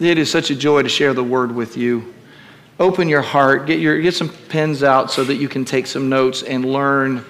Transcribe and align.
It 0.00 0.16
is 0.16 0.30
such 0.30 0.50
a 0.50 0.54
joy 0.54 0.82
to 0.82 0.88
share 0.88 1.12
the 1.12 1.24
word 1.24 1.50
with 1.50 1.76
you. 1.76 2.14
Open 2.78 3.08
your 3.08 3.22
heart, 3.22 3.66
get, 3.66 3.80
your, 3.80 4.00
get 4.00 4.14
some 4.14 4.28
pens 4.48 4.84
out 4.84 5.10
so 5.10 5.24
that 5.24 5.34
you 5.34 5.48
can 5.48 5.64
take 5.64 5.88
some 5.88 6.08
notes 6.08 6.44
and 6.44 6.64
learn. 6.64 7.24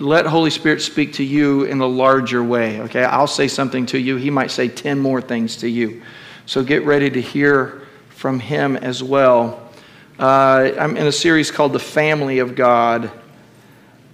Let 0.00 0.26
Holy 0.26 0.50
Spirit 0.50 0.82
speak 0.82 1.12
to 1.14 1.22
you 1.22 1.62
in 1.62 1.80
a 1.80 1.86
larger 1.86 2.42
way. 2.42 2.80
Okay, 2.80 3.04
I'll 3.04 3.28
say 3.28 3.46
something 3.46 3.86
to 3.86 3.98
you. 3.98 4.16
He 4.16 4.28
might 4.28 4.50
say 4.50 4.68
10 4.68 4.98
more 4.98 5.22
things 5.22 5.56
to 5.58 5.68
you. 5.68 6.02
So 6.46 6.64
get 6.64 6.84
ready 6.84 7.08
to 7.10 7.20
hear 7.20 7.86
from 8.08 8.40
Him 8.40 8.76
as 8.76 9.00
well. 9.00 9.70
Uh, 10.18 10.72
I'm 10.76 10.96
in 10.96 11.06
a 11.06 11.12
series 11.12 11.52
called 11.52 11.72
The 11.72 11.78
Family 11.78 12.40
of 12.40 12.56
God. 12.56 13.12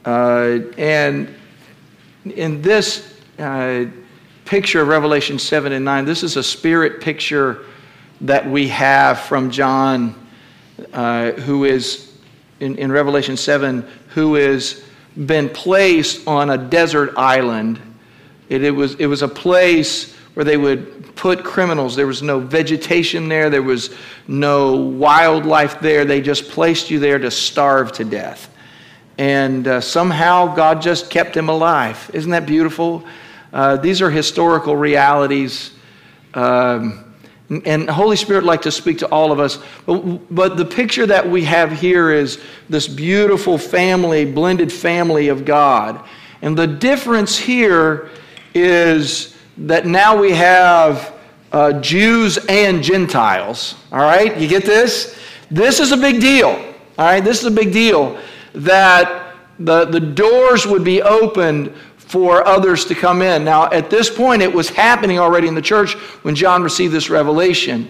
Uh, 0.04 0.58
and 0.76 1.34
in 2.26 2.60
this 2.60 3.20
uh, 3.38 3.86
picture 4.50 4.80
of 4.80 4.88
Revelation 4.88 5.38
7 5.38 5.70
and 5.70 5.84
9, 5.84 6.04
this 6.04 6.24
is 6.24 6.36
a 6.36 6.42
spirit 6.42 7.00
picture 7.00 7.62
that 8.20 8.44
we 8.44 8.66
have 8.66 9.20
from 9.20 9.48
John, 9.48 10.12
uh, 10.92 11.30
who 11.30 11.66
is 11.66 12.18
in, 12.58 12.76
in 12.76 12.90
Revelation 12.90 13.36
7, 13.36 13.88
who 14.08 14.34
has 14.34 14.82
been 15.24 15.48
placed 15.50 16.26
on 16.26 16.50
a 16.50 16.58
desert 16.58 17.14
island. 17.16 17.80
It, 18.48 18.64
it, 18.64 18.72
was, 18.72 18.96
it 18.96 19.06
was 19.06 19.22
a 19.22 19.28
place 19.28 20.16
where 20.34 20.42
they 20.42 20.56
would 20.56 21.14
put 21.14 21.44
criminals. 21.44 21.94
There 21.94 22.08
was 22.08 22.20
no 22.20 22.40
vegetation 22.40 23.28
there, 23.28 23.50
there 23.50 23.62
was 23.62 23.94
no 24.26 24.74
wildlife 24.74 25.78
there. 25.78 26.04
They 26.04 26.20
just 26.20 26.50
placed 26.50 26.90
you 26.90 26.98
there 26.98 27.20
to 27.20 27.30
starve 27.30 27.92
to 27.92 28.04
death. 28.04 28.52
And 29.16 29.68
uh, 29.68 29.80
somehow 29.80 30.56
God 30.56 30.82
just 30.82 31.08
kept 31.08 31.36
him 31.36 31.48
alive. 31.48 32.10
Isn't 32.12 32.32
that 32.32 32.46
beautiful? 32.46 33.06
Uh, 33.52 33.76
these 33.76 34.00
are 34.00 34.10
historical 34.10 34.76
realities. 34.76 35.72
Um, 36.34 37.04
and 37.64 37.90
Holy 37.90 38.14
Spirit 38.14 38.44
like 38.44 38.62
to 38.62 38.70
speak 38.70 38.98
to 38.98 39.08
all 39.08 39.32
of 39.32 39.40
us. 39.40 39.58
But, 39.84 40.34
but 40.34 40.56
the 40.56 40.64
picture 40.64 41.04
that 41.06 41.28
we 41.28 41.44
have 41.44 41.72
here 41.72 42.12
is 42.12 42.40
this 42.68 42.86
beautiful 42.86 43.58
family, 43.58 44.24
blended 44.24 44.72
family 44.72 45.28
of 45.28 45.44
God. 45.44 46.04
And 46.42 46.56
the 46.56 46.66
difference 46.66 47.36
here 47.36 48.10
is 48.54 49.36
that 49.58 49.84
now 49.84 50.16
we 50.16 50.30
have 50.32 51.14
uh, 51.52 51.80
Jews 51.80 52.38
and 52.48 52.82
Gentiles. 52.82 53.74
All 53.90 53.98
right, 53.98 54.36
you 54.38 54.46
get 54.46 54.64
this? 54.64 55.18
This 55.50 55.80
is 55.80 55.90
a 55.90 55.96
big 55.96 56.20
deal. 56.20 56.48
All 56.48 57.06
right, 57.06 57.20
this 57.20 57.40
is 57.40 57.46
a 57.46 57.50
big 57.50 57.72
deal 57.72 58.16
that 58.54 59.34
the, 59.58 59.84
the 59.84 60.00
doors 60.00 60.66
would 60.66 60.84
be 60.84 61.02
opened 61.02 61.74
for 62.10 62.44
others 62.44 62.84
to 62.86 62.94
come 62.94 63.22
in. 63.22 63.44
Now, 63.44 63.70
at 63.70 63.88
this 63.88 64.10
point, 64.10 64.42
it 64.42 64.52
was 64.52 64.68
happening 64.68 65.20
already 65.20 65.46
in 65.46 65.54
the 65.54 65.62
church 65.62 65.94
when 66.24 66.34
John 66.34 66.60
received 66.60 66.92
this 66.92 67.08
revelation. 67.08 67.88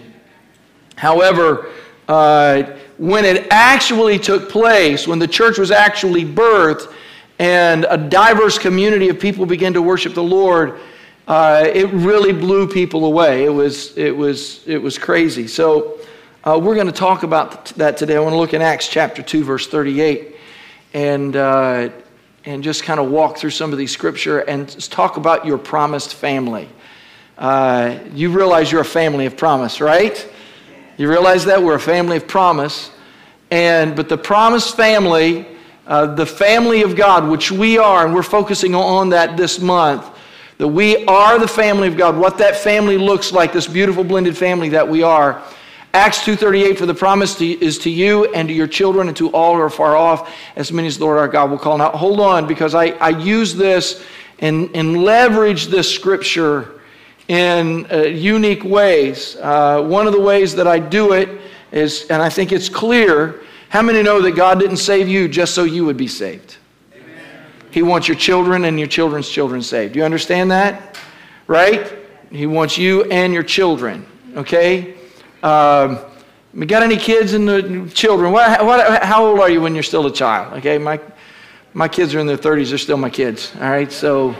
However, 0.95 1.71
uh, 2.07 2.77
when 2.99 3.25
it 3.25 3.47
actually 3.49 4.19
took 4.19 4.47
place, 4.47 5.07
when 5.07 5.17
the 5.17 5.27
church 5.27 5.57
was 5.57 5.71
actually 5.71 6.23
birthed, 6.23 6.93
and 7.39 7.87
a 7.89 7.97
diverse 7.97 8.59
community 8.59 9.09
of 9.09 9.19
people 9.19 9.47
began 9.47 9.73
to 9.73 9.81
worship 9.81 10.13
the 10.13 10.21
Lord, 10.21 10.79
uh, 11.27 11.67
it 11.73 11.89
really 11.89 12.31
blew 12.31 12.67
people 12.67 13.05
away. 13.05 13.43
It 13.43 13.49
was, 13.49 13.97
it 13.97 14.15
was, 14.15 14.61
it 14.67 14.77
was 14.77 14.99
crazy. 14.99 15.47
So, 15.47 15.99
uh, 16.43 16.59
we're 16.61 16.75
going 16.75 16.85
to 16.85 16.93
talk 16.93 17.23
about 17.23 17.65
that 17.77 17.97
today. 17.97 18.17
I 18.17 18.19
want 18.19 18.33
to 18.33 18.37
look 18.37 18.53
in 18.53 18.61
Acts 18.61 18.87
chapter 18.87 19.23
2, 19.23 19.43
verse 19.43 19.67
38. 19.67 20.35
And 20.93 21.35
uh, 21.35 21.89
and 22.45 22.63
just 22.63 22.83
kind 22.83 22.99
of 22.99 23.09
walk 23.09 23.37
through 23.37 23.51
some 23.51 23.71
of 23.71 23.77
these 23.77 23.91
scripture 23.91 24.39
and 24.39 24.67
talk 24.89 25.17
about 25.17 25.45
your 25.45 25.57
promised 25.57 26.15
family. 26.15 26.67
Uh, 27.37 27.99
you 28.13 28.31
realize 28.31 28.71
you're 28.71 28.81
a 28.81 28.85
family 28.85 29.25
of 29.25 29.37
promise, 29.37 29.79
right? 29.79 30.27
You 30.97 31.09
realize 31.09 31.45
that 31.45 31.61
we're 31.61 31.75
a 31.75 31.79
family 31.79 32.17
of 32.17 32.27
promise, 32.27 32.91
and 33.49 33.95
but 33.95 34.09
the 34.09 34.17
promised 34.17 34.75
family, 34.75 35.47
uh, 35.87 36.07
the 36.15 36.25
family 36.25 36.81
of 36.81 36.95
God, 36.95 37.29
which 37.29 37.51
we 37.51 37.77
are, 37.77 38.05
and 38.05 38.13
we're 38.13 38.23
focusing 38.23 38.75
on 38.75 39.09
that 39.09 39.37
this 39.37 39.59
month. 39.59 40.07
That 40.57 40.67
we 40.67 41.05
are 41.05 41.39
the 41.39 41.47
family 41.47 41.87
of 41.87 41.97
God. 41.97 42.15
What 42.15 42.37
that 42.37 42.55
family 42.55 42.97
looks 42.97 43.31
like, 43.31 43.51
this 43.51 43.67
beautiful 43.67 44.03
blended 44.03 44.37
family 44.37 44.69
that 44.69 44.87
we 44.87 45.01
are 45.01 45.41
Acts 45.93 46.19
2.38, 46.19 46.77
for 46.77 46.85
the 46.85 46.93
promise 46.93 47.35
to, 47.35 47.45
is 47.45 47.77
to 47.79 47.89
you 47.89 48.31
and 48.33 48.47
to 48.47 48.53
your 48.53 48.67
children 48.67 49.09
and 49.09 49.17
to 49.17 49.29
all 49.31 49.55
who 49.55 49.61
are 49.61 49.69
far 49.69 49.97
off, 49.97 50.33
as 50.55 50.71
many 50.71 50.87
as 50.87 50.97
the 50.97 51.03
Lord 51.03 51.17
our 51.17 51.27
God 51.27 51.51
will 51.51 51.57
call. 51.57 51.77
Now, 51.77 51.89
hold 51.89 52.21
on, 52.21 52.47
because 52.47 52.73
I, 52.73 52.91
I 52.91 53.09
use 53.09 53.55
this 53.55 54.01
and, 54.39 54.69
and 54.73 55.03
leverage 55.03 55.67
this 55.67 55.93
scripture 55.93 56.79
in 57.27 57.91
uh, 57.91 58.03
unique 58.03 58.63
ways. 58.63 59.35
Uh, 59.35 59.81
one 59.81 60.07
of 60.07 60.13
the 60.13 60.21
ways 60.21 60.55
that 60.55 60.65
I 60.65 60.79
do 60.79 61.11
it 61.11 61.41
is, 61.73 62.07
and 62.09 62.21
I 62.21 62.29
think 62.29 62.53
it's 62.53 62.69
clear, 62.69 63.41
how 63.67 63.81
many 63.81 64.01
know 64.01 64.21
that 64.21 64.31
God 64.31 64.59
didn't 64.59 64.77
save 64.77 65.09
you 65.09 65.27
just 65.27 65.53
so 65.53 65.65
you 65.65 65.83
would 65.83 65.97
be 65.97 66.07
saved? 66.07 66.55
Amen. 66.95 67.45
He 67.69 67.83
wants 67.83 68.07
your 68.07 68.17
children 68.17 68.63
and 68.63 68.79
your 68.79 68.87
children's 68.87 69.27
children 69.27 69.61
saved. 69.61 69.93
Do 69.93 69.99
you 69.99 70.05
understand 70.05 70.51
that? 70.51 70.97
Right? 71.47 71.97
He 72.31 72.47
wants 72.47 72.77
you 72.77 73.03
and 73.11 73.33
your 73.33 73.43
children, 73.43 74.05
okay? 74.37 74.95
Um, 75.43 75.99
we 76.53 76.65
got 76.65 76.83
any 76.83 76.97
kids 76.97 77.33
and 77.33 77.47
the 77.47 77.89
children? 77.93 78.31
What, 78.31 78.65
what, 78.65 79.03
how 79.03 79.25
old 79.25 79.39
are 79.39 79.49
you 79.49 79.61
when 79.61 79.73
you're 79.73 79.83
still 79.83 80.05
a 80.05 80.13
child? 80.13 80.53
Okay, 80.59 80.77
my, 80.77 80.99
my 81.73 81.87
kids 81.87 82.13
are 82.13 82.19
in 82.19 82.27
their 82.27 82.37
30s. 82.37 82.69
They're 82.69 82.77
still 82.77 82.97
my 82.97 83.09
kids. 83.09 83.53
All 83.55 83.69
right, 83.69 83.91
so. 83.91 84.35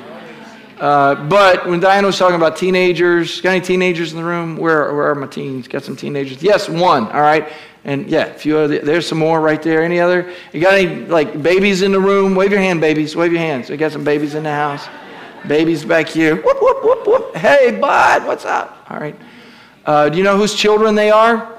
Uh, 0.79 1.13
but 1.29 1.67
when 1.67 1.79
Diana 1.79 2.07
was 2.07 2.17
talking 2.17 2.35
about 2.35 2.57
teenagers, 2.57 3.39
got 3.39 3.51
any 3.51 3.61
teenagers 3.61 4.13
in 4.13 4.17
the 4.17 4.25
room? 4.25 4.57
Where, 4.57 4.93
where 4.95 5.11
are 5.11 5.15
my 5.15 5.27
teens? 5.27 5.67
Got 5.67 5.83
some 5.83 5.95
teenagers? 5.95 6.41
Yes, 6.41 6.67
one. 6.67 7.05
All 7.11 7.21
right, 7.21 7.51
and 7.83 8.09
yeah, 8.09 8.25
a 8.25 8.33
few 8.33 8.57
other. 8.57 8.79
There's 8.79 9.07
some 9.07 9.19
more 9.19 9.39
right 9.39 9.61
there. 9.61 9.83
Any 9.83 9.99
other? 9.99 10.33
You 10.51 10.59
got 10.59 10.73
any 10.73 11.05
like 11.05 11.41
babies 11.41 11.83
in 11.83 11.91
the 11.91 11.99
room? 11.99 12.33
Wave 12.33 12.49
your 12.49 12.59
hand, 12.59 12.81
babies. 12.81 13.15
Wave 13.15 13.31
your 13.31 13.41
hands. 13.41 13.69
We 13.69 13.77
got 13.77 13.91
some 13.91 14.03
babies 14.03 14.33
in 14.33 14.41
the 14.41 14.51
house. 14.51 14.87
Babies 15.47 15.85
back 15.85 16.07
here. 16.07 16.35
Whoop 16.35 16.57
whoop 16.59 16.83
whoop 16.83 17.07
whoop. 17.07 17.35
Hey, 17.35 17.77
bud, 17.79 18.25
what's 18.25 18.45
up? 18.45 18.85
All 18.89 18.99
right. 18.99 19.15
Uh, 19.85 20.09
do 20.09 20.17
you 20.17 20.23
know 20.23 20.37
whose 20.37 20.53
children 20.53 20.95
they 20.95 21.09
are? 21.09 21.51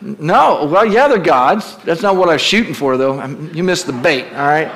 No. 0.00 0.66
Well, 0.66 0.84
yeah, 0.84 1.08
they're 1.08 1.18
God's. 1.18 1.76
That's 1.78 2.02
not 2.02 2.16
what 2.16 2.28
I 2.28 2.34
was 2.34 2.42
shooting 2.42 2.74
for, 2.74 2.96
though. 2.96 3.24
You 3.52 3.64
missed 3.64 3.86
the 3.86 3.92
bait, 3.92 4.26
all 4.32 4.46
right? 4.46 4.70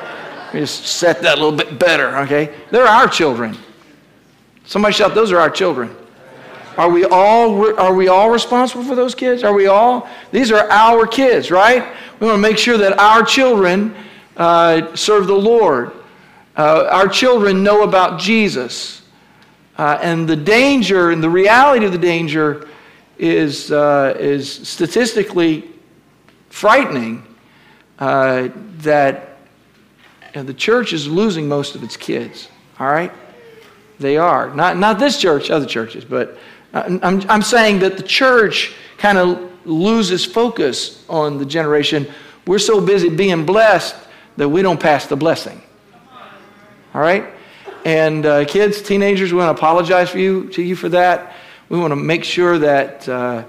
We 0.53 0.61
just 0.61 0.87
set 0.87 1.23
that 1.23 1.39
a 1.39 1.41
little 1.41 1.57
bit 1.57 1.79
better, 1.79 2.17
okay? 2.19 2.55
They're 2.71 2.87
our 2.87 3.07
children. 3.07 3.57
Somebody 4.65 4.95
shout, 4.95 5.15
those 5.15 5.31
are 5.31 5.39
our 5.39 5.51
children. 5.51 5.95
Are 6.79 6.89
we 6.89 7.05
all 7.05 7.77
are 7.81 7.93
we 7.93 8.07
all 8.07 8.31
responsible 8.31 8.85
for 8.85 8.95
those 8.95 9.13
kids? 9.13 9.43
Are 9.43 9.53
we 9.53 9.67
all? 9.67 10.09
These 10.31 10.53
are 10.53 10.71
our 10.71 11.09
kids, 11.09 11.51
right? 11.51 11.85
We 12.21 12.27
want 12.29 12.37
to 12.37 12.41
make 12.41 12.57
sure 12.57 12.79
that 12.79 12.97
our 13.01 13.25
children 13.25 13.97
uh, 14.37 14.95
serve 14.95 15.27
the 15.27 15.35
Lord. 15.35 15.91
Uh, 16.57 16.87
our 16.89 17.09
children 17.09 17.65
know 17.65 17.83
about 17.83 18.21
Jesus. 18.21 19.03
Uh, 19.79 19.99
and 20.03 20.29
the 20.29 20.37
danger 20.37 21.11
and 21.11 21.23
the 21.23 21.31
reality 21.31 21.87
of 21.87 21.93
the 21.93 21.99
danger 21.99 22.69
is, 23.17 23.71
uh, 23.71 24.15
is 24.19 24.53
statistically 24.69 25.71
frightening 26.51 27.25
uh, 28.01 28.49
that 28.79 29.39
the 30.35 30.55
church 30.55 30.93
is 30.93 31.09
losing 31.09 31.49
most 31.49 31.75
of 31.75 31.83
its 31.83 31.97
kids. 31.97 32.49
All 32.79 32.89
right? 32.89 33.13
They 33.99 34.17
are. 34.17 34.55
Not, 34.55 34.77
not 34.77 34.99
this 34.99 35.21
church, 35.21 35.51
other 35.51 35.67
churches, 35.67 36.05
but 36.05 36.39
I'm, 36.73 37.01
I'm 37.03 37.43
saying 37.43 37.81
that 37.81 37.97
the 37.97 38.03
church 38.03 38.75
kind 38.99 39.19
of 39.19 39.51
loses 39.67 40.25
focus 40.25 41.05
on 41.09 41.39
the 41.39 41.47
generation. 41.47 42.07
We're 42.47 42.59
so 42.59 42.81
busy 42.81 43.09
being 43.09 43.45
blessed 43.47 43.97
that 44.37 44.49
we 44.49 44.63
don't 44.63 44.81
pass 44.81 45.07
the 45.07 45.17
blessing. 45.17 45.61
All 46.95 47.01
right? 47.01 47.25
And 47.85 48.27
uh, 48.27 48.45
kids, 48.45 48.83
teenagers, 48.83 49.33
we 49.33 49.39
want 49.39 49.57
to 49.57 49.61
apologize 49.61 50.11
for 50.11 50.19
you, 50.19 50.49
to 50.51 50.63
you 50.63 50.77
for 50.77 50.89
that. 50.91 51.35
We 51.69 51.79
want 51.79 51.93
to 51.93 51.97
make 51.97 52.25
sure 52.25 52.59
that 52.59 53.09
uh, 53.09 53.45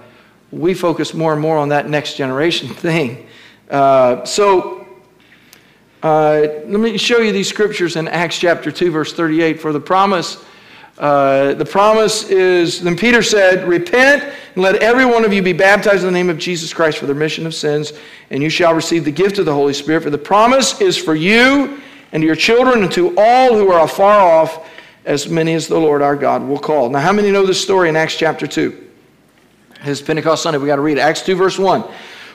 we 0.51 0.73
focus 0.73 1.13
more 1.13 1.33
and 1.33 1.41
more 1.41 1.57
on 1.57 1.69
that 1.69 1.89
next 1.89 2.15
generation 2.15 2.67
thing. 2.73 3.27
Uh, 3.69 4.23
so 4.25 4.87
uh, 6.03 6.47
let 6.65 6.79
me 6.79 6.97
show 6.97 7.17
you 7.19 7.31
these 7.31 7.49
scriptures 7.49 7.95
in 7.95 8.07
Acts 8.07 8.37
chapter 8.37 8.71
2, 8.71 8.91
verse 8.91 9.13
38. 9.13 9.59
For 9.59 9.73
the 9.73 9.79
promise, 9.79 10.43
uh, 10.97 11.53
the 11.53 11.65
promise 11.65 12.29
is, 12.29 12.81
then 12.81 12.95
Peter 12.95 13.21
said, 13.21 13.67
Repent 13.67 14.23
and 14.55 14.63
let 14.63 14.75
every 14.75 15.05
one 15.05 15.25
of 15.25 15.33
you 15.33 15.41
be 15.41 15.53
baptized 15.53 16.01
in 16.01 16.05
the 16.05 16.11
name 16.11 16.29
of 16.29 16.37
Jesus 16.37 16.73
Christ 16.73 16.97
for 16.97 17.05
the 17.05 17.13
remission 17.13 17.45
of 17.45 17.53
sins, 17.53 17.93
and 18.29 18.43
you 18.43 18.49
shall 18.49 18.73
receive 18.73 19.05
the 19.05 19.11
gift 19.11 19.39
of 19.39 19.45
the 19.45 19.53
Holy 19.53 19.73
Spirit. 19.73 20.03
For 20.03 20.09
the 20.09 20.17
promise 20.17 20.79
is 20.81 20.97
for 20.97 21.15
you 21.15 21.81
and 22.11 22.21
to 22.21 22.27
your 22.27 22.35
children 22.35 22.83
and 22.83 22.91
to 22.93 23.13
all 23.17 23.55
who 23.55 23.71
are 23.71 23.83
afar 23.83 24.19
off, 24.19 24.67
as 25.05 25.27
many 25.27 25.53
as 25.53 25.67
the 25.67 25.79
Lord 25.79 26.01
our 26.01 26.15
God 26.15 26.43
will 26.43 26.59
call. 26.59 26.89
Now, 26.89 26.99
how 26.99 27.13
many 27.13 27.31
know 27.31 27.45
this 27.45 27.61
story 27.61 27.89
in 27.89 27.95
Acts 27.95 28.15
chapter 28.15 28.45
2? 28.45 28.87
His 29.81 30.01
Pentecost 30.01 30.43
Sunday, 30.43 30.59
we 30.59 30.67
got 30.67 30.75
to 30.75 30.81
read 30.81 30.97
it. 30.97 31.01
Acts 31.01 31.21
2, 31.21 31.35
verse 31.35 31.57
1. 31.57 31.83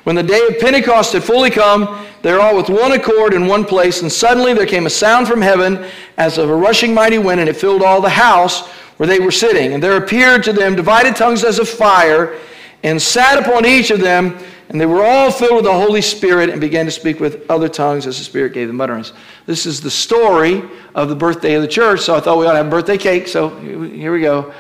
When 0.05 0.17
the 0.17 0.23
day 0.23 0.47
of 0.49 0.59
Pentecost 0.59 1.13
had 1.13 1.25
fully 1.25 1.51
come, 1.51 2.07
they 2.23 2.33
were 2.33 2.41
all 2.41 2.57
with 2.57 2.69
one 2.69 2.93
accord 2.93 3.33
in 3.33 3.47
one 3.47 3.65
place, 3.65 4.03
and 4.03 4.11
suddenly 4.11 4.53
there 4.55 4.67
came 4.67 4.87
a 4.87 4.91
sound 4.91 5.29
from 5.29 5.41
heaven 5.41 5.87
as 6.17 6.37
of 6.37 6.51
a 6.51 6.55
rushing 6.55 6.93
mighty 6.93 7.19
wind, 7.19 7.41
and 7.41 7.49
it 7.49 7.57
filled 7.57 7.83
all 7.83 8.01
the 8.01 8.09
house 8.09 8.67
where 8.97 9.07
they 9.07 9.19
were 9.19 9.31
sitting. 9.31 9.73
And 9.73 9.83
there 9.83 9.97
appeared 9.97 10.43
to 10.45 10.53
them 10.53 10.75
divided 10.75 11.17
tongues 11.17 11.45
as 11.45 11.59
of 11.59 11.69
fire, 11.69 12.39
and 12.83 13.01
sat 13.01 13.39
upon 13.39 13.65
each 13.65 13.91
of 13.91 14.01
them, 14.01 14.39
and 14.69 14.81
they 14.81 14.87
were 14.87 15.05
all 15.05 15.31
filled 15.31 15.57
with 15.57 15.65
the 15.65 15.73
Holy 15.73 16.01
Spirit 16.01 16.49
and 16.49 16.61
began 16.61 16.87
to 16.87 16.91
speak 16.91 17.21
with 17.21 17.49
other 17.51 17.69
tongues 17.69 18.07
as 18.07 18.19
the 18.19 18.25
Spirit 18.25 18.53
gave 18.53 18.67
them 18.69 18.81
utterance. 18.81 19.13
This 19.47 19.67
is 19.67 19.81
the 19.81 19.91
story 19.91 20.63
of 20.95 21.09
the 21.09 21.15
birthday 21.15 21.55
of 21.55 21.63
the 21.63 21.69
church, 21.69 22.01
so 22.01 22.15
I 22.15 22.21
thought 22.21 22.39
we 22.39 22.47
ought 22.47 22.53
to 22.53 22.59
have 22.59 22.71
birthday 22.71 22.99
cake, 22.99 23.29
so 23.29 23.51
here 23.59 24.13
we 24.13 24.21
go. 24.21 24.55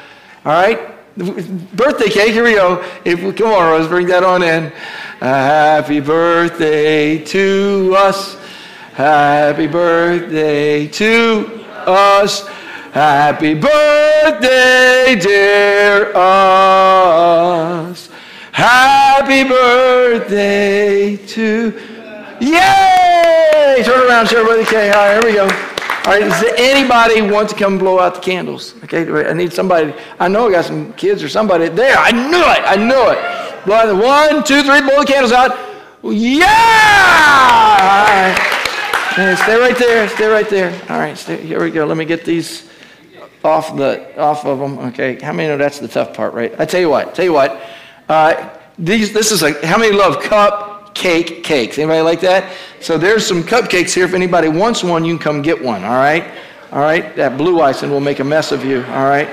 All 0.44 0.52
right? 0.52 0.90
Birthday 1.16 2.08
cake, 2.08 2.32
here 2.32 2.44
we 2.44 2.54
go. 2.54 2.84
If, 3.04 3.20
come 3.36 3.52
on, 3.52 3.70
Rose, 3.70 3.88
bring 3.88 4.06
that 4.08 4.24
on 4.24 4.42
in. 4.42 4.72
Happy 5.20 6.00
birthday 6.00 7.18
to 7.24 7.94
us. 7.96 8.36
Happy 8.92 9.66
birthday 9.66 10.86
to 10.88 11.64
us. 11.86 12.46
Happy 12.92 13.54
birthday, 13.54 15.16
dear 15.20 16.12
us. 16.14 18.08
Happy 18.54 19.42
birthday 19.42 21.16
to. 21.16 21.76
Yay! 22.40 23.82
Turn 23.84 24.08
around, 24.08 24.28
share 24.28 24.44
birthday 24.44 24.64
cake. 24.64 24.94
All 24.94 25.08
right, 25.08 25.14
here 25.14 25.24
we 25.24 25.36
go. 25.36 25.42
All 25.42 26.12
right, 26.12 26.20
does 26.20 26.44
anybody 26.56 27.20
want 27.20 27.48
to 27.48 27.56
come 27.56 27.78
blow 27.78 27.98
out 27.98 28.14
the 28.14 28.20
candles? 28.20 28.76
Okay, 28.84 29.28
I 29.28 29.32
need 29.32 29.52
somebody. 29.52 29.92
I 30.20 30.28
know 30.28 30.46
I 30.46 30.52
got 30.52 30.66
some 30.66 30.92
kids 30.92 31.20
or 31.24 31.28
somebody 31.28 31.68
there. 31.68 31.96
I 31.98 32.12
knew 32.12 32.38
it. 32.38 32.62
I 32.64 32.76
knew 32.76 33.10
it. 33.10 33.64
Blow 33.64 33.88
the 33.88 33.96
one, 34.00 34.44
two, 34.44 34.62
three, 34.62 34.82
blow 34.82 35.00
the 35.00 35.06
candles 35.06 35.32
out. 35.32 35.58
Yeah! 36.04 36.46
All 37.80 39.26
right. 39.26 39.36
stay 39.36 39.58
right 39.58 39.76
there. 39.76 40.08
Stay 40.10 40.26
right 40.28 40.48
there. 40.48 40.70
All 40.90 41.00
right, 41.00 41.18
stay, 41.18 41.44
here 41.44 41.60
we 41.60 41.72
go. 41.72 41.86
Let 41.86 41.96
me 41.96 42.04
get 42.04 42.24
these 42.24 42.70
off 43.42 43.76
the 43.76 44.16
off 44.16 44.46
of 44.46 44.60
them. 44.60 44.78
Okay, 44.90 45.18
how 45.20 45.32
many 45.32 45.48
know 45.48 45.56
that's 45.56 45.80
the 45.80 45.88
tough 45.88 46.14
part, 46.14 46.34
right? 46.34 46.54
I 46.60 46.66
tell 46.66 46.80
you 46.80 46.88
what. 46.88 47.16
Tell 47.16 47.24
you 47.24 47.32
what. 47.32 47.60
Uh, 48.08 48.50
these. 48.78 49.12
This 49.12 49.32
is 49.32 49.42
like 49.42 49.62
how 49.62 49.78
many 49.78 49.94
love 49.94 50.22
cup 50.22 50.94
cake 50.94 51.42
cakes. 51.42 51.78
Anybody 51.78 52.00
like 52.00 52.20
that? 52.20 52.56
So 52.80 52.96
there's 52.96 53.26
some 53.26 53.42
cupcakes 53.42 53.94
here. 53.94 54.04
If 54.04 54.14
anybody 54.14 54.48
wants 54.48 54.84
one, 54.84 55.04
you 55.04 55.16
can 55.16 55.22
come 55.22 55.42
get 55.42 55.62
one. 55.62 55.84
All 55.84 55.96
right? 55.96 56.24
All 56.72 56.80
right? 56.80 57.14
That 57.16 57.36
blue 57.36 57.60
icing 57.60 57.90
will 57.90 58.00
make 58.00 58.20
a 58.20 58.24
mess 58.24 58.52
of 58.52 58.64
you. 58.64 58.84
All 58.86 59.04
right? 59.04 59.28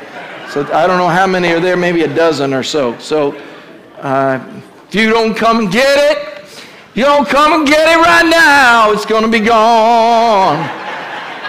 So 0.49 0.61
I 0.73 0.85
don't 0.85 0.97
know 0.97 1.07
how 1.07 1.27
many 1.27 1.53
are 1.53 1.59
there, 1.59 1.77
maybe 1.77 2.03
a 2.03 2.13
dozen 2.13 2.53
or 2.53 2.63
so. 2.63 2.97
So 2.99 3.33
uh, 3.99 4.43
if 4.87 4.95
you 4.95 5.09
don't 5.09 5.35
come 5.35 5.59
and 5.59 5.71
get 5.71 5.97
it, 6.11 6.27
you 6.93 7.05
don't 7.05 7.27
come 7.27 7.53
and 7.53 7.67
get 7.67 7.87
it 7.87 8.01
right 8.01 8.29
now, 8.29 8.91
it's 8.91 9.05
going 9.05 9.23
to 9.23 9.29
be 9.29 9.39
gone. 9.39 10.59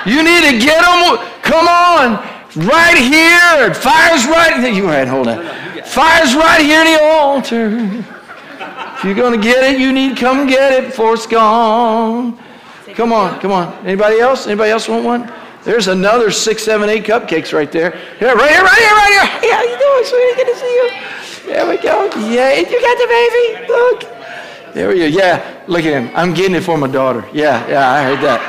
You 0.06 0.22
need 0.22 0.44
to 0.50 0.58
get 0.58 0.82
them. 0.82 1.18
Come 1.42 1.66
on. 1.66 2.14
Right 2.54 2.96
here. 2.96 3.74
Fire's 3.74 4.26
right. 4.26 4.72
You 4.72 4.86
right, 4.86 5.08
hold 5.08 5.28
on. 5.28 5.61
Fire's 5.84 6.34
right 6.34 6.60
here 6.60 6.80
in 6.80 6.92
the 6.94 7.02
altar. 7.02 8.04
If 8.96 9.04
you're 9.04 9.14
going 9.14 9.38
to 9.38 9.42
get 9.42 9.64
it, 9.64 9.80
you 9.80 9.92
need 9.92 10.16
to 10.16 10.20
come 10.20 10.46
get 10.46 10.72
it 10.72 10.90
before 10.90 11.14
it's 11.14 11.26
gone. 11.26 12.38
Come 12.94 13.12
on, 13.12 13.40
come 13.40 13.52
on. 13.52 13.72
Anybody 13.86 14.20
else? 14.20 14.46
Anybody 14.46 14.70
else 14.70 14.88
want 14.88 15.04
one? 15.04 15.32
There's 15.64 15.88
another 15.88 16.30
six, 16.30 16.62
seven, 16.62 16.88
eight 16.88 17.04
cupcakes 17.04 17.52
right 17.52 17.70
there. 17.70 17.98
Yeah, 18.20 18.32
right 18.32 18.50
here, 18.50 18.62
right 18.62 18.78
here, 18.78 18.94
right 18.94 19.12
here. 19.12 19.40
Hey, 19.40 19.50
how 19.50 19.62
you 19.62 19.78
doing, 19.78 20.04
sweetie? 20.04 20.36
Good 20.36 20.52
to 20.52 20.58
see 20.58 20.74
you. 20.74 21.52
There 21.52 21.68
we 21.68 21.76
go. 21.78 22.04
Yeah, 22.30 22.54
you 22.54 22.80
got 22.80 22.98
the 22.98 23.06
baby. 23.08 23.66
Look. 23.68 24.74
There 24.74 24.88
we 24.88 24.98
go. 24.98 25.06
Yeah, 25.06 25.64
look 25.66 25.84
at 25.84 26.02
him. 26.02 26.10
I'm 26.14 26.32
getting 26.34 26.54
it 26.54 26.62
for 26.62 26.78
my 26.78 26.88
daughter. 26.88 27.28
Yeah, 27.32 27.66
yeah, 27.68 27.90
I 27.90 28.02
heard 28.02 28.20
that. 28.20 28.40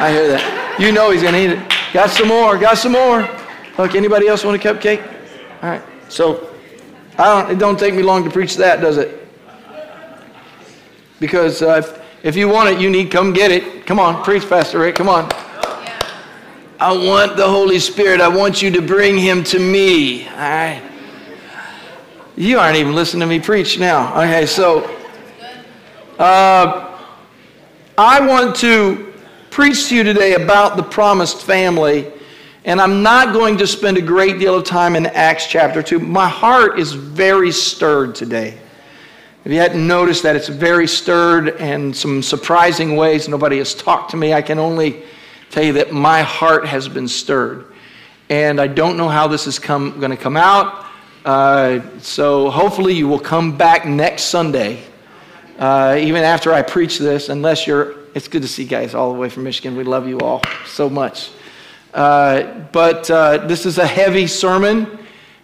I 0.00 0.12
heard 0.12 0.30
that. 0.30 0.80
You 0.80 0.92
know 0.92 1.10
he's 1.10 1.22
going 1.22 1.34
to 1.34 1.40
eat 1.40 1.50
it. 1.50 1.72
Got 1.92 2.10
some 2.10 2.28
more. 2.28 2.56
Got 2.56 2.78
some 2.78 2.92
more. 2.92 3.28
Look, 3.78 3.94
anybody 3.94 4.28
else 4.28 4.44
want 4.44 4.62
a 4.62 4.68
cupcake? 4.68 5.02
All 5.62 5.70
right. 5.70 5.82
So, 6.08 6.51
don't, 7.16 7.50
it 7.50 7.58
don't 7.58 7.78
take 7.78 7.94
me 7.94 8.02
long 8.02 8.24
to 8.24 8.30
preach 8.30 8.56
that, 8.56 8.80
does 8.80 8.96
it? 8.96 9.28
Because 11.20 11.62
uh, 11.62 11.82
if, 11.84 12.02
if 12.24 12.36
you 12.36 12.48
want 12.48 12.68
it, 12.70 12.80
you 12.80 12.90
need 12.90 13.10
come 13.10 13.32
get 13.32 13.50
it. 13.50 13.86
Come 13.86 13.98
on, 13.98 14.24
preach, 14.24 14.48
Pastor 14.48 14.80
Rick. 14.80 14.96
Come 14.96 15.08
on. 15.08 15.30
I 16.80 16.90
want 16.90 17.36
the 17.36 17.46
Holy 17.46 17.78
Spirit. 17.78 18.20
I 18.20 18.26
want 18.26 18.60
you 18.60 18.70
to 18.72 18.82
bring 18.82 19.16
him 19.16 19.44
to 19.44 19.58
me. 19.60 20.26
All 20.26 20.34
right. 20.34 20.82
You 22.34 22.58
aren't 22.58 22.76
even 22.76 22.94
listening 22.94 23.20
to 23.20 23.26
me 23.26 23.38
preach 23.38 23.78
now. 23.78 24.20
Okay, 24.20 24.46
so 24.46 24.82
uh, 26.18 26.98
I 27.96 28.26
want 28.26 28.56
to 28.56 29.12
preach 29.50 29.90
to 29.90 29.96
you 29.96 30.02
today 30.02 30.34
about 30.34 30.76
the 30.76 30.82
promised 30.82 31.42
family, 31.42 32.10
and 32.64 32.80
I'm 32.80 33.02
not 33.02 33.32
going 33.32 33.58
to 33.58 33.66
spend 33.66 33.96
a 33.96 34.02
great 34.02 34.38
deal 34.38 34.54
of 34.54 34.64
time 34.64 34.94
in 34.94 35.06
Acts 35.06 35.46
chapter 35.48 35.82
2. 35.82 35.98
My 35.98 36.28
heart 36.28 36.78
is 36.78 36.92
very 36.92 37.50
stirred 37.50 38.14
today. 38.14 38.58
If 39.44 39.50
you 39.50 39.58
hadn't 39.58 39.84
noticed 39.84 40.22
that, 40.22 40.36
it's 40.36 40.46
very 40.46 40.86
stirred 40.86 41.56
and 41.56 41.94
some 41.94 42.22
surprising 42.22 42.94
ways. 42.94 43.28
Nobody 43.28 43.58
has 43.58 43.74
talked 43.74 44.12
to 44.12 44.16
me. 44.16 44.32
I 44.32 44.42
can 44.42 44.60
only 44.60 45.02
tell 45.50 45.64
you 45.64 45.72
that 45.72 45.92
my 45.92 46.22
heart 46.22 46.64
has 46.66 46.88
been 46.88 47.08
stirred. 47.08 47.66
And 48.28 48.60
I 48.60 48.68
don't 48.68 48.96
know 48.96 49.08
how 49.08 49.26
this 49.26 49.48
is 49.48 49.58
come, 49.58 49.98
going 49.98 50.12
to 50.12 50.16
come 50.16 50.36
out. 50.36 50.86
Uh, 51.24 51.80
so 51.98 52.48
hopefully 52.50 52.94
you 52.94 53.08
will 53.08 53.18
come 53.18 53.56
back 53.56 53.84
next 53.84 54.24
Sunday, 54.24 54.84
uh, 55.58 55.96
even 55.98 56.22
after 56.22 56.52
I 56.52 56.62
preach 56.62 56.98
this, 56.98 57.28
unless 57.28 57.66
you're, 57.66 57.96
it's 58.14 58.28
good 58.28 58.42
to 58.42 58.48
see 58.48 58.62
you 58.62 58.68
guys 58.68 58.94
all 58.94 59.12
the 59.12 59.18
way 59.18 59.28
from 59.28 59.42
Michigan. 59.42 59.76
We 59.76 59.84
love 59.84 60.06
you 60.06 60.20
all 60.20 60.42
so 60.64 60.88
much. 60.88 61.30
Uh, 61.92 62.60
but 62.72 63.10
uh, 63.10 63.38
this 63.46 63.66
is 63.66 63.78
a 63.78 63.86
heavy 63.86 64.26
sermon 64.26 64.98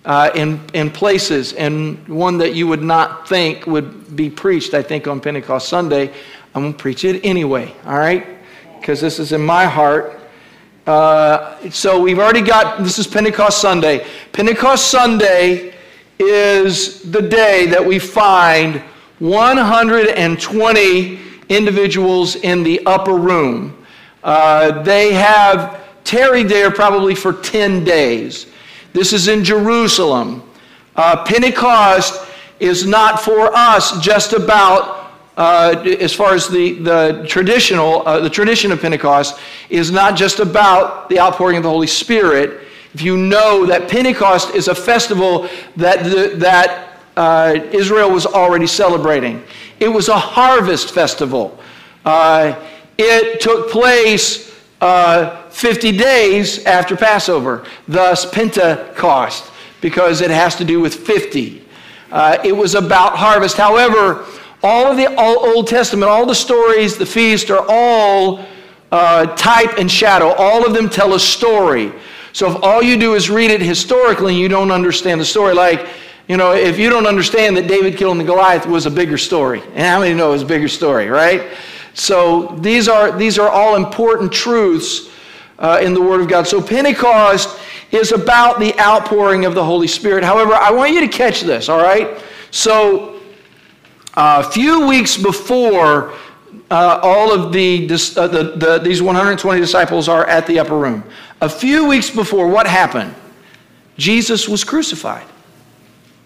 uh, 0.04 0.30
in, 0.34 0.60
in 0.72 0.90
places, 0.90 1.52
and 1.52 2.06
one 2.08 2.38
that 2.38 2.54
you 2.54 2.66
would 2.66 2.82
not 2.82 3.28
think 3.28 3.66
would 3.66 4.16
be 4.16 4.30
preached, 4.30 4.72
I 4.72 4.82
think, 4.82 5.06
on 5.06 5.20
Pentecost 5.20 5.68
Sunday. 5.68 6.12
I'm 6.54 6.62
going 6.62 6.72
to 6.72 6.78
preach 6.78 7.04
it 7.04 7.22
anyway, 7.24 7.74
all 7.84 7.98
right? 7.98 8.26
Because 8.80 9.00
this 9.00 9.18
is 9.18 9.32
in 9.32 9.42
my 9.42 9.66
heart. 9.66 10.18
Uh, 10.86 11.68
so 11.68 12.00
we've 12.00 12.18
already 12.18 12.40
got, 12.40 12.82
this 12.82 12.98
is 12.98 13.06
Pentecost 13.06 13.60
Sunday. 13.60 14.06
Pentecost 14.32 14.90
Sunday 14.90 15.74
is 16.18 17.02
the 17.02 17.20
day 17.20 17.66
that 17.66 17.84
we 17.84 17.98
find 17.98 18.76
120 19.18 21.18
individuals 21.50 22.36
in 22.36 22.62
the 22.62 22.80
upper 22.86 23.14
room. 23.14 23.84
Uh, 24.24 24.82
they 24.82 25.12
have 25.12 25.87
tarried 26.08 26.48
there 26.48 26.70
probably 26.70 27.14
for 27.14 27.34
10 27.34 27.84
days. 27.84 28.46
This 28.94 29.12
is 29.12 29.28
in 29.28 29.44
Jerusalem. 29.44 30.42
Uh, 30.96 31.22
Pentecost 31.24 32.26
is 32.60 32.86
not 32.86 33.20
for 33.20 33.54
us 33.54 34.00
just 34.00 34.32
about, 34.32 35.12
uh, 35.36 35.84
as 36.00 36.14
far 36.14 36.32
as 36.32 36.48
the, 36.48 36.78
the 36.78 37.26
traditional, 37.28 38.08
uh, 38.08 38.20
the 38.20 38.30
tradition 38.30 38.72
of 38.72 38.80
Pentecost 38.80 39.38
is 39.68 39.90
not 39.90 40.16
just 40.16 40.40
about 40.40 41.10
the 41.10 41.20
outpouring 41.20 41.58
of 41.58 41.62
the 41.62 41.68
Holy 41.68 41.86
Spirit. 41.86 42.66
If 42.94 43.02
you 43.02 43.18
know 43.18 43.66
that 43.66 43.90
Pentecost 43.90 44.54
is 44.54 44.68
a 44.68 44.74
festival 44.74 45.46
that, 45.76 46.04
the, 46.04 46.36
that 46.38 47.00
uh, 47.18 47.60
Israel 47.70 48.10
was 48.10 48.24
already 48.24 48.66
celebrating, 48.66 49.42
it 49.78 49.88
was 49.88 50.08
a 50.08 50.18
harvest 50.18 50.90
festival. 50.90 51.58
Uh, 52.06 52.58
it 52.96 53.42
took 53.42 53.70
place 53.70 54.47
uh, 54.80 55.48
50 55.50 55.96
days 55.96 56.64
after 56.64 56.96
Passover, 56.96 57.64
thus 57.86 58.28
Pentecost, 58.30 59.50
because 59.80 60.20
it 60.20 60.30
has 60.30 60.56
to 60.56 60.64
do 60.64 60.80
with 60.80 60.94
50. 60.94 61.64
Uh, 62.10 62.38
it 62.44 62.56
was 62.56 62.74
about 62.74 63.16
harvest. 63.16 63.56
However, 63.56 64.24
all 64.62 64.86
of 64.86 64.96
the 64.96 65.14
Old 65.16 65.66
Testament, 65.66 66.10
all 66.10 66.26
the 66.26 66.34
stories, 66.34 66.96
the 66.96 67.06
feast 67.06 67.50
are 67.50 67.64
all 67.68 68.44
uh, 68.90 69.26
type 69.36 69.78
and 69.78 69.90
shadow. 69.90 70.28
All 70.38 70.66
of 70.66 70.74
them 70.74 70.88
tell 70.88 71.14
a 71.14 71.20
story. 71.20 71.92
So 72.32 72.50
if 72.50 72.62
all 72.62 72.82
you 72.82 72.96
do 72.96 73.14
is 73.14 73.30
read 73.30 73.50
it 73.50 73.60
historically, 73.60 74.34
and 74.34 74.40
you 74.40 74.48
don't 74.48 74.70
understand 74.70 75.20
the 75.20 75.24
story. 75.24 75.54
Like, 75.54 75.86
you 76.28 76.36
know, 76.36 76.52
if 76.52 76.78
you 76.78 76.90
don't 76.90 77.06
understand 77.06 77.56
that 77.56 77.66
David 77.66 77.96
killing 77.96 78.18
the 78.18 78.24
Goliath 78.24 78.66
was 78.66 78.86
a 78.86 78.90
bigger 78.90 79.18
story, 79.18 79.60
and 79.60 79.78
how 79.78 80.00
many 80.00 80.14
know 80.14 80.28
it 80.28 80.32
was 80.32 80.42
a 80.42 80.46
bigger 80.46 80.68
story, 80.68 81.08
right? 81.08 81.42
So 81.98 82.46
these 82.60 82.88
are 82.88 83.16
these 83.16 83.38
are 83.38 83.48
all 83.48 83.76
important 83.76 84.32
truths 84.32 85.10
uh, 85.58 85.80
in 85.82 85.94
the 85.94 86.00
Word 86.00 86.20
of 86.20 86.28
God. 86.28 86.46
So 86.46 86.62
Pentecost 86.62 87.58
is 87.90 88.12
about 88.12 88.60
the 88.60 88.78
outpouring 88.78 89.44
of 89.44 89.54
the 89.54 89.64
Holy 89.64 89.88
Spirit. 89.88 90.22
However, 90.22 90.54
I 90.54 90.70
want 90.70 90.92
you 90.92 91.00
to 91.00 91.08
catch 91.08 91.40
this, 91.40 91.68
all 91.68 91.82
right? 91.82 92.22
So 92.50 93.20
uh, 94.14 94.44
a 94.46 94.50
few 94.50 94.86
weeks 94.86 95.16
before 95.16 96.12
uh, 96.70 97.00
all 97.02 97.32
of 97.32 97.52
the, 97.52 97.84
uh, 97.86 98.28
the, 98.28 98.54
the, 98.56 98.78
these 98.78 99.00
120 99.00 99.60
disciples 99.60 100.08
are 100.08 100.26
at 100.26 100.46
the 100.46 100.58
upper 100.58 100.76
room, 100.76 101.02
a 101.40 101.48
few 101.48 101.86
weeks 101.86 102.10
before, 102.10 102.48
what 102.48 102.66
happened? 102.66 103.14
Jesus 103.96 104.48
was 104.48 104.64
crucified 104.64 105.26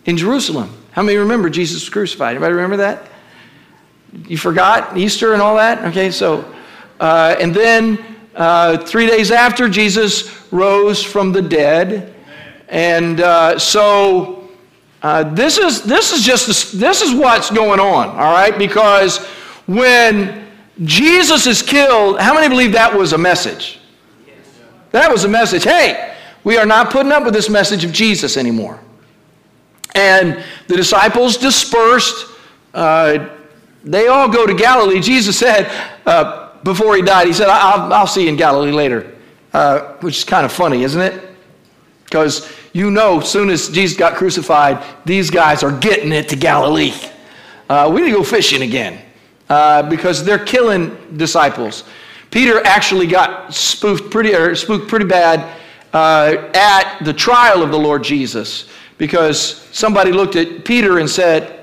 in 0.05 0.17
Jerusalem. 0.17 0.71
How 0.91 1.03
many 1.03 1.17
remember 1.19 1.49
Jesus 1.49 1.83
was 1.83 1.89
crucified? 1.91 2.37
Anybody 2.37 2.55
remember 2.55 2.79
that? 2.79 3.09
You 4.13 4.37
forgot 4.37 4.97
Easter 4.97 5.33
and 5.33 5.41
all 5.41 5.57
that? 5.57 5.85
Okay, 5.87 6.11
so, 6.11 6.45
uh, 7.01 7.37
and 7.41 7.55
then 7.55 7.99
uh, 8.35 8.79
three 8.79 9.07
days 9.07 9.31
after, 9.31 9.69
Jesus 9.69 10.51
rose 10.53 11.03
from 11.03 11.33
the 11.33 11.43
dead. 11.43 12.15
And 12.69 13.21
uh, 13.21 13.59
so 13.59 14.51
uh, 15.03 15.25
this, 15.35 15.59
is, 15.59 15.83
this 15.83 16.13
is 16.13 16.23
just 16.23 16.79
this 16.79 17.03
is 17.03 17.15
what's 17.15 17.51
going 17.51 17.81
on, 17.81 18.09
all 18.09 18.33
right? 18.33 18.57
Because 18.57 19.19
when 19.67 20.47
Jesus 20.85 21.47
is 21.47 21.63
killed, 21.63 22.21
how 22.21 22.35
many 22.35 22.49
believe 22.49 22.73
that 22.73 22.95
was 22.95 23.13
a 23.13 23.19
message? 23.19 23.79
That 24.91 25.11
was 25.11 25.25
a 25.25 25.29
message. 25.29 25.65
Hey, 25.65 26.15
we 26.45 26.59
are 26.59 26.67
not 26.67 26.91
putting 26.91 27.13
up 27.13 27.25
with 27.25 27.33
this 27.33 27.49
message 27.49 27.85
of 27.85 27.93
Jesus 27.93 28.37
anymore. 28.37 28.79
And 29.95 30.43
the 30.69 30.77
disciples 30.77 31.37
dispersed. 31.37 32.27
Uh, 32.75 33.29
they 33.85 34.09
all 34.09 34.29
go 34.29 34.47
to 34.47 34.55
Galilee. 34.55 35.01
Jesus 35.01 35.39
said 35.39 35.71
uh, 36.07 36.57
before 36.63 36.97
he 36.97 37.03
died, 37.03 37.27
He 37.27 37.33
said, 37.33 37.49
I'll, 37.49 37.93
I'll 37.93 38.07
see 38.07 38.25
you 38.25 38.29
in 38.29 38.37
Galilee 38.37 38.73
later, 38.73 39.15
uh, 39.53 39.95
which 40.01 40.19
is 40.19 40.25
kind 40.25 40.45
of 40.45 40.53
funny, 40.53 40.85
isn't 40.85 41.01
it? 41.01 41.31
Because 42.05 42.51
you 42.73 42.91
know, 42.91 43.21
as 43.21 43.31
soon 43.31 43.51
as 43.51 43.69
Jesus 43.69 43.97
got 43.97 44.15
crucified, 44.15 44.83
these 45.05 45.31
guys 45.31 45.63
are 45.63 45.79
getting 45.79 46.13
it 46.13 46.29
to 46.31 46.37
Galilee. 46.37 46.95
Uh, 47.69 47.91
we 47.93 48.01
need 48.01 48.11
to 48.11 48.17
go 48.17 48.25
fishing 48.25 48.63
again 48.63 49.01
uh, 49.49 49.83
because 49.89 50.25
they're 50.25 50.45
killing 50.45 50.97
disciples. 51.17 51.85
Peter 52.31 52.65
actually 52.65 53.07
got 53.07 53.53
spoofed 53.53 54.11
pretty, 54.11 54.35
or 54.35 54.55
spooked 54.55 54.89
pretty 54.89 55.05
bad 55.05 55.59
uh, 55.93 56.51
at 56.55 56.99
the 57.05 57.13
trial 57.13 57.63
of 57.63 57.71
the 57.71 57.79
Lord 57.79 58.03
Jesus 58.03 58.69
because 58.97 59.69
somebody 59.73 60.13
looked 60.13 60.37
at 60.37 60.65
Peter 60.65 60.99
and 60.99 61.09
said, 61.09 61.62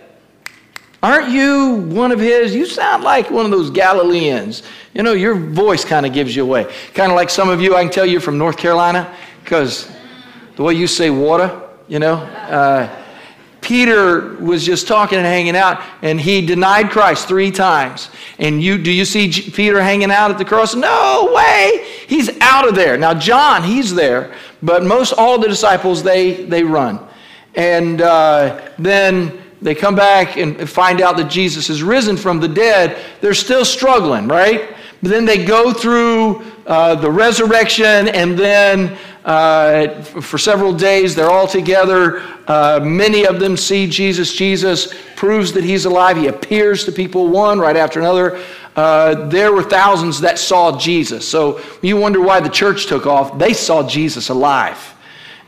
Aren't 1.02 1.30
you 1.30 1.76
one 1.76 2.12
of 2.12 2.20
his? 2.20 2.54
You 2.54 2.66
sound 2.66 3.04
like 3.04 3.32
one 3.32 3.46
of 3.46 3.52
those 3.52 3.70
Galileans. 3.70 4.64
You 4.94 5.04
know, 5.04 5.14
your 5.14 5.36
voice 5.36 5.86
kind 5.86 6.06
of 6.06 6.14
gives 6.14 6.36
you 6.36 6.44
away. 6.44 6.66
Kind 6.94 7.12
of 7.12 7.16
like 7.16 7.30
some 7.30 7.48
of 7.48 7.62
you, 7.62 7.76
I 7.76 7.84
can 7.84 7.92
tell 7.92 8.06
you're 8.06 8.20
from 8.20 8.38
North 8.38 8.58
Carolina, 8.58 9.16
because 9.44 9.90
the 10.58 10.64
way 10.64 10.74
you 10.74 10.88
say 10.88 11.10
water, 11.10 11.62
you 11.88 12.00
know. 12.00 12.16
Uh, 12.16 12.96
Peter 13.62 14.36
was 14.38 14.66
just 14.66 14.88
talking 14.88 15.18
and 15.18 15.28
hanging 15.28 15.56
out, 15.56 15.82
and 16.02 16.20
he 16.20 16.46
denied 16.46 16.90
Christ 16.90 17.28
three 17.28 17.52
times. 17.52 18.10
And 18.40 18.62
you, 18.62 18.78
do 18.78 18.92
you 18.92 19.06
see 19.06 19.32
Peter 19.32 19.82
hanging 19.82 20.12
out 20.12 20.32
at 20.32 20.38
the 20.38 20.46
cross? 20.46 20.76
No 20.76 21.32
way! 21.34 21.86
He's 22.08 22.30
out 22.40 22.68
of 22.68 22.76
there. 22.76 22.98
Now, 22.98 23.14
John, 23.14 23.64
he's 23.64 23.94
there, 23.94 24.34
but 24.62 24.84
most 24.84 25.14
all 25.14 25.38
the 25.38 25.48
disciples 25.48 26.04
they 26.04 26.46
they 26.46 26.64
run, 26.64 27.00
and 27.56 28.02
uh, 28.02 28.70
then 28.80 29.40
they 29.62 29.76
come 29.76 29.96
back 29.96 30.38
and 30.38 30.70
find 30.70 31.02
out 31.02 31.18
that 31.18 31.30
Jesus 31.30 31.68
has 31.68 31.84
risen 31.84 32.16
from 32.16 32.40
the 32.40 32.48
dead. 32.48 32.98
They're 33.22 33.34
still 33.34 33.66
struggling, 33.66 34.28
right? 34.28 34.76
But 35.02 35.12
then 35.12 35.26
they 35.26 35.46
go 35.46 35.74
through 35.74 36.44
uh, 36.66 36.96
the 36.96 37.10
resurrection, 37.10 38.10
and 38.10 38.38
then 38.38 38.98
uh, 39.26 40.02
for 40.02 40.38
several 40.38 40.74
days 40.74 41.16
they're 41.16 41.30
all 41.30 41.48
together. 41.48 42.22
Uh, 42.48 42.80
many 42.84 43.26
of 43.26 43.40
them 43.40 43.56
see 43.58 43.88
Jesus. 43.88 44.34
Jesus 44.34 44.94
proves 45.16 45.54
that 45.54 45.64
he's 45.64 45.86
alive. 45.86 46.18
He 46.18 46.28
appears 46.28 46.86
to 46.86 46.92
people 46.92 47.28
one 47.28 47.60
right 47.60 47.76
after 47.76 48.00
another. 48.00 48.42
Uh, 48.76 49.28
there 49.28 49.52
were 49.52 49.64
thousands 49.64 50.22
that 50.22 50.40
saw 50.40 50.78
Jesus. 50.78 51.28
So 51.28 51.62
you 51.82 51.98
wonder 51.98 52.22
why 52.22 52.40
the 52.40 52.50
church 52.50 52.88
took 52.88 53.06
off. 53.06 53.38
They 53.38 53.54
saw 53.54 53.88
Jesus 53.88 54.30
alive. 54.30 54.96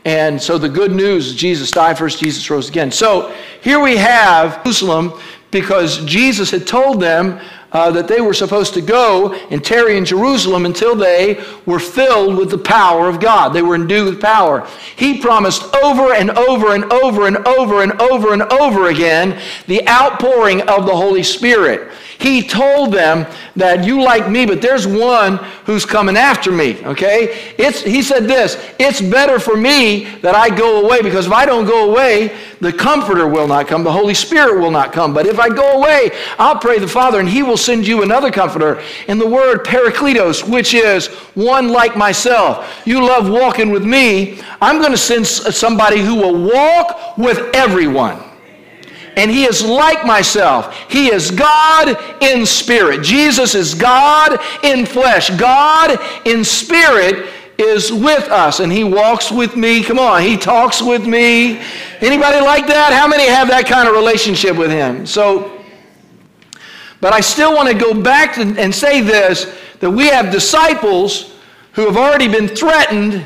And 0.04 0.40
so 0.40 0.58
the 0.58 0.68
good 0.68 0.92
news 0.92 1.34
Jesus 1.34 1.70
died 1.70 1.98
first, 1.98 2.18
Jesus 2.18 2.48
rose 2.50 2.68
again. 2.68 2.90
So 2.90 3.34
here 3.62 3.80
we 3.80 3.96
have 3.96 4.62
Jerusalem 4.64 5.12
because 5.50 6.04
Jesus 6.04 6.50
had 6.50 6.66
told 6.66 7.00
them 7.00 7.40
uh, 7.72 7.90
that 7.90 8.06
they 8.06 8.20
were 8.20 8.34
supposed 8.34 8.74
to 8.74 8.82
go 8.82 9.32
and 9.50 9.64
tarry 9.64 9.96
in 9.96 10.04
Jerusalem 10.04 10.66
until 10.66 10.94
they 10.94 11.42
were 11.64 11.78
filled 11.78 12.36
with 12.36 12.50
the 12.50 12.58
power 12.58 13.08
of 13.08 13.20
God. 13.20 13.50
They 13.50 13.62
were 13.62 13.74
endued 13.74 14.14
with 14.14 14.20
power. 14.20 14.66
He 14.96 15.20
promised 15.20 15.62
over 15.76 16.12
and 16.12 16.30
over 16.30 16.74
and 16.74 16.84
over 16.92 17.26
and 17.26 17.38
over 17.46 17.82
and 17.82 17.92
over 18.00 18.32
and 18.32 18.42
over 18.42 18.88
again 18.88 19.40
the 19.66 19.86
outpouring 19.88 20.62
of 20.62 20.84
the 20.84 20.94
Holy 20.94 21.22
Spirit. 21.22 21.90
He 22.18 22.42
told 22.42 22.92
them 22.92 23.26
that 23.56 23.84
you 23.84 24.02
like 24.02 24.30
me, 24.30 24.46
but 24.46 24.62
there's 24.62 24.86
one 24.86 25.36
who's 25.64 25.84
coming 25.84 26.16
after 26.16 26.52
me, 26.52 26.84
okay? 26.84 27.54
It's, 27.58 27.82
he 27.82 28.02
said 28.02 28.24
this 28.24 28.56
It's 28.78 29.00
better 29.00 29.38
for 29.38 29.56
me 29.56 30.04
that 30.22 30.34
I 30.34 30.54
go 30.54 30.84
away 30.84 31.02
because 31.02 31.26
if 31.26 31.32
I 31.32 31.46
don't 31.46 31.66
go 31.66 31.90
away, 31.90 32.36
the 32.60 32.72
Comforter 32.72 33.26
will 33.26 33.48
not 33.48 33.66
come, 33.66 33.82
the 33.82 33.92
Holy 33.92 34.14
Spirit 34.14 34.60
will 34.60 34.70
not 34.70 34.92
come. 34.92 35.12
But 35.12 35.26
if 35.26 35.38
I 35.38 35.48
go 35.48 35.78
away, 35.78 36.10
I'll 36.38 36.58
pray 36.58 36.78
the 36.78 36.88
Father, 36.88 37.18
and 37.18 37.28
He 37.28 37.42
will 37.42 37.56
send 37.56 37.86
you 37.86 38.02
another 38.02 38.30
Comforter. 38.30 38.82
In 39.08 39.18
the 39.18 39.28
word 39.28 39.64
Parakletos, 39.64 40.48
which 40.48 40.74
is 40.74 41.08
one 41.34 41.68
like 41.68 41.96
myself. 41.96 42.82
You 42.86 43.04
love 43.04 43.28
walking 43.28 43.70
with 43.70 43.84
me. 43.84 44.40
I'm 44.60 44.78
going 44.78 44.92
to 44.92 44.98
send 44.98 45.26
somebody 45.26 46.00
who 46.00 46.14
will 46.14 46.50
walk 46.50 47.18
with 47.18 47.38
everyone 47.54 48.31
and 49.16 49.30
he 49.30 49.44
is 49.44 49.64
like 49.64 50.06
myself. 50.06 50.76
He 50.90 51.12
is 51.12 51.30
God 51.30 51.96
in 52.22 52.46
spirit. 52.46 53.02
Jesus 53.02 53.54
is 53.54 53.74
God 53.74 54.38
in 54.62 54.86
flesh. 54.86 55.30
God 55.30 55.98
in 56.24 56.44
spirit 56.44 57.28
is 57.58 57.92
with 57.92 58.28
us 58.28 58.60
and 58.60 58.72
he 58.72 58.84
walks 58.84 59.30
with 59.30 59.56
me. 59.56 59.82
Come 59.82 59.98
on, 59.98 60.22
he 60.22 60.36
talks 60.36 60.80
with 60.80 61.06
me. 61.06 61.58
Anybody 62.00 62.40
like 62.40 62.66
that? 62.66 62.92
How 62.92 63.06
many 63.06 63.28
have 63.28 63.48
that 63.48 63.66
kind 63.66 63.88
of 63.88 63.94
relationship 63.94 64.56
with 64.56 64.70
him? 64.70 65.06
So 65.06 65.62
but 67.02 67.12
I 67.12 67.20
still 67.20 67.52
want 67.52 67.68
to 67.68 67.74
go 67.74 68.00
back 68.00 68.38
and 68.38 68.72
say 68.72 69.00
this 69.00 69.52
that 69.80 69.90
we 69.90 70.06
have 70.06 70.30
disciples 70.30 71.34
who 71.72 71.84
have 71.84 71.96
already 71.96 72.28
been 72.28 72.46
threatened, 72.46 73.24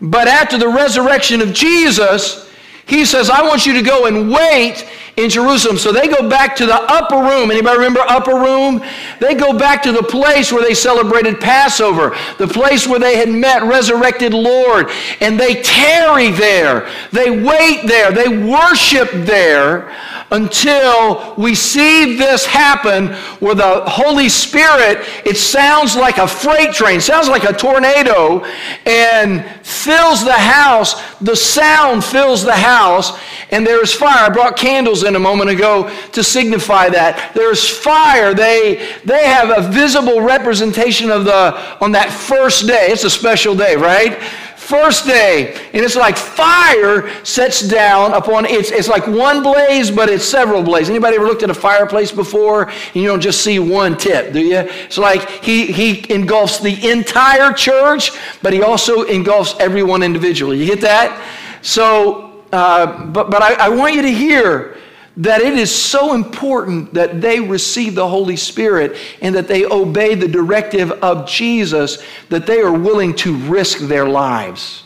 but 0.00 0.28
after 0.28 0.56
the 0.56 0.68
resurrection 0.68 1.40
of 1.40 1.52
Jesus, 1.52 2.48
he 2.86 3.04
says, 3.04 3.28
I 3.28 3.42
want 3.42 3.66
you 3.66 3.72
to 3.72 3.82
go 3.82 4.06
and 4.06 4.30
wait 4.30 4.88
in 5.16 5.30
Jerusalem. 5.30 5.78
So 5.78 5.92
they 5.92 6.08
go 6.08 6.28
back 6.28 6.56
to 6.56 6.66
the 6.66 6.74
upper 6.74 7.16
room. 7.16 7.50
Anybody 7.50 7.78
remember 7.78 8.00
upper 8.00 8.34
room? 8.34 8.82
They 9.20 9.34
go 9.34 9.56
back 9.58 9.82
to 9.84 9.92
the 9.92 10.02
place 10.02 10.52
where 10.52 10.62
they 10.62 10.74
celebrated 10.74 11.40
Passover, 11.40 12.16
the 12.38 12.48
place 12.48 12.86
where 12.86 13.00
they 13.00 13.16
had 13.16 13.28
met 13.28 13.62
resurrected 13.62 14.34
Lord, 14.34 14.90
and 15.20 15.38
they 15.38 15.62
tarry 15.62 16.30
there. 16.30 16.90
They 17.12 17.30
wait 17.30 17.86
there. 17.86 18.12
They 18.12 18.28
worship 18.28 19.10
there 19.12 19.94
until 20.30 21.34
we 21.36 21.54
see 21.54 22.16
this 22.16 22.44
happen 22.44 23.08
where 23.38 23.54
the 23.54 23.82
Holy 23.86 24.28
Spirit, 24.28 25.06
it 25.24 25.36
sounds 25.36 25.94
like 25.94 26.18
a 26.18 26.26
freight 26.26 26.74
train, 26.74 27.00
sounds 27.00 27.28
like 27.28 27.44
a 27.44 27.52
tornado, 27.52 28.44
and 28.84 29.44
fills 29.64 30.24
the 30.24 30.32
house. 30.32 31.00
The 31.20 31.36
sound 31.36 32.04
fills 32.04 32.42
the 32.42 32.56
house, 32.56 33.18
and 33.50 33.66
there 33.66 33.82
is 33.82 33.92
fire. 33.92 34.26
I 34.26 34.28
brought 34.30 34.56
candles 34.56 35.04
in 35.04 35.14
a 35.14 35.20
moment 35.20 35.50
ago 35.50 35.94
to 36.12 36.24
signify 36.24 36.88
that. 36.88 37.32
There's 37.34 37.68
fire. 37.68 38.34
They, 38.34 38.88
they 39.06 39.24
have 39.24 39.56
a 39.56 39.68
visible 39.68 40.20
representation 40.20 41.10
of 41.10 41.24
the, 41.24 41.56
on 41.80 41.92
that 41.92 42.10
first 42.10 42.66
day. 42.66 42.88
It's 42.88 43.04
a 43.04 43.10
special 43.10 43.54
day, 43.54 43.76
right? 43.76 44.20
First 44.56 45.06
day, 45.06 45.54
and 45.72 45.84
it's 45.84 45.94
like 45.94 46.16
fire 46.16 47.08
sets 47.24 47.60
down 47.60 48.14
upon 48.14 48.46
it's 48.46 48.72
it's 48.72 48.88
like 48.88 49.06
one 49.06 49.40
blaze, 49.40 49.92
but 49.92 50.08
it's 50.08 50.24
several 50.24 50.60
blazes. 50.60 50.90
Anybody 50.90 51.14
ever 51.14 51.26
looked 51.26 51.44
at 51.44 51.50
a 51.50 51.54
fireplace 51.54 52.10
before 52.10 52.68
and 52.68 52.96
you 52.96 53.06
don't 53.06 53.20
just 53.20 53.42
see 53.42 53.60
one 53.60 53.96
tip, 53.96 54.32
do 54.32 54.40
you? 54.40 54.58
It's 54.58 54.98
like 54.98 55.30
he 55.44 55.66
he 55.66 56.12
engulfs 56.12 56.58
the 56.58 56.90
entire 56.90 57.52
church, 57.52 58.10
but 58.42 58.52
he 58.52 58.60
also 58.60 59.02
engulfs 59.02 59.54
everyone 59.60 60.02
individually. 60.02 60.58
You 60.58 60.66
get 60.66 60.80
that? 60.80 61.24
So, 61.62 62.42
uh, 62.50 63.04
but 63.06 63.30
but 63.30 63.42
I, 63.42 63.66
I 63.66 63.68
want 63.68 63.94
you 63.94 64.02
to 64.02 64.12
hear 64.12 64.76
that 65.16 65.40
it 65.40 65.54
is 65.54 65.74
so 65.74 66.14
important 66.14 66.92
that 66.94 67.20
they 67.20 67.40
receive 67.40 67.94
the 67.94 68.06
Holy 68.06 68.36
Spirit 68.36 68.96
and 69.22 69.34
that 69.34 69.48
they 69.48 69.64
obey 69.64 70.14
the 70.14 70.28
directive 70.28 70.92
of 70.92 71.26
Jesus 71.26 72.02
that 72.28 72.46
they 72.46 72.60
are 72.60 72.72
willing 72.72 73.14
to 73.16 73.34
risk 73.34 73.78
their 73.78 74.06
lives 74.06 74.82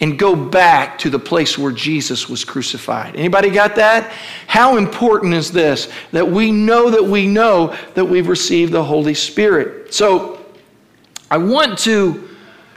and 0.00 0.18
go 0.18 0.34
back 0.34 0.98
to 0.98 1.10
the 1.10 1.18
place 1.18 1.56
where 1.56 1.70
Jesus 1.70 2.28
was 2.28 2.44
crucified. 2.44 3.14
Anybody 3.14 3.50
got 3.50 3.76
that? 3.76 4.10
How 4.48 4.76
important 4.76 5.34
is 5.34 5.52
this 5.52 5.92
that 6.10 6.26
we 6.26 6.50
know 6.50 6.90
that 6.90 7.04
we 7.04 7.26
know 7.26 7.76
that 7.94 8.04
we've 8.04 8.28
received 8.28 8.72
the 8.72 8.82
Holy 8.82 9.14
Spirit. 9.14 9.94
So 9.94 10.44
I 11.30 11.36
want 11.36 11.78
to 11.80 12.30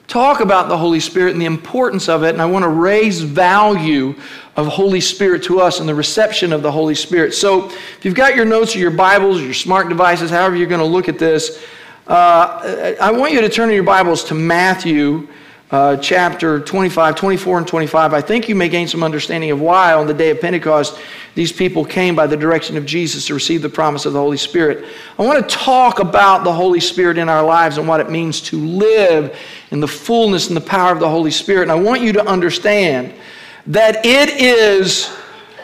talk 0.07 0.39
about 0.39 0.69
the 0.69 0.77
Holy 0.77 0.99
Spirit 0.99 1.31
and 1.31 1.41
the 1.41 1.45
importance 1.45 2.09
of 2.09 2.23
it, 2.23 2.29
and 2.29 2.41
I 2.41 2.45
want 2.45 2.63
to 2.63 2.69
raise 2.69 3.21
value 3.21 4.15
of 4.55 4.67
Holy 4.67 5.01
Spirit 5.01 5.43
to 5.43 5.59
us 5.59 5.79
and 5.79 5.89
the 5.89 5.95
reception 5.95 6.53
of 6.53 6.62
the 6.62 6.71
Holy 6.71 6.95
Spirit. 6.95 7.33
So, 7.33 7.69
if 7.69 8.05
you've 8.05 8.15
got 8.15 8.35
your 8.35 8.45
notes 8.45 8.75
or 8.75 8.79
your 8.79 8.91
Bibles 8.91 9.39
or 9.39 9.43
your 9.43 9.53
smart 9.53 9.89
devices, 9.89 10.29
however 10.29 10.55
you're 10.55 10.67
going 10.67 10.79
to 10.79 10.85
look 10.85 11.09
at 11.09 11.19
this, 11.19 11.63
uh, 12.07 12.95
I 13.01 13.12
want 13.12 13.33
you 13.33 13.41
to 13.41 13.50
turn 13.50 13.69
in 13.69 13.75
your 13.75 13.83
Bibles 13.83 14.24
to 14.25 14.33
Matthew 14.33 15.27
uh, 15.71 15.97
chapter 15.97 16.59
25, 16.59 17.15
24, 17.15 17.57
and 17.57 17.67
25, 17.67 18.13
I 18.13 18.21
think 18.21 18.47
you 18.47 18.55
may 18.55 18.69
gain 18.69 18.88
some 18.88 19.03
understanding 19.03 19.50
of 19.50 19.59
why 19.59 19.93
on 19.93 20.05
the 20.05 20.13
day 20.13 20.29
of 20.29 20.39
Pentecost 20.39 20.97
these 21.33 21.51
people 21.51 21.83
came 21.83 22.15
by 22.15 22.27
the 22.27 22.38
direction 22.38 22.77
of 22.77 22.85
Jesus 22.85 23.25
to 23.27 23.33
receive 23.33 23.62
the 23.62 23.69
promise 23.69 24.05
of 24.05 24.13
the 24.13 24.19
Holy 24.19 24.38
Spirit. 24.38 24.85
I 25.17 25.24
want 25.24 25.50
to 25.50 25.55
talk 25.55 26.00
about 26.00 26.43
the 26.43 26.53
Holy 26.53 26.79
Spirit 26.79 27.17
in 27.17 27.29
our 27.29 27.43
lives 27.43 27.79
and 27.79 27.88
what 27.88 28.00
it 28.00 28.12
means 28.12 28.41
to 28.41 28.57
live 28.57 29.35
in 29.71 29.79
the 29.79 29.88
fullness 29.88 30.47
and 30.47 30.55
the 30.55 30.62
power 30.62 30.91
of 30.93 31.00
the 31.00 31.09
Holy 31.09 31.31
Spirit. 31.31 31.63
And 31.63 31.71
I 31.71 31.75
want 31.75 32.01
you 32.01 32.13
to 32.13 32.25
understand 32.25 33.13
that 33.67 34.05
it 34.05 34.29
is 34.29 35.15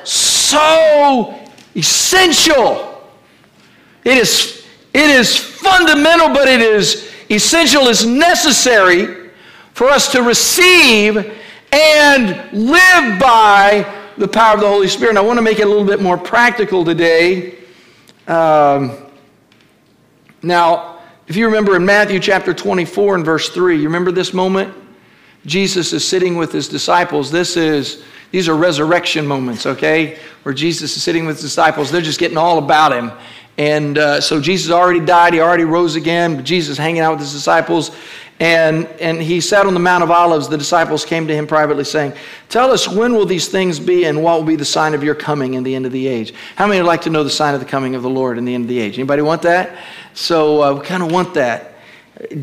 so 0.04 1.40
essential. 1.76 3.02
It 4.04 4.18
is, 4.18 4.66
it 4.94 5.10
is 5.10 5.38
fundamental, 5.38 6.30
but 6.30 6.48
it 6.48 6.62
is 6.62 7.12
essential, 7.30 7.88
it's 7.88 8.04
necessary 8.04 9.30
for 9.74 9.88
us 9.88 10.12
to 10.12 10.22
receive 10.24 11.38
and 11.72 12.52
live 12.52 13.20
by 13.20 13.98
the 14.18 14.28
power 14.28 14.56
of 14.56 14.62
the 14.62 14.68
Holy 14.68 14.88
Spirit. 14.88 15.12
And 15.12 15.20
I 15.20 15.22
want 15.22 15.38
to 15.38 15.44
make 15.44 15.60
it 15.60 15.66
a 15.66 15.70
little 15.70 15.86
bit 15.86 16.02
more 16.02 16.18
practical 16.18 16.84
today. 16.84 17.56
Um, 18.28 18.98
now, 20.44 21.00
if 21.28 21.36
you 21.36 21.46
remember 21.46 21.76
in 21.76 21.86
Matthew 21.86 22.20
chapter 22.20 22.54
24 22.54 23.16
and 23.16 23.26
verse 23.26 23.50
3, 23.50 23.78
you 23.78 23.84
remember 23.84 24.12
this 24.12 24.34
moment? 24.34 24.76
Jesus 25.46 25.94
is 25.94 26.08
sitting 26.08 26.38
with 26.38 26.52
his 26.52 26.68
disciples. 26.68 27.32
This 27.32 27.58
is 27.58 28.04
these 28.32 28.48
are 28.48 28.56
resurrection 28.56 29.28
moments, 29.28 29.66
okay? 29.66 30.18
Where 30.44 30.54
Jesus 30.54 30.96
is 30.96 31.04
sitting 31.04 31.26
with 31.26 31.36
his 31.36 31.44
disciples. 31.44 31.92
They're 31.92 32.02
just 32.02 32.20
getting 32.20 32.38
all 32.38 32.58
about 32.58 32.94
him. 32.94 33.12
And 33.58 33.98
uh, 33.98 34.22
so 34.22 34.40
Jesus 34.40 34.72
already 34.72 35.02
died. 35.02 35.34
He 35.34 35.42
already 35.42 35.66
rose 35.66 35.96
again. 35.96 36.38
But 36.38 36.46
Jesus 36.46 36.78
hanging 36.78 37.02
out 37.02 37.12
with 37.12 37.20
his 37.20 37.34
disciples. 37.34 37.92
And, 38.40 38.88
and 39.00 39.22
he 39.22 39.42
sat 39.42 39.68
on 39.68 39.74
the 39.74 39.80
Mount 39.80 40.02
of 40.02 40.10
Olives. 40.10 40.48
The 40.48 40.58
disciples 40.58 41.04
came 41.06 41.28
to 41.28 41.36
him 41.36 41.46
privately, 41.46 41.84
saying, 41.84 42.14
Tell 42.48 42.72
us, 42.72 42.88
when 42.88 43.14
will 43.14 43.26
these 43.26 43.50
things 43.50 43.80
be, 43.80 44.06
and 44.06 44.24
what 44.24 44.40
will 44.40 44.48
be 44.48 44.56
the 44.56 44.66
sign 44.66 44.96
of 44.96 45.04
your 45.04 45.14
coming 45.14 45.56
in 45.56 45.64
the 45.64 45.76
end 45.76 45.86
of 45.86 45.92
the 45.92 46.08
age? 46.08 46.34
How 46.56 46.66
many 46.66 46.80
would 46.80 46.88
like 46.88 47.02
to 47.02 47.12
know 47.12 47.24
the 47.24 47.30
sign 47.30 47.54
of 47.54 47.60
the 47.60 47.68
coming 47.68 47.94
of 47.94 48.02
the 48.02 48.10
Lord 48.10 48.38
in 48.38 48.46
the 48.46 48.56
end 48.56 48.64
of 48.64 48.70
the 48.70 48.80
age? 48.80 48.98
Anybody 48.98 49.22
want 49.22 49.42
that? 49.44 49.78
So 50.14 50.64
uh, 50.64 50.74
we 50.74 50.86
kind 50.86 51.04
of 51.04 51.12
want 51.12 51.36
that 51.36 51.76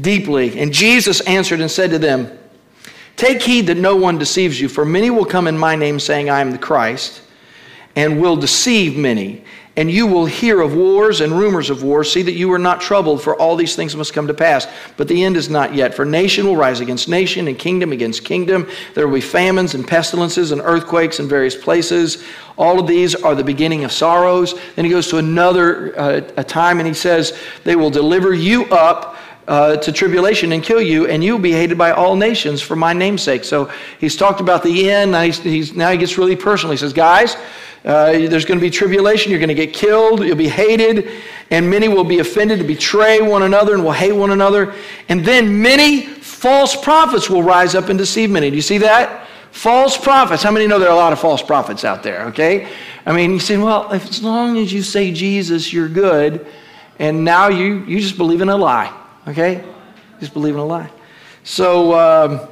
deeply. 0.00 0.60
And 0.60 0.72
Jesus 0.72 1.20
answered 1.22 1.60
and 1.60 1.70
said 1.70 1.90
to 1.90 1.98
them, 1.98 2.38
Take 3.18 3.42
heed 3.42 3.66
that 3.66 3.76
no 3.76 3.96
one 3.96 4.16
deceives 4.16 4.60
you, 4.60 4.68
for 4.68 4.84
many 4.84 5.10
will 5.10 5.24
come 5.24 5.48
in 5.48 5.58
my 5.58 5.74
name, 5.74 5.98
saying, 5.98 6.30
I 6.30 6.40
am 6.40 6.52
the 6.52 6.58
Christ, 6.58 7.20
and 7.96 8.20
will 8.20 8.36
deceive 8.36 8.96
many. 8.96 9.42
And 9.76 9.90
you 9.90 10.06
will 10.06 10.24
hear 10.24 10.60
of 10.60 10.76
wars 10.76 11.20
and 11.20 11.32
rumors 11.32 11.68
of 11.68 11.82
wars. 11.82 12.12
See 12.12 12.22
that 12.22 12.34
you 12.34 12.52
are 12.52 12.60
not 12.60 12.80
troubled, 12.80 13.20
for 13.20 13.34
all 13.34 13.56
these 13.56 13.74
things 13.74 13.96
must 13.96 14.12
come 14.12 14.28
to 14.28 14.34
pass. 14.34 14.68
But 14.96 15.08
the 15.08 15.24
end 15.24 15.36
is 15.36 15.50
not 15.50 15.74
yet. 15.74 15.94
For 15.94 16.04
nation 16.04 16.46
will 16.46 16.56
rise 16.56 16.78
against 16.78 17.08
nation, 17.08 17.48
and 17.48 17.58
kingdom 17.58 17.90
against 17.90 18.24
kingdom. 18.24 18.68
There 18.94 19.08
will 19.08 19.14
be 19.14 19.20
famines 19.20 19.74
and 19.74 19.86
pestilences 19.86 20.52
and 20.52 20.60
earthquakes 20.60 21.18
in 21.18 21.26
various 21.26 21.56
places. 21.56 22.24
All 22.56 22.78
of 22.78 22.86
these 22.86 23.16
are 23.16 23.34
the 23.34 23.42
beginning 23.42 23.82
of 23.82 23.90
sorrows. 23.90 24.54
Then 24.76 24.84
he 24.84 24.92
goes 24.92 25.08
to 25.08 25.16
another 25.18 25.98
uh, 25.98 26.20
a 26.36 26.44
time, 26.44 26.78
and 26.78 26.86
he 26.86 26.94
says, 26.94 27.36
They 27.64 27.74
will 27.74 27.90
deliver 27.90 28.32
you 28.32 28.66
up. 28.66 29.16
Uh, 29.48 29.78
to 29.78 29.90
tribulation 29.90 30.52
and 30.52 30.62
kill 30.62 30.82
you, 30.82 31.06
and 31.06 31.24
you'll 31.24 31.38
be 31.38 31.52
hated 31.52 31.78
by 31.78 31.90
all 31.90 32.14
nations 32.14 32.60
for 32.60 32.76
my 32.76 32.92
name's 32.92 33.22
sake. 33.22 33.44
So 33.44 33.72
he's 33.98 34.14
talked 34.14 34.40
about 34.40 34.62
the 34.62 34.90
end. 34.90 35.12
Now, 35.12 35.22
he's, 35.22 35.38
he's, 35.38 35.72
now 35.72 35.90
he 35.90 35.96
gets 35.96 36.18
really 36.18 36.36
personal. 36.36 36.70
He 36.70 36.76
says, 36.76 36.92
Guys, 36.92 37.34
uh, 37.82 38.12
there's 38.12 38.44
going 38.44 38.58
to 38.58 38.62
be 38.62 38.68
tribulation. 38.68 39.30
You're 39.30 39.40
going 39.40 39.48
to 39.48 39.54
get 39.54 39.72
killed. 39.72 40.22
You'll 40.22 40.36
be 40.36 40.48
hated. 40.48 41.08
And 41.50 41.70
many 41.70 41.88
will 41.88 42.04
be 42.04 42.18
offended 42.18 42.58
to 42.58 42.64
betray 42.66 43.22
one 43.22 43.42
another 43.42 43.72
and 43.72 43.82
will 43.82 43.92
hate 43.92 44.12
one 44.12 44.32
another. 44.32 44.74
And 45.08 45.24
then 45.24 45.62
many 45.62 46.02
false 46.02 46.76
prophets 46.76 47.30
will 47.30 47.42
rise 47.42 47.74
up 47.74 47.88
and 47.88 47.98
deceive 47.98 48.28
many. 48.28 48.50
Do 48.50 48.56
you 48.56 48.60
see 48.60 48.76
that? 48.78 49.28
False 49.50 49.96
prophets. 49.96 50.42
How 50.42 50.50
many 50.50 50.66
know 50.66 50.78
there 50.78 50.90
are 50.90 50.94
a 50.94 50.96
lot 50.96 51.14
of 51.14 51.20
false 51.20 51.42
prophets 51.42 51.84
out 51.84 52.02
there? 52.02 52.26
Okay? 52.26 52.68
I 53.06 53.12
mean, 53.12 53.32
you 53.32 53.40
say, 53.40 53.56
well, 53.56 53.90
if, 53.92 54.06
as 54.10 54.22
long 54.22 54.58
as 54.58 54.72
you 54.72 54.82
say 54.82 55.10
Jesus, 55.10 55.72
you're 55.72 55.88
good. 55.88 56.46
And 56.98 57.24
now 57.24 57.48
you, 57.48 57.84
you 57.86 58.00
just 58.00 58.18
believe 58.18 58.42
in 58.42 58.50
a 58.50 58.56
lie. 58.56 58.92
Okay? 59.28 59.64
Just 60.18 60.32
believe 60.32 60.54
in 60.54 60.60
a 60.60 60.64
lie. 60.64 60.90
So, 61.44 61.94
um, 61.94 62.48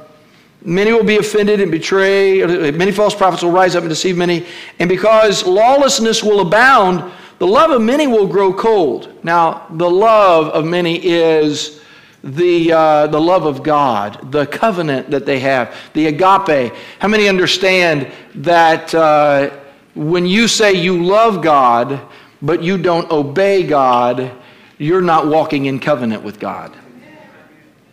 Many 0.63 0.91
will 0.91 1.03
be 1.03 1.17
offended 1.17 1.61
and 1.61 1.71
betray. 1.71 2.43
Many 2.71 2.91
false 2.91 3.15
prophets 3.15 3.43
will 3.43 3.51
rise 3.51 3.75
up 3.75 3.83
and 3.83 3.89
deceive 3.89 4.17
many. 4.17 4.45
And 4.79 4.89
because 4.89 5.45
lawlessness 5.45 6.23
will 6.23 6.41
abound, 6.41 7.09
the 7.39 7.47
love 7.47 7.71
of 7.71 7.81
many 7.81 8.07
will 8.07 8.27
grow 8.27 8.51
cold. 8.51 9.23
Now, 9.23 9.67
the 9.69 9.89
love 9.89 10.47
of 10.47 10.65
many 10.65 10.97
is 11.05 11.81
the, 12.23 12.73
uh, 12.73 13.07
the 13.07 13.21
love 13.21 13.45
of 13.45 13.61
God, 13.61 14.31
the 14.31 14.47
covenant 14.47 15.11
that 15.11 15.25
they 15.25 15.39
have, 15.39 15.73
the 15.93 16.07
agape. 16.07 16.73
How 16.99 17.07
many 17.07 17.29
understand 17.29 18.11
that 18.35 18.93
uh, 18.93 19.51
when 19.93 20.25
you 20.25 20.47
say 20.47 20.73
you 20.73 21.03
love 21.03 21.43
God, 21.43 22.01
but 22.41 22.63
you 22.63 22.77
don't 22.77 23.09
obey 23.11 23.63
God, 23.63 24.31
you're 24.77 25.01
not 25.01 25.27
walking 25.27 25.65
in 25.65 25.79
covenant 25.79 26.23
with 26.23 26.39
God? 26.39 26.75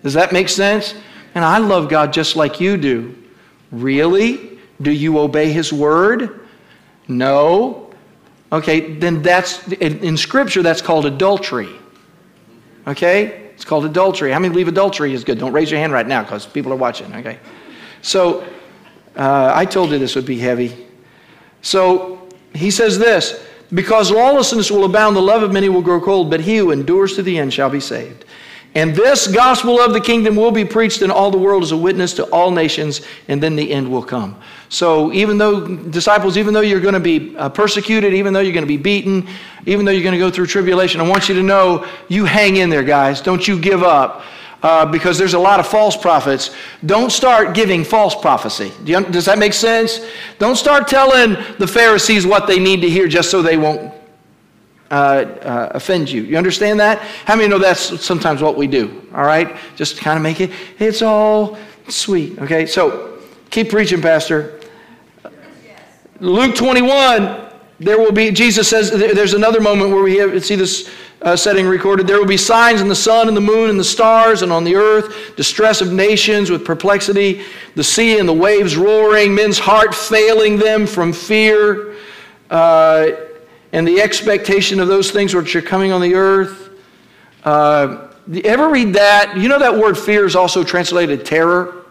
Does 0.03 0.15
that 0.15 0.33
make 0.33 0.49
sense? 0.49 0.95
And 1.35 1.45
I 1.45 1.59
love 1.59 1.89
God 1.89 2.13
just 2.13 2.37
like 2.37 2.61
you 2.61 2.77
do. 2.77 3.17
Really? 3.73 4.59
Do 4.83 4.93
you 4.93 5.19
obey 5.19 5.53
His 5.53 5.73
word? 5.73 6.47
No. 7.09 7.91
Okay, 8.53 8.95
then 8.95 9.23
that's, 9.23 9.67
in 9.73 10.17
Scripture, 10.17 10.63
that's 10.63 10.83
called 10.83 11.07
adultery. 11.07 11.71
Okay? 12.87 13.51
It's 13.55 13.65
called 13.65 13.85
adultery. 13.85 14.31
How 14.31 14.39
many 14.39 14.53
believe 14.53 14.69
adultery 14.69 15.13
is 15.15 15.25
good? 15.25 15.39
Don't 15.39 15.53
raise 15.53 15.71
your 15.71 15.81
hand 15.81 15.93
right 15.93 16.07
now 16.07 16.23
because 16.23 16.47
people 16.47 16.73
are 16.73 16.77
watching. 16.77 17.13
Okay? 17.15 17.39
So, 18.03 18.43
uh, 19.17 19.53
I 19.55 19.65
told 19.65 19.91
you 19.91 19.99
this 19.99 20.15
would 20.15 20.27
be 20.27 20.39
heavy. 20.39 20.87
So, 21.63 22.29
he 22.55 22.71
says 22.71 22.99
this 22.99 23.45
because 23.73 24.11
lawlessness 24.11 24.71
will 24.71 24.85
abound, 24.85 25.17
the 25.17 25.23
love 25.23 25.43
of 25.43 25.53
many 25.53 25.69
will 25.69 25.83
grow 25.83 26.01
cold, 26.01 26.31
but 26.31 26.41
he 26.41 26.59
who 26.59 26.71
endures 26.71 27.15
to 27.17 27.23
the 27.23 27.39
end 27.39 27.53
shall 27.53 27.71
be 27.71 27.81
saved. 27.81 28.25
And 28.77 28.95
this 28.95 29.29
gospel 29.29 29.81
of 29.81 29.93
the 29.93 30.01
kingdom 30.01 30.35
will 30.35 30.51
be 30.51 30.65
preached 30.65 31.03
in 31.03 31.11
all 31.11 31.31
the 31.31 31.39
world 31.39 31.63
as 31.63 31.71
a 31.71 31.77
witness 31.77 32.13
to 32.15 32.25
all 32.31 32.51
nations, 32.51 33.03
and 33.29 33.41
then 33.41 33.55
the 33.55 33.71
end 33.71 33.89
will 33.89 34.03
come. 34.03 34.37
So, 34.69 35.13
even 35.13 35.39
though, 35.39 35.65
disciples, 35.67 36.37
even 36.37 36.53
though 36.53 36.61
you're 36.61 36.81
going 36.81 36.95
to 36.95 37.01
be 37.01 37.37
uh, 37.37 37.49
persecuted, 37.49 38.15
even 38.15 38.33
though 38.33 38.41
you're 38.41 38.53
going 38.53 38.65
to 38.65 38.69
be 38.69 38.77
beaten, 38.77 39.29
even 39.67 39.85
though 39.85 39.93
you're 39.93 40.03
going 40.03 40.15
to 40.15 40.19
go 40.19 40.31
through 40.31 40.47
tribulation, 40.47 41.01
I 41.01 41.09
want 41.09 41.29
you 41.29 41.37
to 41.37 41.43
know 41.43 41.87
you 42.09 42.25
hang 42.25 42.57
in 42.57 42.69
there, 42.69 42.83
guys. 42.83 43.21
Don't 43.21 43.47
you 43.47 43.61
give 43.61 43.85
up. 43.85 44.25
Uh, 44.65 44.87
because 44.87 45.19
there's 45.19 45.35
a 45.35 45.39
lot 45.39 45.61
of 45.61 45.67
false 45.67 45.95
prophets. 45.95 46.51
Don't 46.87 47.13
start 47.13 47.55
giving 47.55 47.85
false 47.85 48.15
prophecy. 48.15 48.73
Do 48.83 48.93
you, 48.93 49.05
does 49.05 49.27
that 49.27 49.39
make 49.39 49.53
sense? 49.53 50.01
Don't 50.39 50.57
start 50.57 50.89
telling 50.89 51.37
the 51.59 51.67
Pharisees 51.67 52.27
what 52.27 52.47
they 52.47 52.59
need 52.59 52.81
to 52.81 52.89
hear 52.89 53.07
just 53.07 53.31
so 53.31 53.43
they 53.43 53.59
won't 53.59 53.93
uh, 54.91 54.95
uh, 54.95 55.69
offend 55.73 56.11
you. 56.11 56.23
You 56.23 56.39
understand 56.39 56.81
that? 56.81 56.99
How 57.27 57.37
many 57.37 57.47
know 57.47 57.59
that's 57.59 58.03
sometimes 58.03 58.41
what 58.41 58.57
we 58.57 58.67
do? 58.67 59.07
All 59.15 59.25
right? 59.25 59.55
Just 59.77 59.99
kind 59.99 60.17
of 60.17 60.23
make 60.23 60.41
it, 60.41 60.51
it's 60.79 61.03
all 61.03 61.59
sweet. 61.89 62.39
Okay? 62.39 62.65
So 62.65 63.19
keep 63.51 63.69
preaching, 63.69 64.01
Pastor. 64.01 64.61
Luke 66.21 66.55
21, 66.55 67.51
there 67.81 67.99
will 67.99 68.13
be, 68.13 68.31
Jesus 68.31 68.67
says, 68.67 68.91
there's 68.91 69.35
another 69.35 69.61
moment 69.61 69.91
where 69.91 70.03
we 70.03 70.41
see 70.41 70.57
this 70.57 70.89
uh, 71.25 71.35
setting 71.35 71.67
recorded. 71.67 72.07
There 72.07 72.19
will 72.19 72.27
be 72.27 72.37
signs 72.37 72.83
in 72.83 72.89
the 72.89 72.95
sun 72.95 73.29
and 73.29 73.37
the 73.37 73.41
moon 73.41 73.71
and 73.71 73.81
the 73.81 73.85
stars 73.85 74.43
and 74.43 74.53
on 74.53 74.63
the 74.63 74.77
earth, 74.77 75.35
distress 75.37 75.81
of 75.81 75.91
nations 75.91 76.51
with 76.51 76.65
perplexity, 76.65 77.43
the 77.75 77.83
sea 77.83 78.19
and 78.19 78.29
the 78.29 78.35
waves 78.35 78.77
roaring, 78.77 79.35
men's 79.35 79.59
heart 79.59 79.95
failing 79.95 80.59
them 80.59 80.87
from 80.87 81.13
fear. 81.13 81.97
Uh, 82.51 83.13
and 83.73 83.89
the 83.89 84.01
expectation 84.01 84.79
of 84.79 84.87
those 84.87 85.11
things 85.11 85.35
which 85.35 85.57
are 85.57 85.63
coming 85.63 85.93
on 85.93 86.01
the 86.01 86.15
earth. 86.15 86.71
Uh, 87.43 88.09
you 88.29 88.43
ever 88.43 88.69
read 88.69 88.93
that? 88.95 89.37
You 89.37 89.49
know 89.49 89.59
that 89.59 89.75
word 89.75 89.99
fear 89.99 90.27
is 90.27 90.37
also 90.37 90.63
translated 90.63 91.25
terror? 91.25 91.87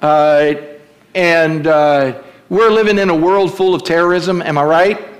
Uh, 0.00 0.54
and 1.14 1.66
uh, 1.66 2.22
we're 2.48 2.70
living 2.70 2.98
in 2.98 3.10
a 3.10 3.14
world 3.14 3.54
full 3.54 3.74
of 3.74 3.84
terrorism, 3.84 4.40
am 4.40 4.56
I 4.56 4.64
right? 4.64 5.17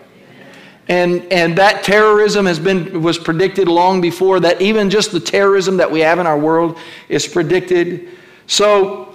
And, 0.88 1.30
and 1.30 1.56
that 1.58 1.84
terrorism 1.84 2.46
has 2.46 2.58
been, 2.58 3.02
was 3.02 3.18
predicted 3.18 3.68
long 3.68 4.00
before 4.00 4.40
that 4.40 4.60
even 4.62 4.88
just 4.88 5.12
the 5.12 5.20
terrorism 5.20 5.76
that 5.76 5.90
we 5.90 6.00
have 6.00 6.18
in 6.18 6.26
our 6.26 6.38
world 6.38 6.78
is 7.10 7.26
predicted. 7.26 8.08
So, 8.46 9.14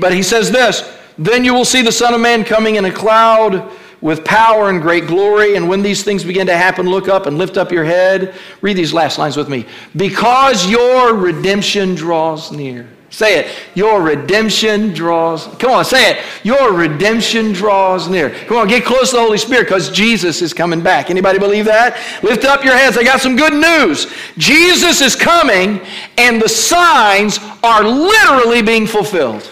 but 0.00 0.12
he 0.12 0.24
says 0.24 0.50
this, 0.50 0.92
then 1.18 1.44
you 1.44 1.54
will 1.54 1.64
see 1.64 1.82
the 1.82 1.92
Son 1.92 2.14
of 2.14 2.20
Man 2.20 2.44
coming 2.44 2.74
in 2.74 2.84
a 2.84 2.92
cloud 2.92 3.70
with 4.00 4.24
power 4.24 4.68
and 4.68 4.82
great 4.82 5.06
glory. 5.06 5.56
And 5.56 5.68
when 5.68 5.82
these 5.82 6.02
things 6.02 6.24
begin 6.24 6.46
to 6.48 6.56
happen, 6.56 6.86
look 6.86 7.08
up 7.08 7.26
and 7.26 7.38
lift 7.38 7.56
up 7.56 7.70
your 7.70 7.84
head. 7.84 8.34
Read 8.60 8.76
these 8.76 8.92
last 8.92 9.18
lines 9.18 9.36
with 9.36 9.48
me. 9.48 9.66
Because 9.94 10.68
your 10.68 11.14
redemption 11.14 11.94
draws 11.94 12.50
near. 12.50 12.88
Say 13.10 13.38
it. 13.38 13.56
Your 13.74 14.02
redemption 14.02 14.92
draws. 14.92 15.46
Come 15.58 15.70
on, 15.70 15.84
say 15.84 16.12
it. 16.12 16.24
Your 16.42 16.72
redemption 16.72 17.52
draws 17.52 18.08
near. 18.08 18.30
Come 18.30 18.56
on, 18.56 18.68
get 18.68 18.84
close 18.84 19.10
to 19.10 19.16
the 19.16 19.22
Holy 19.22 19.38
Spirit 19.38 19.64
because 19.64 19.90
Jesus 19.90 20.42
is 20.42 20.52
coming 20.52 20.80
back. 20.82 21.08
Anybody 21.08 21.38
believe 21.38 21.66
that? 21.66 21.96
Lift 22.22 22.44
up 22.44 22.64
your 22.64 22.76
hands. 22.76 22.98
I 22.98 23.04
got 23.04 23.20
some 23.20 23.36
good 23.36 23.54
news. 23.54 24.12
Jesus 24.36 25.00
is 25.00 25.14
coming, 25.14 25.80
and 26.18 26.42
the 26.42 26.48
signs 26.48 27.38
are 27.62 27.84
literally 27.84 28.60
being 28.60 28.86
fulfilled. 28.86 29.50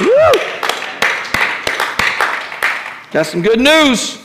Woo! 0.00 0.08
That's 3.10 3.28
some 3.28 3.42
good 3.42 3.60
news. 3.60 4.18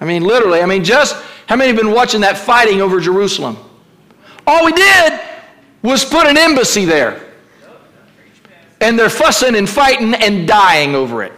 I 0.00 0.04
mean, 0.04 0.24
literally. 0.24 0.60
I 0.60 0.66
mean, 0.66 0.82
just 0.82 1.16
how 1.46 1.54
many 1.54 1.68
have 1.68 1.76
been 1.76 1.92
watching 1.92 2.20
that 2.22 2.36
fighting 2.36 2.80
over 2.80 3.00
Jerusalem? 3.00 3.56
All 4.46 4.64
we 4.64 4.72
did 4.72 5.20
was 5.82 6.04
put 6.04 6.26
an 6.26 6.36
embassy 6.36 6.84
there. 6.84 7.20
And 8.80 8.98
they're 8.98 9.10
fussing 9.10 9.54
and 9.54 9.68
fighting 9.68 10.14
and 10.14 10.46
dying 10.46 10.94
over 10.94 11.22
it. 11.22 11.32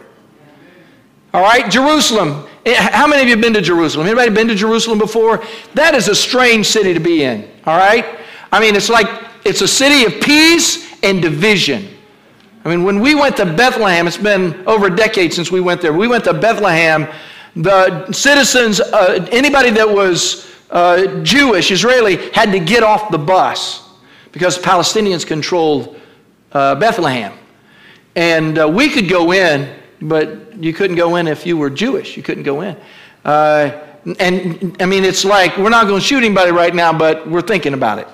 All 1.33 1.41
right, 1.41 1.69
Jerusalem. 1.69 2.47
Eh, 2.65 2.73
how 2.75 3.05
many 3.05 3.21
of 3.21 3.27
you 3.27 3.37
been 3.37 3.53
to 3.53 3.61
Jerusalem? 3.61 4.07
Anybody 4.07 4.31
been 4.31 4.47
to 4.47 4.55
Jerusalem 4.55 4.97
before? 4.97 5.43
That 5.75 5.93
is 5.93 6.07
a 6.07 6.15
strange 6.15 6.65
city 6.65 6.93
to 6.93 6.99
be 6.99 7.23
in. 7.23 7.47
All 7.65 7.77
right? 7.77 8.19
I 8.51 8.59
mean, 8.59 8.75
it's 8.75 8.89
like 8.89 9.07
it's 9.43 9.61
a 9.61 9.67
city 9.67 10.05
of 10.05 10.21
peace 10.21 10.91
and 11.03 11.21
division. 11.21 11.87
I 12.63 12.69
mean, 12.69 12.83
when 12.83 12.99
we 12.99 13.13
went 13.13 13.37
to 13.37 13.45
Bethlehem, 13.45 14.07
it's 14.07 14.17
been 14.17 14.67
over 14.67 14.87
a 14.87 14.95
decade 14.95 15.33
since 15.33 15.51
we 15.51 15.61
went 15.61 15.81
there. 15.81 15.93
We 15.93 16.07
went 16.07 16.23
to 16.23 16.33
Bethlehem. 16.33 17.07
The 17.55 18.11
citizens, 18.11 18.79
uh, 18.79 19.27
anybody 19.31 19.69
that 19.71 19.87
was 19.87 20.51
uh, 20.71 21.21
Jewish, 21.21 21.69
Israeli, 21.69 22.31
had 22.31 22.51
to 22.53 22.59
get 22.59 22.81
off 22.81 23.11
the 23.11 23.19
bus 23.19 23.84
because 24.35 24.57
Palestinians 24.59 25.25
controlled 25.25 25.95
uh, 26.51 26.75
Bethlehem. 26.75 27.31
And 28.17 28.59
uh, 28.59 28.67
we 28.67 28.89
could 28.89 29.07
go 29.07 29.31
in, 29.31 29.73
but 30.01 30.61
you 30.61 30.73
couldn't 30.73 30.97
go 30.97 31.15
in 31.15 31.25
if 31.25 31.45
you 31.45 31.55
were 31.55 31.69
Jewish. 31.69 32.17
You 32.17 32.23
couldn't 32.23 32.43
go 32.43 32.59
in. 32.59 32.75
Uh, 33.23 33.81
and 34.19 34.75
I 34.81 34.85
mean, 34.87 35.05
it's 35.05 35.23
like 35.23 35.57
we're 35.57 35.69
not 35.69 35.87
going 35.87 36.01
to 36.01 36.05
shoot 36.05 36.17
anybody 36.17 36.51
right 36.51 36.75
now, 36.75 36.91
but 36.91 37.25
we're 37.29 37.41
thinking 37.41 37.73
about 37.73 37.97
it. 37.97 38.09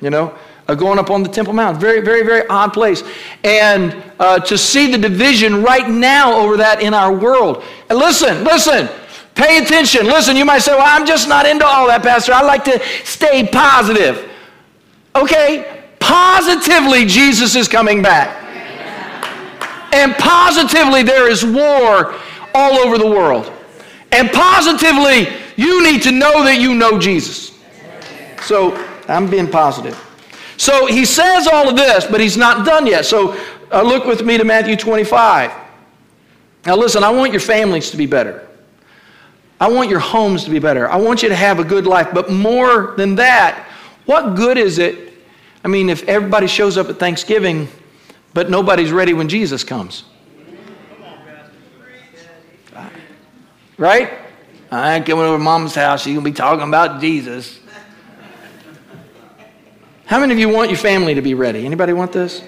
You 0.00 0.10
know, 0.10 0.32
uh, 0.68 0.76
going 0.76 1.00
up 1.00 1.10
on 1.10 1.24
the 1.24 1.28
Temple 1.28 1.54
Mount. 1.54 1.78
Very, 1.78 2.02
very, 2.02 2.22
very 2.22 2.46
odd 2.46 2.72
place. 2.72 3.02
And 3.42 4.00
uh, 4.20 4.38
to 4.38 4.56
see 4.56 4.92
the 4.92 4.98
division 4.98 5.60
right 5.60 5.90
now 5.90 6.34
over 6.34 6.56
that 6.58 6.80
in 6.80 6.94
our 6.94 7.12
world. 7.12 7.64
And 7.90 7.98
listen, 7.98 8.44
listen. 8.44 8.88
Pay 9.34 9.58
attention. 9.58 10.06
Listen, 10.06 10.36
you 10.36 10.44
might 10.44 10.60
say, 10.60 10.72
well, 10.72 10.86
I'm 10.86 11.04
just 11.04 11.28
not 11.28 11.46
into 11.46 11.66
all 11.66 11.88
that, 11.88 12.04
Pastor. 12.04 12.32
I 12.32 12.42
like 12.42 12.64
to 12.64 12.80
stay 13.04 13.46
positive. 13.46 14.30
Okay, 15.16 15.82
positively, 15.98 17.06
Jesus 17.06 17.56
is 17.56 17.68
coming 17.68 18.02
back. 18.02 18.42
And 19.94 20.14
positively, 20.16 21.02
there 21.02 21.30
is 21.30 21.42
war 21.42 22.14
all 22.54 22.74
over 22.74 22.98
the 22.98 23.06
world. 23.06 23.50
And 24.12 24.30
positively, 24.30 25.28
you 25.56 25.82
need 25.82 26.02
to 26.02 26.12
know 26.12 26.44
that 26.44 26.60
you 26.60 26.74
know 26.74 26.98
Jesus. 26.98 27.58
So, 28.42 28.76
I'm 29.08 29.30
being 29.30 29.50
positive. 29.50 29.98
So, 30.58 30.84
he 30.84 31.06
says 31.06 31.46
all 31.46 31.66
of 31.66 31.76
this, 31.76 32.04
but 32.04 32.20
he's 32.20 32.36
not 32.36 32.66
done 32.66 32.86
yet. 32.86 33.06
So, 33.06 33.38
uh, 33.72 33.82
look 33.82 34.04
with 34.04 34.22
me 34.22 34.36
to 34.36 34.44
Matthew 34.44 34.76
25. 34.76 35.50
Now, 36.66 36.76
listen, 36.76 37.02
I 37.02 37.10
want 37.10 37.32
your 37.32 37.40
families 37.40 37.90
to 37.90 37.96
be 37.96 38.06
better. 38.06 38.46
I 39.58 39.68
want 39.68 39.88
your 39.88 40.00
homes 40.00 40.44
to 40.44 40.50
be 40.50 40.58
better. 40.58 40.90
I 40.90 40.96
want 40.96 41.22
you 41.22 41.30
to 41.30 41.34
have 41.34 41.58
a 41.58 41.64
good 41.64 41.86
life. 41.86 42.08
But 42.12 42.30
more 42.30 42.94
than 42.98 43.14
that, 43.14 43.65
what 44.06 44.34
good 44.34 44.56
is 44.56 44.78
it? 44.78 45.12
I 45.64 45.68
mean, 45.68 45.88
if 45.88 46.02
everybody 46.08 46.46
shows 46.46 46.78
up 46.78 46.88
at 46.88 46.98
Thanksgiving, 46.98 47.68
but 48.32 48.48
nobody's 48.48 48.92
ready 48.92 49.12
when 49.12 49.28
Jesus 49.28 49.64
comes. 49.64 50.04
Right? 53.78 54.10
I 54.70 54.94
ain't 54.94 55.06
coming 55.06 55.24
over 55.24 55.36
to 55.36 55.42
mom's 55.42 55.74
house. 55.74 56.02
She's 56.02 56.14
going 56.14 56.24
to 56.24 56.30
be 56.30 56.34
talking 56.34 56.66
about 56.66 57.00
Jesus. 57.00 57.60
How 60.06 60.20
many 60.20 60.32
of 60.32 60.38
you 60.38 60.48
want 60.48 60.70
your 60.70 60.78
family 60.78 61.14
to 61.14 61.22
be 61.22 61.34
ready? 61.34 61.66
Anybody 61.66 61.92
want 61.92 62.12
this? 62.12 62.40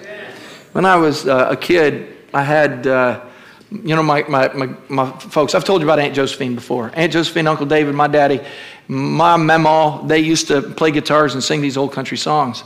When 0.71 0.85
I 0.85 0.95
was 0.95 1.27
uh, 1.27 1.49
a 1.51 1.57
kid, 1.57 2.15
I 2.33 2.43
had. 2.43 2.87
Uh, 2.87 3.28
you 3.71 3.95
know, 3.95 4.01
my, 4.01 4.23
my, 4.23 4.51
my, 4.53 4.69
my, 4.87 5.11
folks, 5.19 5.53
I've 5.53 5.63
told 5.63 5.81
you 5.81 5.87
about 5.87 5.99
Aunt 5.99 6.15
Josephine 6.15 6.55
before. 6.55 6.91
Aunt 6.95 7.13
Josephine, 7.13 7.47
Uncle 7.47 7.67
David, 7.67 7.93
my 7.93 8.07
daddy, 8.07 8.41
my 8.87 9.37
mama, 9.37 10.03
they 10.07 10.19
used 10.19 10.47
to 10.47 10.61
play 10.61 10.89
guitars 10.89 11.35
and 11.35 11.43
sing 11.43 11.61
these 11.61 11.77
old 11.77 11.93
country 11.93 12.17
songs. 12.17 12.63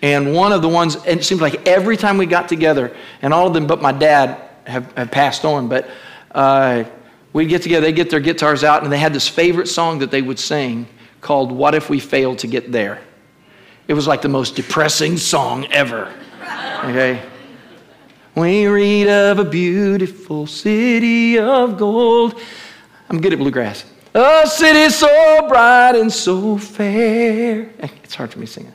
And 0.00 0.34
one 0.34 0.52
of 0.52 0.62
the 0.62 0.68
ones, 0.68 0.96
and 0.96 1.20
it 1.20 1.24
seems 1.24 1.40
like 1.40 1.66
every 1.68 1.96
time 1.96 2.16
we 2.16 2.24
got 2.26 2.48
together, 2.48 2.94
and 3.20 3.34
all 3.34 3.46
of 3.46 3.52
them 3.52 3.66
but 3.66 3.82
my 3.82 3.92
dad 3.92 4.40
have, 4.66 4.90
have 4.92 5.10
passed 5.10 5.44
on, 5.44 5.68
but 5.68 5.88
uh, 6.30 6.84
we'd 7.34 7.48
get 7.48 7.60
together, 7.62 7.86
they'd 7.86 7.92
get 7.92 8.08
their 8.08 8.20
guitars 8.20 8.64
out, 8.64 8.82
and 8.82 8.90
they 8.90 8.98
had 8.98 9.12
this 9.12 9.28
favorite 9.28 9.68
song 9.68 9.98
that 9.98 10.10
they 10.10 10.22
would 10.22 10.38
sing 10.38 10.86
called 11.20 11.52
What 11.52 11.74
If 11.74 11.90
We 11.90 12.00
Fail 12.00 12.34
to 12.36 12.46
Get 12.46 12.72
There? 12.72 13.00
It 13.88 13.94
was 13.94 14.06
like 14.06 14.22
the 14.22 14.28
most 14.28 14.56
depressing 14.56 15.18
song 15.18 15.66
ever. 15.66 16.12
Okay? 16.84 17.22
We 18.36 18.66
read 18.66 19.08
of 19.08 19.38
a 19.38 19.44
beautiful 19.46 20.46
city 20.46 21.38
of 21.38 21.78
gold. 21.78 22.38
I'm 23.08 23.18
good 23.18 23.32
at 23.32 23.38
bluegrass. 23.38 23.86
A 24.12 24.46
city 24.46 24.90
so 24.90 25.48
bright 25.48 25.96
and 25.96 26.12
so 26.12 26.58
fair. 26.58 27.70
It's 27.78 28.14
hard 28.14 28.30
for 28.30 28.38
me 28.38 28.44
to 28.44 28.52
sing 28.52 28.66
it. 28.66 28.74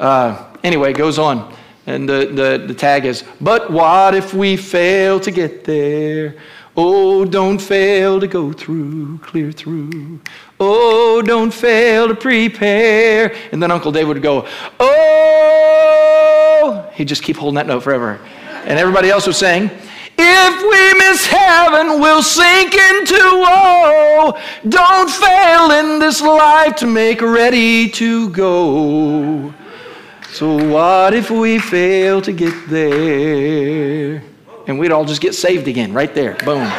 Uh, 0.00 0.46
anyway, 0.64 0.92
it 0.92 0.96
goes 0.96 1.18
on. 1.18 1.54
And 1.86 2.08
the, 2.08 2.30
the, 2.32 2.64
the 2.68 2.72
tag 2.72 3.04
is, 3.04 3.22
But 3.38 3.70
what 3.70 4.14
if 4.14 4.32
we 4.32 4.56
fail 4.56 5.20
to 5.20 5.30
get 5.30 5.64
there? 5.64 6.36
Oh, 6.74 7.26
don't 7.26 7.60
fail 7.60 8.18
to 8.18 8.26
go 8.26 8.50
through, 8.50 9.18
clear 9.18 9.52
through. 9.52 10.20
Oh, 10.58 11.20
don't 11.20 11.52
fail 11.52 12.08
to 12.08 12.14
prepare. 12.14 13.36
And 13.52 13.62
then 13.62 13.70
Uncle 13.70 13.92
Dave 13.92 14.08
would 14.08 14.22
go, 14.22 14.48
Oh, 14.80 16.90
he'd 16.94 17.08
just 17.08 17.22
keep 17.22 17.36
holding 17.36 17.56
that 17.56 17.66
note 17.66 17.82
forever. 17.82 18.18
And 18.66 18.78
everybody 18.80 19.10
else 19.10 19.26
was 19.26 19.36
saying, 19.36 19.70
if 20.18 20.62
we 20.62 21.08
miss 21.08 21.24
heaven, 21.26 22.00
we'll 22.00 22.22
sink 22.22 22.74
into 22.74 23.14
woe. 23.14 24.38
Don't 24.68 25.08
fail 25.08 25.70
in 25.70 26.00
this 26.00 26.20
life 26.20 26.74
to 26.76 26.86
make 26.86 27.20
ready 27.22 27.88
to 27.90 28.30
go. 28.30 29.54
So, 30.32 30.56
what 30.72 31.14
if 31.14 31.30
we 31.30 31.58
fail 31.58 32.20
to 32.22 32.32
get 32.32 32.68
there? 32.68 34.22
And 34.66 34.78
we'd 34.78 34.90
all 34.90 35.04
just 35.04 35.20
get 35.20 35.34
saved 35.34 35.68
again 35.68 35.92
right 35.92 36.12
there. 36.12 36.34
Boom. 36.44 36.70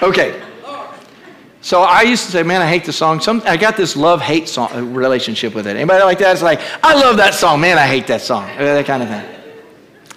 Okay. 0.00 0.40
So 1.68 1.82
I 1.82 2.00
used 2.00 2.24
to 2.24 2.30
say, 2.30 2.42
man, 2.42 2.62
I 2.62 2.66
hate 2.66 2.86
the 2.86 2.94
song. 2.94 3.20
Some, 3.20 3.42
I 3.44 3.58
got 3.58 3.76
this 3.76 3.94
love-hate 3.94 4.48
song, 4.48 4.72
uh, 4.72 4.82
relationship 4.82 5.54
with 5.54 5.66
it. 5.66 5.76
Anybody 5.76 6.02
like 6.02 6.18
that? 6.20 6.32
It's 6.32 6.40
like, 6.40 6.60
I 6.82 6.94
love 6.94 7.18
that 7.18 7.34
song. 7.34 7.60
Man, 7.60 7.76
I 7.76 7.86
hate 7.86 8.06
that 8.06 8.22
song. 8.22 8.48
Uh, 8.52 8.56
that 8.56 8.86
kind 8.86 9.02
of 9.02 9.10
thing. 9.10 9.22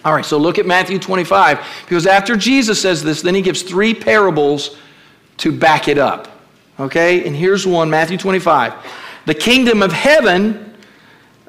All 0.06 0.14
right, 0.14 0.24
so 0.24 0.38
look 0.38 0.60
at 0.60 0.66
Matthew 0.66 0.98
25. 0.98 1.60
Because 1.84 2.08
after 2.08 2.38
Jesus 2.38 2.82
says 2.82 3.04
this, 3.04 3.22
then 3.22 3.36
he 3.36 3.42
gives 3.42 3.64
three 3.64 3.94
parables 3.94 4.78
to 5.40 5.52
back 5.52 5.90
it 5.90 5.98
up. 5.98 6.30
Okay? 6.80 7.28
And 7.28 7.36
here's 7.36 7.68
one, 7.68 7.90
Matthew 7.90 8.18
25. 8.18 8.74
The 9.26 9.36
kingdom 9.36 9.84
of 9.84 9.92
heaven, 9.92 10.74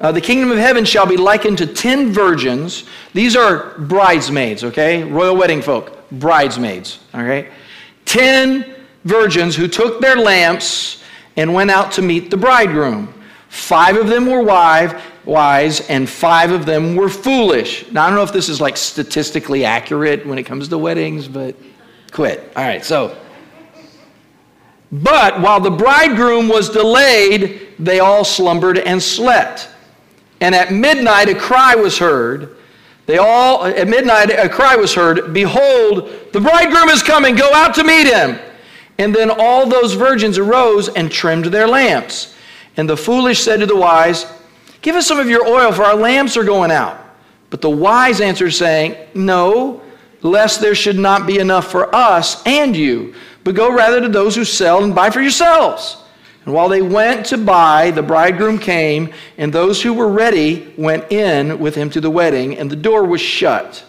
uh, 0.01 0.11
the 0.11 0.19
kingdom 0.19 0.51
of 0.51 0.57
heaven 0.57 0.83
shall 0.83 1.05
be 1.05 1.15
likened 1.15 1.59
to 1.59 1.65
ten 1.65 2.11
virgins. 2.11 2.83
These 3.13 3.37
are 3.37 3.79
bridesmaids, 3.79 4.65
okay? 4.65 5.05
Royal 5.05 5.37
wedding 5.37 5.61
folk, 5.61 6.09
bridesmaids, 6.11 6.99
okay? 7.15 7.51
Ten 8.03 8.72
virgins 9.03 9.55
who 9.55 9.67
took 9.67 10.01
their 10.01 10.15
lamps 10.15 11.03
and 11.35 11.53
went 11.53 11.71
out 11.71 11.91
to 11.93 12.01
meet 12.01 12.29
the 12.29 12.37
bridegroom. 12.37 13.13
Five 13.49 13.97
of 13.97 14.07
them 14.07 14.25
were 14.25 14.41
wise, 14.41 15.81
and 15.87 16.09
five 16.09 16.51
of 16.51 16.65
them 16.65 16.95
were 16.95 17.09
foolish. 17.09 17.89
Now, 17.91 18.05
I 18.05 18.07
don't 18.07 18.15
know 18.15 18.23
if 18.23 18.33
this 18.33 18.49
is 18.49 18.59
like 18.59 18.77
statistically 18.77 19.63
accurate 19.63 20.25
when 20.25 20.37
it 20.37 20.43
comes 20.43 20.67
to 20.69 20.77
weddings, 20.77 21.27
but 21.27 21.55
quit. 22.11 22.51
All 22.55 22.63
right, 22.63 22.83
so. 22.83 23.17
But 24.91 25.39
while 25.41 25.59
the 25.59 25.71
bridegroom 25.71 26.47
was 26.47 26.69
delayed, 26.69 27.75
they 27.79 27.99
all 27.99 28.23
slumbered 28.23 28.77
and 28.77 29.01
slept. 29.01 29.69
And 30.39 30.53
at 30.53 30.71
midnight, 30.71 31.29
a 31.29 31.35
cry 31.35 31.75
was 31.75 31.97
heard. 31.97 32.57
They 33.05 33.17
all, 33.17 33.65
at 33.65 33.87
midnight, 33.87 34.29
a 34.29 34.47
cry 34.47 34.75
was 34.75 34.93
heard 34.93 35.33
Behold, 35.33 36.09
the 36.31 36.39
bridegroom 36.39 36.89
is 36.89 37.03
coming, 37.03 37.35
go 37.35 37.51
out 37.53 37.75
to 37.75 37.83
meet 37.83 38.07
him. 38.07 38.39
And 38.97 39.15
then 39.15 39.31
all 39.31 39.67
those 39.67 39.93
virgins 39.93 40.37
arose 40.37 40.89
and 40.89 41.11
trimmed 41.11 41.45
their 41.45 41.67
lamps. 41.67 42.35
And 42.77 42.89
the 42.89 42.97
foolish 42.97 43.39
said 43.39 43.59
to 43.59 43.65
the 43.65 43.75
wise, 43.75 44.25
Give 44.81 44.95
us 44.95 45.07
some 45.07 45.19
of 45.19 45.29
your 45.29 45.47
oil, 45.47 45.71
for 45.71 45.83
our 45.83 45.95
lamps 45.95 46.35
are 46.37 46.43
going 46.43 46.71
out. 46.71 46.99
But 47.49 47.61
the 47.61 47.69
wise 47.69 48.19
answered, 48.19 48.51
saying, 48.51 48.95
No, 49.13 49.81
lest 50.21 50.61
there 50.61 50.75
should 50.75 50.97
not 50.97 51.27
be 51.27 51.39
enough 51.39 51.69
for 51.69 51.93
us 51.95 52.41
and 52.45 52.75
you, 52.75 53.13
but 53.43 53.55
go 53.55 53.73
rather 53.73 54.01
to 54.01 54.09
those 54.09 54.35
who 54.35 54.45
sell 54.45 54.83
and 54.83 54.95
buy 54.95 55.09
for 55.09 55.21
yourselves. 55.21 55.97
And 56.45 56.53
while 56.53 56.67
they 56.67 56.81
went 56.81 57.27
to 57.27 57.37
buy, 57.37 57.91
the 57.91 58.03
bridegroom 58.03 58.59
came, 58.59 59.13
and 59.37 59.53
those 59.53 59.81
who 59.81 59.93
were 59.93 60.09
ready 60.09 60.73
went 60.77 61.11
in 61.11 61.59
with 61.59 61.75
him 61.75 61.89
to 61.91 62.01
the 62.01 62.09
wedding, 62.09 62.57
and 62.57 62.69
the 62.69 62.75
door 62.75 63.05
was 63.05 63.21
shut. 63.21 63.85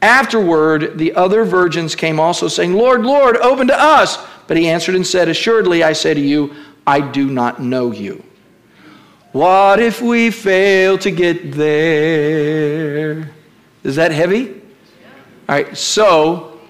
Afterward, 0.00 0.96
the 0.98 1.14
other 1.14 1.44
virgins 1.44 1.94
came 1.94 2.20
also, 2.20 2.46
saying, 2.48 2.74
Lord, 2.74 3.02
Lord, 3.02 3.36
open 3.38 3.66
to 3.68 3.80
us. 3.80 4.18
But 4.46 4.56
he 4.56 4.68
answered 4.68 4.94
and 4.94 5.06
said, 5.06 5.28
Assuredly, 5.28 5.82
I 5.82 5.92
say 5.92 6.14
to 6.14 6.20
you, 6.20 6.54
I 6.86 7.00
do 7.00 7.28
not 7.28 7.60
know 7.60 7.92
you. 7.92 8.22
What 9.32 9.80
if 9.80 10.00
we 10.00 10.30
fail 10.30 10.96
to 10.98 11.10
get 11.10 11.52
there? 11.52 13.30
Is 13.84 13.96
that 13.96 14.10
heavy? 14.10 14.50
All 15.48 15.54
right, 15.56 15.76
so 15.76 16.60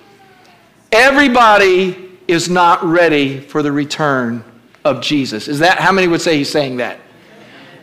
everybody 0.91 2.19
is 2.27 2.49
not 2.49 2.83
ready 2.85 3.41
for 3.41 3.62
the 3.62 3.73
return 3.73 4.43
of 4.85 5.01
Jesus. 5.01 5.49
Is 5.49 5.61
that 5.61 5.79
how 5.79 5.93
many 5.93 6.09
would 6.09 6.21
say 6.21 6.37
he's 6.37 6.51
saying 6.51 6.79
that? 6.79 6.99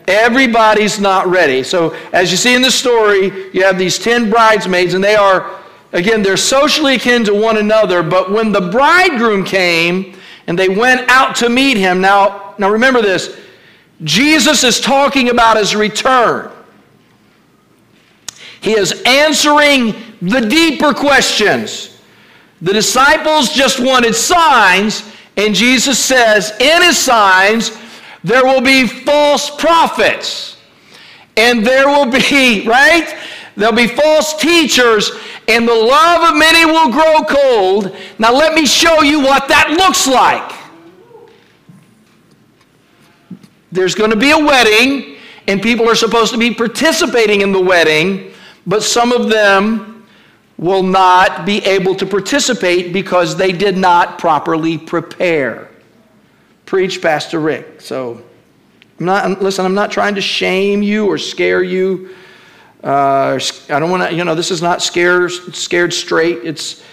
Everybody's 0.07 0.99
not 0.99 1.27
ready. 1.27 1.63
So, 1.63 1.95
as 2.13 2.31
you 2.31 2.37
see 2.37 2.53
in 2.53 2.61
the 2.61 2.71
story, 2.71 3.49
you 3.53 3.63
have 3.63 3.77
these 3.77 3.97
10 3.97 4.29
bridesmaids, 4.29 4.93
and 4.93 5.03
they 5.03 5.15
are, 5.15 5.59
again, 5.93 6.21
they're 6.21 6.37
socially 6.37 6.95
akin 6.95 7.23
to 7.25 7.33
one 7.33 7.57
another. 7.57 8.03
But 8.03 8.31
when 8.31 8.51
the 8.51 8.61
bridegroom 8.61 9.43
came 9.43 10.15
and 10.47 10.57
they 10.57 10.69
went 10.69 11.09
out 11.09 11.35
to 11.37 11.49
meet 11.49 11.77
him, 11.77 12.01
now, 12.01 12.53
now 12.59 12.69
remember 12.69 13.01
this 13.01 13.39
Jesus 14.03 14.63
is 14.63 14.79
talking 14.79 15.29
about 15.29 15.57
his 15.57 15.75
return. 15.75 16.51
He 18.61 18.71
is 18.71 19.03
answering 19.05 19.95
the 20.21 20.41
deeper 20.41 20.93
questions. 20.93 22.01
The 22.61 22.73
disciples 22.73 23.49
just 23.53 23.79
wanted 23.79 24.15
signs, 24.15 25.11
and 25.37 25.53
Jesus 25.53 25.99
says, 25.99 26.51
in 26.59 26.81
his 26.81 26.97
signs, 26.97 27.69
there 28.25 28.43
will 28.43 28.61
be 28.61 28.87
false 28.87 29.51
prophets. 29.51 30.57
And 31.37 31.63
there 31.65 31.87
will 31.87 32.07
be, 32.07 32.65
right? 32.67 33.15
There'll 33.55 33.75
be 33.75 33.87
false 33.87 34.35
teachers, 34.35 35.11
and 35.47 35.67
the 35.67 35.73
love 35.73 36.31
of 36.31 36.37
many 36.37 36.65
will 36.65 36.91
grow 36.91 37.23
cold. 37.23 37.95
Now, 38.17 38.33
let 38.33 38.55
me 38.55 38.65
show 38.65 39.03
you 39.03 39.19
what 39.19 39.47
that 39.47 39.69
looks 39.69 40.07
like. 40.07 40.53
There's 43.71 43.93
going 43.93 44.09
to 44.09 44.17
be 44.17 44.31
a 44.31 44.39
wedding, 44.39 45.17
and 45.47 45.61
people 45.61 45.87
are 45.87 45.95
supposed 45.95 46.31
to 46.31 46.39
be 46.39 46.51
participating 46.53 47.41
in 47.41 47.51
the 47.51 47.61
wedding, 47.61 48.31
but 48.65 48.81
some 48.81 49.11
of 49.11 49.29
them 49.29 50.07
will 50.57 50.83
not 50.83 51.45
be 51.45 51.59
able 51.59 51.93
to 51.95 52.07
participate 52.07 52.91
because 52.91 53.37
they 53.37 53.51
did 53.51 53.77
not 53.77 54.17
properly 54.17 54.79
prepare 54.79 55.69
preach, 56.65 57.01
Pastor 57.01 57.39
Rick. 57.39 57.81
So, 57.81 58.23
I'm 58.99 59.05
not, 59.05 59.41
listen, 59.41 59.65
I'm 59.65 59.73
not 59.73 59.91
trying 59.91 60.15
to 60.15 60.21
shame 60.21 60.81
you 60.81 61.05
or 61.07 61.17
scare 61.17 61.61
you. 61.61 62.15
Uh, 62.83 63.39
I 63.69 63.79
don't 63.79 63.89
want 63.89 64.09
to, 64.09 64.15
you 64.15 64.23
know, 64.23 64.35
this 64.35 64.51
is 64.51 64.61
not 64.61 64.81
scared, 64.81 65.31
scared 65.31 65.93
straight. 65.93 66.39
It's, 66.43 66.83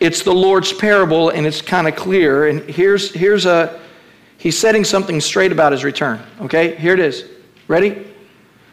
it's 0.00 0.22
the 0.22 0.34
Lord's 0.34 0.72
parable, 0.72 1.30
and 1.30 1.46
it's 1.46 1.62
kind 1.62 1.88
of 1.88 1.96
clear. 1.96 2.48
And 2.48 2.62
here's, 2.68 3.12
here's 3.12 3.46
a, 3.46 3.80
he's 4.38 4.58
setting 4.58 4.84
something 4.84 5.20
straight 5.20 5.52
about 5.52 5.72
his 5.72 5.84
return. 5.84 6.20
Okay, 6.42 6.74
here 6.76 6.92
it 6.92 7.00
is. 7.00 7.24
Ready? 7.68 8.06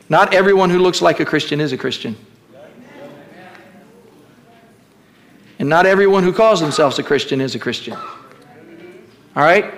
Not 0.10 0.34
everyone 0.34 0.70
who 0.70 0.80
looks 0.80 1.02
like 1.02 1.20
a 1.20 1.26
Christian 1.26 1.62
is 1.62 1.72
a 1.72 1.78
Christian. 1.78 2.16
And 5.60 5.70
not 5.70 5.86
everyone 5.86 6.24
who 6.24 6.34
calls 6.34 6.60
themselves 6.60 7.00
a 7.00 7.04
Christian 7.04 7.40
is 7.40 7.56
a 7.56 7.60
Christian. 7.60 7.94
All 7.96 9.44
right? 9.44 9.74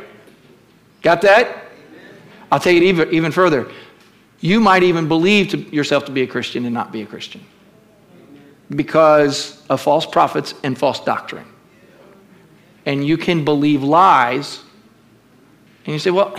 Got 1.05 1.21
that? 1.21 1.65
I'll 2.51 2.59
take 2.59 2.77
it 2.77 2.83
even, 2.83 3.13
even 3.13 3.31
further. 3.31 3.71
You 4.39 4.59
might 4.59 4.81
even 4.81 5.07
believe 5.07 5.49
to 5.49 5.57
yourself 5.57 6.05
to 6.05 6.11
be 6.11 6.23
a 6.23 6.27
Christian 6.27 6.65
and 6.65 6.73
not 6.73 6.91
be 6.91 7.03
a 7.03 7.05
Christian 7.05 7.45
because 8.71 9.63
of 9.69 9.81
false 9.81 10.07
prophets 10.07 10.55
and 10.63 10.75
false 10.75 10.99
doctrine. 10.99 11.45
And 12.87 13.05
you 13.05 13.17
can 13.17 13.45
believe 13.45 13.83
lies, 13.83 14.63
and 15.85 15.93
you 15.93 15.99
say, 15.99 16.09
Well, 16.09 16.35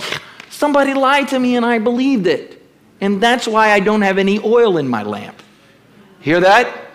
somebody 0.50 0.94
lied 0.94 1.28
to 1.28 1.38
me 1.38 1.54
and 1.54 1.64
I 1.64 1.78
believed 1.78 2.26
it. 2.26 2.60
And 3.00 3.22
that's 3.22 3.46
why 3.46 3.70
I 3.70 3.78
don't 3.78 4.02
have 4.02 4.18
any 4.18 4.40
oil 4.40 4.78
in 4.78 4.88
my 4.88 5.04
lamp. 5.04 5.40
Hear 6.18 6.40
that? 6.40 6.88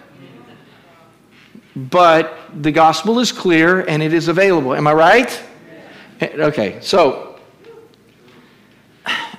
But 1.74 2.38
the 2.54 2.74
gospel 2.74 3.20
is 3.20 3.32
clear 3.32 3.88
and 3.88 4.04
it 4.04 4.12
is 4.12 4.28
available. 4.28 4.76
Am 4.76 4.88
I 4.88 4.94
right? 4.94 5.44
Okay, 6.22 6.78
so 6.82 7.31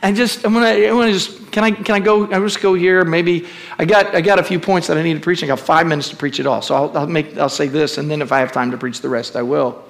I 0.02 0.10
just 0.10 0.44
I'm 0.44 0.52
gonna 0.52 0.66
I 0.66 0.92
want 0.92 1.08
to 1.08 1.12
just 1.12 1.52
can 1.52 1.62
I 1.62 1.70
can 1.70 1.94
I 1.94 2.00
go 2.00 2.24
I 2.26 2.38
just 2.40 2.60
go 2.60 2.74
here 2.74 3.04
maybe 3.04 3.46
I 3.78 3.84
got 3.84 4.14
I 4.14 4.20
got 4.20 4.40
a 4.40 4.42
few 4.42 4.58
points 4.58 4.88
that 4.88 4.96
I 4.96 5.02
need 5.02 5.14
to 5.14 5.20
preach 5.20 5.44
I 5.44 5.46
got 5.46 5.60
five 5.60 5.86
minutes 5.86 6.08
to 6.08 6.16
preach 6.16 6.40
it 6.40 6.46
all 6.46 6.60
so 6.60 6.74
I'll, 6.74 6.98
I'll 6.98 7.06
make 7.06 7.38
I'll 7.38 7.48
say 7.48 7.68
this 7.68 7.98
and 7.98 8.10
then 8.10 8.20
if 8.20 8.32
I 8.32 8.40
have 8.40 8.50
time 8.50 8.72
to 8.72 8.76
preach 8.76 9.00
the 9.00 9.08
rest 9.08 9.36
I 9.36 9.42
will. 9.42 9.84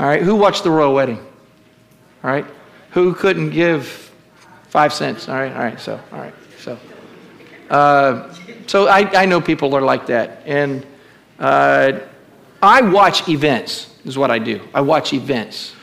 All 0.00 0.06
right 0.06 0.22
who 0.22 0.34
watched 0.34 0.64
the 0.64 0.70
royal 0.70 0.94
wedding? 0.94 1.18
All 1.18 2.30
right 2.30 2.46
who 2.90 3.14
couldn't 3.14 3.50
give 3.50 4.10
five 4.68 4.94
cents? 4.94 5.28
All 5.28 5.34
right 5.34 5.52
all 5.52 5.62
right 5.62 5.78
so 5.78 6.00
all 6.10 6.18
right 6.18 6.34
so 6.58 6.78
uh, 7.68 8.34
so 8.66 8.88
I, 8.88 9.22
I 9.22 9.26
know 9.26 9.40
people 9.40 9.74
are 9.74 9.82
like 9.82 10.06
that 10.06 10.42
and 10.46 10.86
uh, 11.38 12.00
I 12.62 12.80
watch 12.80 13.28
events 13.28 13.94
is 14.06 14.16
what 14.16 14.30
I 14.30 14.38
do 14.38 14.60
I 14.72 14.80
watch 14.80 15.12
events 15.12 15.74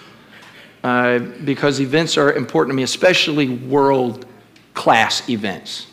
uh, 0.84 1.20
because 1.20 1.80
events 1.80 2.17
are 2.17 2.34
important 2.34 2.72
to 2.72 2.76
me, 2.76 2.84
especially 2.84 3.50
world 3.50 4.26
class 4.74 5.30
events. 5.30 5.88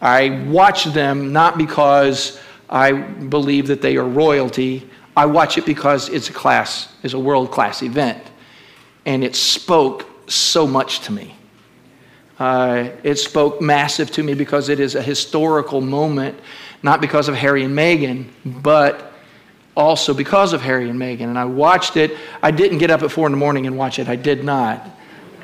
I 0.00 0.44
watch 0.48 0.84
them 0.84 1.32
not 1.32 1.58
because 1.58 2.38
I 2.68 2.92
believe 2.92 3.66
that 3.68 3.82
they 3.82 3.96
are 3.96 4.08
royalty. 4.08 4.88
I 5.16 5.26
watch 5.26 5.58
it 5.58 5.66
because 5.66 6.08
it's 6.08 6.28
a 6.28 6.32
class, 6.32 6.92
it's 7.02 7.14
a 7.14 7.18
world 7.18 7.50
class 7.50 7.82
event. 7.82 8.22
And 9.04 9.22
it 9.22 9.36
spoke 9.36 10.06
so 10.30 10.66
much 10.66 11.00
to 11.00 11.12
me. 11.12 11.34
Uh, 12.38 12.90
it 13.02 13.16
spoke 13.16 13.60
massive 13.62 14.10
to 14.10 14.22
me 14.22 14.34
because 14.34 14.68
it 14.68 14.78
is 14.80 14.94
a 14.94 15.02
historical 15.02 15.80
moment, 15.80 16.38
not 16.82 17.00
because 17.00 17.28
of 17.28 17.34
Harry 17.34 17.64
and 17.64 17.76
Meghan, 17.76 18.26
but 18.44 19.12
also 19.76 20.14
because 20.14 20.52
of 20.52 20.62
Harry 20.62 20.88
and 20.88 20.98
Meghan. 20.98 21.24
And 21.24 21.38
I 21.38 21.44
watched 21.44 21.96
it. 21.96 22.16
I 22.42 22.50
didn't 22.50 22.78
get 22.78 22.90
up 22.90 23.02
at 23.02 23.10
four 23.10 23.26
in 23.26 23.32
the 23.32 23.38
morning 23.38 23.66
and 23.66 23.76
watch 23.76 23.98
it. 23.98 24.08
I 24.08 24.16
did 24.16 24.42
not. 24.42 24.88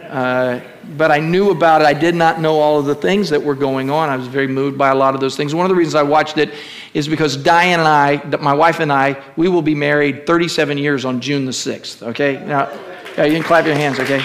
Uh, 0.02 0.60
but 0.96 1.10
I 1.10 1.20
knew 1.20 1.50
about 1.50 1.80
it. 1.80 1.86
I 1.86 1.94
did 1.94 2.14
not 2.14 2.40
know 2.40 2.58
all 2.58 2.78
of 2.78 2.84
the 2.84 2.94
things 2.94 3.30
that 3.30 3.42
were 3.42 3.54
going 3.54 3.88
on. 3.88 4.10
I 4.10 4.16
was 4.16 4.26
very 4.26 4.46
moved 4.46 4.76
by 4.76 4.90
a 4.90 4.94
lot 4.94 5.14
of 5.14 5.20
those 5.20 5.36
things. 5.36 5.54
One 5.54 5.64
of 5.64 5.70
the 5.70 5.74
reasons 5.74 5.94
I 5.94 6.02
watched 6.02 6.36
it 6.38 6.52
is 6.92 7.08
because 7.08 7.36
Diane 7.36 7.78
and 7.78 7.88
I, 7.88 8.16
my 8.38 8.52
wife 8.52 8.80
and 8.80 8.92
I, 8.92 9.22
we 9.36 9.48
will 9.48 9.62
be 9.62 9.74
married 9.74 10.26
37 10.26 10.76
years 10.76 11.04
on 11.04 11.20
June 11.20 11.46
the 11.46 11.52
6th. 11.52 12.02
Okay? 12.02 12.44
Now, 12.44 12.70
yeah, 13.16 13.24
you 13.24 13.34
can 13.34 13.42
clap 13.42 13.64
your 13.64 13.74
hands, 13.74 14.00
okay? 14.00 14.22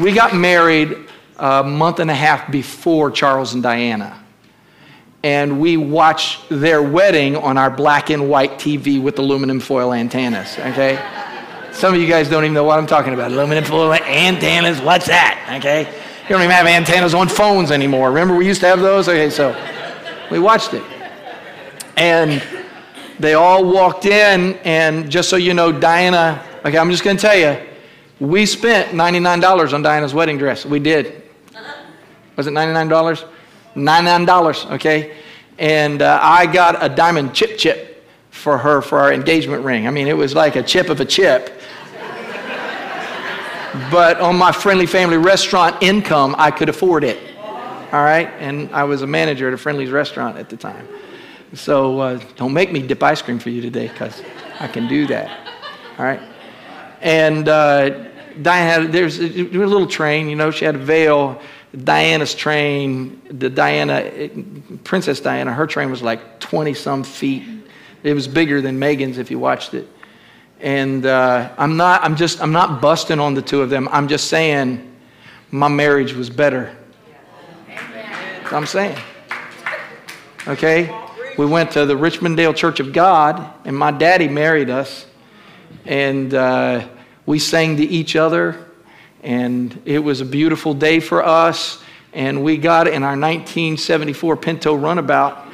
We 0.00 0.12
got 0.12 0.34
married 0.34 0.96
a 1.38 1.64
month 1.64 1.98
and 1.98 2.10
a 2.10 2.14
half 2.14 2.50
before 2.52 3.10
Charles 3.10 3.54
and 3.54 3.62
Diana 3.62 4.24
and 5.22 5.60
we 5.60 5.76
watch 5.76 6.40
their 6.48 6.82
wedding 6.82 7.36
on 7.36 7.58
our 7.58 7.70
black 7.70 8.10
and 8.10 8.28
white 8.28 8.52
TV 8.52 9.02
with 9.02 9.18
aluminum 9.18 9.60
foil 9.60 9.92
antennas, 9.92 10.58
okay? 10.58 10.98
Some 11.72 11.94
of 11.94 12.00
you 12.00 12.06
guys 12.06 12.28
don't 12.28 12.44
even 12.44 12.54
know 12.54 12.64
what 12.64 12.78
I'm 12.78 12.86
talking 12.86 13.14
about. 13.14 13.32
Aluminum 13.32 13.64
foil 13.64 13.94
antennas, 13.94 14.80
what's 14.80 15.06
that, 15.06 15.56
okay? 15.58 15.80
You 16.22 16.28
don't 16.28 16.42
even 16.42 16.50
have 16.50 16.66
antennas 16.66 17.14
on 17.14 17.28
phones 17.28 17.70
anymore. 17.70 18.08
Remember 18.08 18.36
we 18.36 18.46
used 18.46 18.60
to 18.60 18.66
have 18.66 18.80
those? 18.80 19.08
Okay, 19.08 19.30
so 19.30 19.56
we 20.30 20.38
watched 20.38 20.74
it. 20.74 20.82
And 21.96 22.42
they 23.18 23.34
all 23.34 23.64
walked 23.64 24.06
in, 24.06 24.54
and 24.64 25.10
just 25.10 25.28
so 25.28 25.36
you 25.36 25.54
know, 25.54 25.72
Diana, 25.72 26.44
okay, 26.64 26.78
I'm 26.78 26.90
just 26.90 27.02
gonna 27.02 27.18
tell 27.18 27.36
you, 27.36 27.56
we 28.20 28.46
spent 28.46 28.90
$99 28.90 29.72
on 29.72 29.82
Diana's 29.82 30.14
wedding 30.14 30.38
dress. 30.38 30.64
We 30.64 30.78
did. 30.78 31.22
Was 32.36 32.46
it 32.46 32.52
$99? 32.52 33.24
$99, 33.78 34.70
okay? 34.72 35.16
And 35.58 36.02
uh, 36.02 36.18
I 36.22 36.46
got 36.46 36.82
a 36.82 36.88
diamond 36.88 37.34
chip 37.34 37.58
chip 37.58 38.06
for 38.30 38.58
her 38.58 38.80
for 38.80 38.98
our 38.98 39.12
engagement 39.12 39.64
ring. 39.64 39.86
I 39.86 39.90
mean, 39.90 40.06
it 40.06 40.16
was 40.16 40.34
like 40.34 40.56
a 40.56 40.62
chip 40.62 40.88
of 40.88 41.00
a 41.00 41.04
chip. 41.04 41.52
but 43.90 44.20
on 44.20 44.36
my 44.36 44.52
friendly 44.52 44.86
family 44.86 45.16
restaurant 45.16 45.82
income, 45.82 46.34
I 46.38 46.50
could 46.50 46.68
afford 46.68 47.04
it. 47.04 47.18
All 47.38 48.04
right? 48.04 48.28
And 48.38 48.70
I 48.72 48.84
was 48.84 49.02
a 49.02 49.06
manager 49.06 49.48
at 49.48 49.54
a 49.54 49.56
Friendly's 49.56 49.90
restaurant 49.90 50.36
at 50.36 50.48
the 50.48 50.56
time. 50.56 50.86
So 51.54 51.98
uh, 52.00 52.20
don't 52.36 52.52
make 52.52 52.70
me 52.70 52.86
dip 52.86 53.02
ice 53.02 53.22
cream 53.22 53.38
for 53.38 53.50
you 53.50 53.62
today 53.62 53.88
because 53.88 54.22
I 54.60 54.68
can 54.68 54.86
do 54.86 55.06
that. 55.06 55.48
All 55.98 56.04
right? 56.04 56.20
And 57.00 57.48
uh, 57.48 57.88
Diane 58.42 58.82
had, 58.82 58.92
there's 58.92 59.18
a, 59.18 59.24
a 59.24 59.66
little 59.66 59.86
train, 59.86 60.28
you 60.28 60.36
know, 60.36 60.50
she 60.50 60.64
had 60.64 60.74
a 60.74 60.78
veil 60.78 61.40
Diana's 61.84 62.34
train, 62.34 63.20
the 63.30 63.50
Diana, 63.50 64.30
Princess 64.84 65.20
Diana, 65.20 65.52
her 65.52 65.66
train 65.66 65.90
was 65.90 66.02
like 66.02 66.40
20 66.40 66.74
some 66.74 67.04
feet. 67.04 67.44
It 68.02 68.14
was 68.14 68.28
bigger 68.28 68.60
than 68.60 68.78
Meghan's 68.78 69.18
if 69.18 69.30
you 69.30 69.38
watched 69.38 69.74
it. 69.74 69.88
And 70.60 71.06
uh, 71.06 71.50
I'm 71.58 71.76
not, 71.76 72.02
I'm 72.02 72.16
just, 72.16 72.40
I'm 72.40 72.52
not 72.52 72.80
busting 72.80 73.20
on 73.20 73.34
the 73.34 73.42
two 73.42 73.60
of 73.60 73.70
them. 73.70 73.88
I'm 73.92 74.08
just 74.08 74.28
saying 74.28 74.96
my 75.50 75.68
marriage 75.68 76.12
was 76.14 76.30
better. 76.30 76.74
I'm 78.50 78.66
saying. 78.66 78.98
Okay? 80.46 80.94
We 81.36 81.46
went 81.46 81.70
to 81.72 81.86
the 81.86 81.94
Richmondale 81.94 82.56
Church 82.56 82.80
of 82.80 82.92
God, 82.92 83.52
and 83.64 83.76
my 83.76 83.90
daddy 83.90 84.26
married 84.26 84.70
us. 84.70 85.06
And 85.84 86.32
uh, 86.34 86.88
we 87.26 87.38
sang 87.38 87.76
to 87.76 87.84
each 87.84 88.16
other 88.16 88.67
and 89.22 89.80
it 89.84 89.98
was 89.98 90.20
a 90.20 90.24
beautiful 90.24 90.74
day 90.74 91.00
for 91.00 91.24
us. 91.24 91.82
and 92.14 92.42
we 92.42 92.56
got 92.56 92.88
in 92.88 93.02
our 93.02 93.10
1974 93.10 94.36
Pinto 94.38 94.74
runabout. 94.74 95.46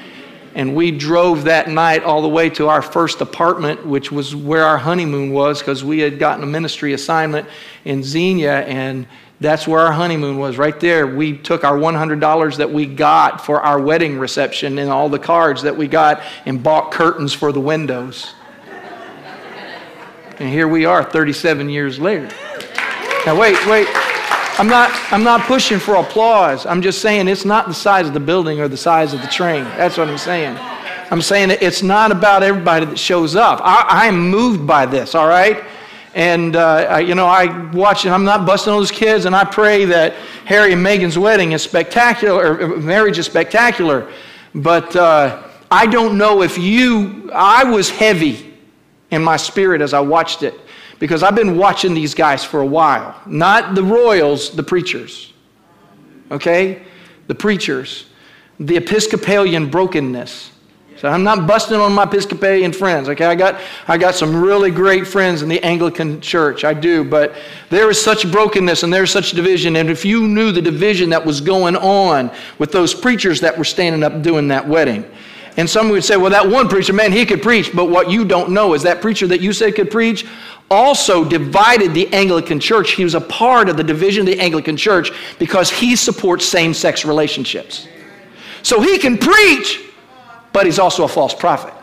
And 0.54 0.76
we 0.76 0.92
drove 0.92 1.44
that 1.44 1.68
night 1.68 2.04
all 2.04 2.22
the 2.22 2.28
way 2.28 2.48
to 2.50 2.68
our 2.68 2.80
first 2.80 3.20
apartment, 3.20 3.84
which 3.84 4.12
was 4.12 4.36
where 4.36 4.64
our 4.64 4.78
honeymoon 4.78 5.32
was, 5.32 5.58
because 5.58 5.82
we 5.82 5.98
had 5.98 6.20
gotten 6.20 6.44
a 6.44 6.46
ministry 6.46 6.92
assignment 6.92 7.48
in 7.84 8.04
Xenia, 8.04 8.60
and 8.60 9.08
that's 9.40 9.66
where 9.66 9.80
our 9.80 9.92
honeymoon 9.92 10.38
was, 10.38 10.56
right 10.56 10.78
there. 10.78 11.08
We 11.08 11.36
took 11.36 11.64
our 11.64 11.76
$100 11.76 12.56
that 12.58 12.70
we 12.70 12.86
got 12.86 13.44
for 13.44 13.62
our 13.62 13.80
wedding 13.80 14.16
reception 14.16 14.78
and 14.78 14.90
all 14.90 15.08
the 15.08 15.18
cards 15.18 15.62
that 15.62 15.76
we 15.76 15.88
got 15.88 16.22
and 16.46 16.62
bought 16.62 16.92
curtains 16.92 17.32
for 17.32 17.50
the 17.50 17.60
windows. 17.60 18.32
And 20.38 20.48
here 20.48 20.68
we 20.68 20.84
are 20.84 21.02
37 21.02 21.68
years 21.68 21.98
later. 21.98 22.28
Now, 23.26 23.40
wait, 23.40 23.66
wait. 23.66 23.88
I'm 24.58 24.68
not, 24.68 24.90
I'm 25.10 25.24
not 25.24 25.40
pushing 25.46 25.78
for 25.78 25.94
applause. 25.94 26.66
I'm 26.66 26.82
just 26.82 27.00
saying 27.00 27.26
it's 27.26 27.46
not 27.46 27.66
the 27.68 27.74
size 27.74 28.06
of 28.06 28.12
the 28.12 28.20
building 28.20 28.60
or 28.60 28.68
the 28.68 28.76
size 28.76 29.14
of 29.14 29.22
the 29.22 29.28
train. 29.28 29.64
That's 29.64 29.96
what 29.96 30.08
I'm 30.08 30.18
saying. 30.18 30.58
I'm 31.10 31.22
saying 31.22 31.50
it's 31.50 31.82
not 31.82 32.12
about 32.12 32.42
everybody 32.42 32.84
that 32.84 32.98
shows 32.98 33.34
up. 33.34 33.62
I, 33.64 34.08
am 34.08 34.28
moved 34.28 34.66
by 34.66 34.84
this, 34.84 35.14
all 35.14 35.26
right? 35.26 35.64
And, 36.14 36.54
uh, 36.54 36.86
I, 36.90 37.00
you 37.00 37.14
know, 37.14 37.26
I 37.26 37.70
watch, 37.70 38.04
and 38.04 38.12
I'm 38.12 38.24
not 38.24 38.44
busting 38.44 38.74
those 38.74 38.90
kids, 38.90 39.24
and 39.24 39.34
I 39.34 39.44
pray 39.44 39.86
that 39.86 40.12
Harry 40.44 40.74
and 40.74 40.84
Meghan's 40.84 41.18
wedding 41.18 41.52
is 41.52 41.62
spectacular, 41.62 42.58
or 42.58 42.76
marriage 42.76 43.16
is 43.16 43.24
spectacular. 43.24 44.12
But 44.54 44.94
uh, 44.94 45.44
I 45.70 45.86
don't 45.86 46.18
know 46.18 46.42
if 46.42 46.58
you, 46.58 47.30
I 47.32 47.64
was 47.64 47.88
heavy 47.88 48.54
in 49.10 49.22
my 49.22 49.38
spirit 49.38 49.80
as 49.80 49.94
I 49.94 50.00
watched 50.00 50.42
it 50.42 50.60
because 51.04 51.22
I've 51.22 51.34
been 51.34 51.58
watching 51.58 51.92
these 51.92 52.14
guys 52.14 52.44
for 52.44 52.62
a 52.62 52.66
while. 52.66 53.14
Not 53.26 53.74
the 53.74 53.82
royals, 53.82 54.48
the 54.56 54.62
preachers. 54.62 55.34
Okay? 56.30 56.80
The 57.26 57.34
preachers. 57.34 58.06
The 58.58 58.78
Episcopalian 58.78 59.68
brokenness. 59.68 60.50
So 60.96 61.10
I'm 61.10 61.22
not 61.22 61.46
busting 61.46 61.76
on 61.76 61.92
my 61.92 62.04
Episcopalian 62.04 62.72
friends. 62.72 63.10
Okay, 63.10 63.26
I 63.26 63.34
got 63.34 63.60
I 63.86 63.98
got 63.98 64.14
some 64.14 64.34
really 64.34 64.70
great 64.70 65.06
friends 65.06 65.42
in 65.42 65.50
the 65.50 65.62
Anglican 65.62 66.22
Church. 66.22 66.64
I 66.64 66.72
do, 66.72 67.04
but 67.04 67.34
there 67.68 67.90
is 67.90 68.02
such 68.02 68.32
brokenness 68.32 68.82
and 68.82 68.90
there's 68.90 69.10
such 69.10 69.32
division. 69.32 69.76
And 69.76 69.90
if 69.90 70.06
you 70.06 70.26
knew 70.26 70.52
the 70.52 70.62
division 70.62 71.10
that 71.10 71.22
was 71.22 71.42
going 71.42 71.76
on 71.76 72.30
with 72.58 72.72
those 72.72 72.94
preachers 72.94 73.40
that 73.40 73.58
were 73.58 73.64
standing 73.64 74.02
up 74.02 74.22
doing 74.22 74.48
that 74.48 74.66
wedding, 74.66 75.04
and 75.56 75.70
some 75.70 75.88
would 75.90 76.02
say, 76.02 76.16
well, 76.16 76.30
that 76.30 76.48
one 76.48 76.68
preacher, 76.68 76.92
man, 76.92 77.12
he 77.12 77.24
could 77.24 77.42
preach. 77.42 77.74
But 77.74 77.86
what 77.86 78.10
you 78.10 78.24
don't 78.24 78.50
know 78.50 78.74
is 78.74 78.82
that 78.82 79.00
preacher 79.00 79.26
that 79.28 79.40
you 79.40 79.52
said 79.52 79.76
could 79.76 79.90
preach 79.90 80.26
also 80.70 81.24
divided 81.24 81.94
the 81.94 82.12
Anglican 82.12 82.58
church. 82.58 82.92
He 82.92 83.04
was 83.04 83.14
a 83.14 83.20
part 83.20 83.68
of 83.68 83.76
the 83.76 83.84
division 83.84 84.20
of 84.22 84.26
the 84.26 84.40
Anglican 84.40 84.76
church 84.76 85.12
because 85.38 85.70
he 85.70 85.96
supports 85.96 86.44
same 86.44 86.74
sex 86.74 87.04
relationships. 87.04 87.86
So 88.62 88.80
he 88.80 88.98
can 88.98 89.18
preach, 89.18 89.80
but 90.52 90.64
he's 90.66 90.78
also 90.78 91.04
a 91.04 91.08
false 91.08 91.34
prophet. 91.34 91.74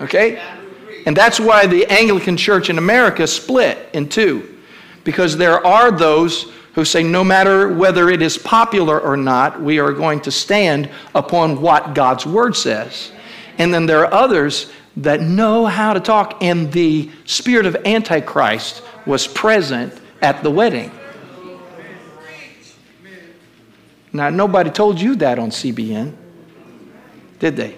Okay? 0.00 0.42
And 1.06 1.16
that's 1.16 1.40
why 1.40 1.66
the 1.66 1.86
Anglican 1.86 2.36
church 2.36 2.70
in 2.70 2.78
America 2.78 3.26
split 3.26 3.88
in 3.92 4.08
two. 4.08 4.58
Because 5.04 5.36
there 5.36 5.64
are 5.66 5.90
those 5.90 6.52
who 6.78 6.84
say 6.84 7.02
no 7.02 7.24
matter 7.24 7.74
whether 7.74 8.08
it 8.08 8.22
is 8.22 8.38
popular 8.38 9.00
or 9.00 9.16
not, 9.16 9.60
we 9.60 9.80
are 9.80 9.90
going 9.90 10.20
to 10.20 10.30
stand 10.30 10.88
upon 11.12 11.60
what 11.60 11.92
God's 11.92 12.24
word 12.24 12.54
says. 12.54 13.10
And 13.58 13.74
then 13.74 13.86
there 13.86 14.06
are 14.06 14.14
others 14.14 14.70
that 14.98 15.20
know 15.20 15.66
how 15.66 15.92
to 15.92 15.98
talk, 15.98 16.40
and 16.40 16.72
the 16.72 17.10
spirit 17.24 17.66
of 17.66 17.74
Antichrist 17.84 18.84
was 19.06 19.26
present 19.26 19.92
at 20.22 20.44
the 20.44 20.52
wedding. 20.52 20.92
Now, 24.12 24.30
nobody 24.30 24.70
told 24.70 25.00
you 25.00 25.16
that 25.16 25.40
on 25.40 25.50
CBN, 25.50 26.14
did 27.40 27.56
they? 27.56 27.76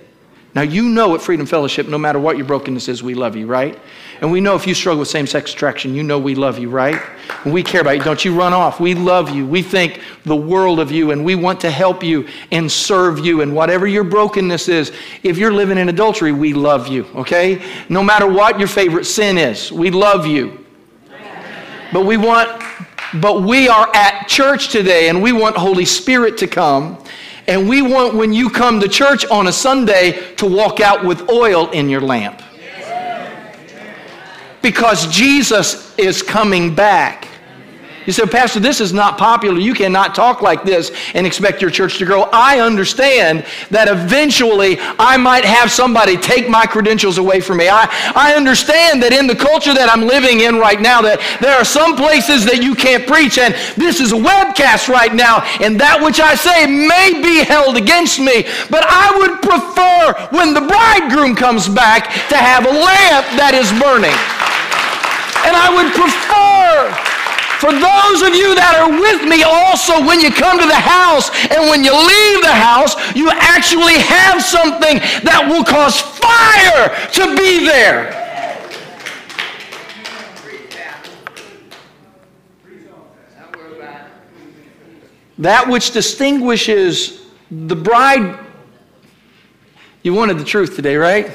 Now, 0.53 0.63
you 0.63 0.89
know 0.89 1.15
at 1.15 1.23
Freedom 1.23 1.47
Fellowship, 1.47 1.87
no 1.87 1.97
matter 1.97 2.19
what 2.19 2.37
your 2.37 2.45
brokenness 2.45 2.89
is, 2.89 3.05
we 3.05 3.15
love 3.15 3.37
you, 3.37 3.47
right? 3.47 3.79
And 4.21 4.33
we 4.33 4.41
know 4.41 4.57
if 4.57 4.67
you 4.67 4.75
struggle 4.75 4.99
with 4.99 5.09
same 5.09 5.29
sex 5.29 5.53
attraction, 5.53 5.95
you 5.95 6.03
know 6.03 6.19
we 6.19 6.35
love 6.35 6.59
you, 6.59 6.69
right? 6.69 7.01
And 7.45 7.55
we 7.55 7.63
care 7.63 7.81
about 7.81 7.97
you. 7.97 8.03
Don't 8.03 8.25
you 8.25 8.37
run 8.37 8.53
off. 8.53 8.81
We 8.81 8.95
love 8.95 9.31
you. 9.31 9.47
We 9.47 9.63
think 9.63 10.03
the 10.25 10.35
world 10.35 10.81
of 10.81 10.91
you, 10.91 11.13
and 11.13 11.25
we 11.25 11.37
want 11.37 11.61
to 11.61 11.71
help 11.71 12.03
you 12.03 12.27
and 12.51 12.71
serve 12.71 13.25
you. 13.25 13.43
And 13.43 13.55
whatever 13.55 13.87
your 13.87 14.03
brokenness 14.03 14.69
is, 14.69 14.93
if 15.23 15.39
you're 15.39 15.53
living 15.53 15.79
in 15.79 15.89
adultery, 15.89 16.33
we 16.33 16.53
love 16.53 16.89
you, 16.89 17.07
okay? 17.15 17.63
No 17.89 18.03
matter 18.03 18.27
what 18.27 18.59
your 18.59 18.69
favorite 18.69 19.05
sin 19.05 19.39
is, 19.39 19.71
we 19.71 19.91
love 19.91 20.27
you. 20.27 20.67
But 21.93 22.07
we 22.07 22.17
want, 22.17 22.63
but 23.15 23.43
we 23.43 23.69
are 23.69 23.89
at 23.95 24.27
church 24.27 24.71
today, 24.71 25.09
and 25.09 25.23
we 25.23 25.31
want 25.31 25.57
Holy 25.57 25.85
Spirit 25.85 26.39
to 26.39 26.49
come 26.49 27.03
and 27.51 27.69
we 27.69 27.83
want, 27.83 28.15
when 28.15 28.33
you 28.33 28.49
come 28.49 28.79
to 28.79 28.87
church 28.87 29.27
on 29.27 29.49
a 29.49 29.53
Sunday, 29.53 30.35
to 30.37 30.47
walk 30.47 30.79
out 30.79 31.05
with 31.05 31.29
oil 31.29 31.69
in 31.71 31.89
your 31.89 32.01
lamp. 32.01 32.41
Because 34.63 35.09
Jesus 35.09 35.93
is 35.99 36.23
coming 36.23 36.77
back. 36.77 37.27
You 38.07 38.13
say, 38.15 38.25
Pastor, 38.25 38.61
this 38.61 38.81
is 38.81 38.93
not 38.93 39.19
popular. 39.19 39.59
You 39.59 39.75
cannot 39.75 40.15
talk 40.15 40.41
like 40.41 40.65
this 40.65 40.91
and 41.15 41.27
expect 41.27 41.61
your 41.61 41.71
church 41.71 41.99
to 41.99 42.07
grow. 42.07 42.23
I 42.33 42.61
understand 42.61 43.45
that 43.71 43.89
eventually 43.89 44.79
I 44.99 45.17
might 45.17 45.45
have 45.45 45.71
somebody 45.71 46.17
take 46.17 46.49
my 46.49 46.65
credentials 46.65 47.19
away 47.19 47.41
from 47.41 47.59
me. 47.59 47.69
I, 47.69 47.89
I 48.17 48.35
understand 48.35 49.03
that 49.03 49.13
in 49.13 49.27
the 49.27 49.37
culture 49.37 49.75
that 49.75 49.91
I'm 49.91 50.07
living 50.07 50.41
in 50.41 50.57
right 50.57 50.81
now, 50.81 51.03
that 51.03 51.21
there 51.41 51.57
are 51.57 51.65
some 51.65 51.95
places 51.95 52.45
that 52.47 52.63
you 52.63 52.75
can't 52.75 53.07
preach, 53.07 53.37
and 53.37 53.55
this 53.77 54.01
is 54.01 54.13
a 54.13 54.17
webcast 54.17 54.89
right 54.89 55.15
now, 55.15 55.45
and 55.61 55.79
that 55.81 56.01
which 56.01 56.21
I 56.21 56.35
say 56.35 56.67
may 56.67 57.21
be 57.21 57.45
held 57.45 57.77
against 57.77 58.19
me. 58.19 58.49
But 58.73 58.85
I 58.89 59.13
would 59.21 59.45
prefer 59.45 60.29
when 60.33 60.55
the 60.55 60.65
bridegroom 60.65 61.37
comes 61.37 61.69
back 61.69 62.09
to 62.33 62.37
have 62.37 62.65
a 62.65 62.73
lamp 62.73 63.29
that 63.37 63.53
is 63.53 63.69
burning. 63.77 64.17
And 65.45 65.53
I 65.57 65.69
would 65.69 65.93
prefer 65.93 67.11
for 67.61 67.73
those 67.73 68.23
of 68.23 68.35
you 68.35 68.55
that 68.55 68.81
are 68.81 68.89
with 68.89 69.29
me 69.29 69.43
also, 69.43 70.01
when 70.01 70.19
you 70.19 70.33
come 70.33 70.59
to 70.59 70.67
the 70.67 70.75
house 70.75 71.29
and 71.53 71.69
when 71.69 71.85
you 71.85 71.93
leave 71.93 72.41
the 72.41 72.57
house, 72.57 72.97
you 73.15 73.29
actually 73.29 74.01
have 74.01 74.43
something 74.43 74.97
that 75.29 75.45
will 75.45 75.63
cause 75.63 76.01
fire 76.01 76.89
to 77.13 77.37
be 77.37 77.67
there. 77.67 78.17
That 85.37 85.69
which 85.69 85.91
distinguishes 85.91 87.27
the 87.51 87.77
bride. 87.77 88.39
You 90.03 90.15
wanted 90.15 90.39
the 90.39 90.45
truth 90.45 90.77
today, 90.77 90.97
right? 90.97 91.31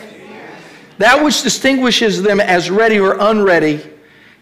That 0.98 1.24
which 1.24 1.44
distinguishes 1.44 2.24
them 2.24 2.40
as 2.40 2.72
ready 2.72 3.00
or 3.00 3.16
unready 3.20 3.95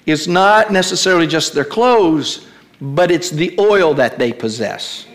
is 0.05 0.27
not 0.27 0.71
necessarily 0.71 1.27
just 1.27 1.53
their 1.53 1.65
clothes, 1.65 2.47
but 2.81 3.11
it's 3.11 3.29
the 3.29 3.55
oil 3.59 3.93
that 3.93 4.17
they 4.17 4.33
possess. 4.33 5.05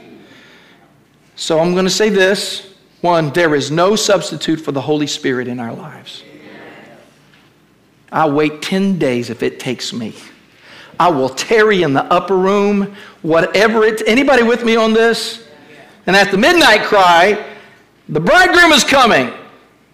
So 1.37 1.61
I'm 1.61 1.73
going 1.73 1.85
to 1.85 1.91
say 1.91 2.09
this. 2.09 2.75
One, 3.01 3.31
there 3.31 3.55
is 3.55 3.71
no 3.71 3.95
substitute 3.95 4.61
for 4.61 4.73
the 4.73 4.81
Holy 4.81 5.07
Spirit 5.07 5.47
in 5.47 5.61
our 5.61 5.73
lives. 5.73 6.25
I'll 8.11 8.33
wait 8.33 8.63
10 8.63 8.99
days 8.99 9.31
if 9.31 9.43
it 9.43 9.61
takes 9.61 9.93
me. 9.93 10.15
I 10.99 11.09
will 11.11 11.29
tarry 11.29 11.83
in 11.83 11.93
the 11.93 12.05
upper 12.05 12.37
room, 12.37 12.97
whatever 13.23 13.85
it. 13.85 14.03
Anybody 14.07 14.43
with 14.43 14.65
me 14.65 14.75
on 14.75 14.93
this? 14.93 15.47
And 16.07 16.17
at 16.17 16.31
the 16.31 16.39
midnight 16.39 16.83
cry, 16.83 17.45
the 18.09 18.19
bridegroom 18.19 18.73
is 18.73 18.83
coming. 18.83 19.33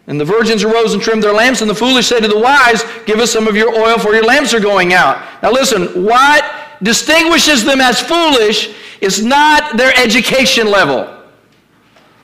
And 0.06 0.20
the 0.20 0.24
virgins 0.24 0.62
arose 0.62 0.92
and 0.92 1.02
trimmed 1.02 1.22
their 1.22 1.32
lamps, 1.32 1.62
and 1.62 1.70
the 1.70 1.74
foolish 1.74 2.08
said 2.08 2.20
to 2.20 2.28
the 2.28 2.38
wise, 2.38 2.84
Give 3.06 3.20
us 3.20 3.32
some 3.32 3.48
of 3.48 3.56
your 3.56 3.74
oil, 3.74 3.98
for 3.98 4.12
your 4.12 4.24
lamps 4.24 4.52
are 4.52 4.60
going 4.60 4.92
out. 4.92 5.22
Now 5.42 5.50
listen, 5.50 6.04
what 6.04 6.44
distinguishes 6.82 7.64
them 7.64 7.80
as 7.80 8.00
foolish 8.00 8.74
is 9.00 9.24
not 9.24 9.76
their 9.76 9.92
education 9.96 10.70
level. 10.70 11.10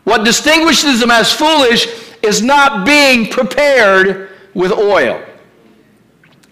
What 0.04 0.24
distinguishes 0.24 1.00
them 1.00 1.10
as 1.10 1.32
foolish 1.32 1.86
is 2.22 2.42
not 2.42 2.84
being 2.84 3.30
prepared 3.30 4.30
with 4.54 4.72
oil. 4.72 5.24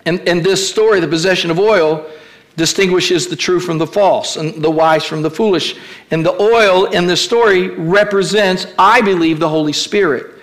And, 0.06 0.26
and 0.26 0.42
this 0.42 0.66
story, 0.66 1.00
the 1.00 1.08
possession 1.08 1.50
of 1.50 1.58
oil, 1.58 2.10
distinguishes 2.56 3.28
the 3.28 3.36
true 3.36 3.60
from 3.60 3.78
the 3.78 3.86
false 3.86 4.36
and 4.36 4.62
the 4.62 4.70
wise 4.70 5.04
from 5.04 5.22
the 5.22 5.30
foolish. 5.30 5.76
And 6.10 6.24
the 6.24 6.40
oil 6.40 6.86
in 6.86 7.06
this 7.06 7.22
story 7.22 7.68
represents, 7.68 8.66
I 8.78 9.02
believe, 9.02 9.38
the 9.38 9.48
Holy 9.48 9.74
Spirit. 9.74 10.37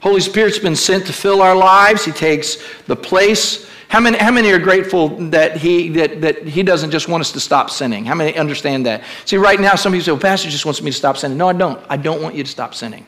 Holy 0.00 0.20
Spirit's 0.20 0.58
been 0.58 0.76
sent 0.76 1.06
to 1.06 1.12
fill 1.12 1.42
our 1.42 1.56
lives. 1.56 2.04
He 2.04 2.12
takes 2.12 2.58
the 2.86 2.96
place. 2.96 3.68
How 3.88 4.00
many, 4.00 4.18
how 4.18 4.30
many 4.30 4.50
are 4.52 4.58
grateful 4.58 5.08
that 5.30 5.56
he, 5.56 5.88
that, 5.90 6.20
that 6.20 6.46
he 6.46 6.62
doesn't 6.62 6.90
just 6.90 7.08
want 7.08 7.22
us 7.22 7.32
to 7.32 7.40
stop 7.40 7.70
sinning? 7.70 8.04
How 8.04 8.14
many 8.14 8.36
understand 8.36 8.86
that? 8.86 9.02
See, 9.24 9.38
right 9.38 9.58
now, 9.58 9.74
some 9.74 9.92
people 9.92 10.04
say, 10.04 10.12
well, 10.12 10.20
Pastor 10.20 10.50
just 10.50 10.66
wants 10.66 10.82
me 10.82 10.90
to 10.90 10.96
stop 10.96 11.16
sinning. 11.16 11.38
No, 11.38 11.48
I 11.48 11.54
don't. 11.54 11.84
I 11.88 11.96
don't 11.96 12.22
want 12.22 12.34
you 12.34 12.44
to 12.44 12.50
stop 12.50 12.74
sinning. 12.74 13.06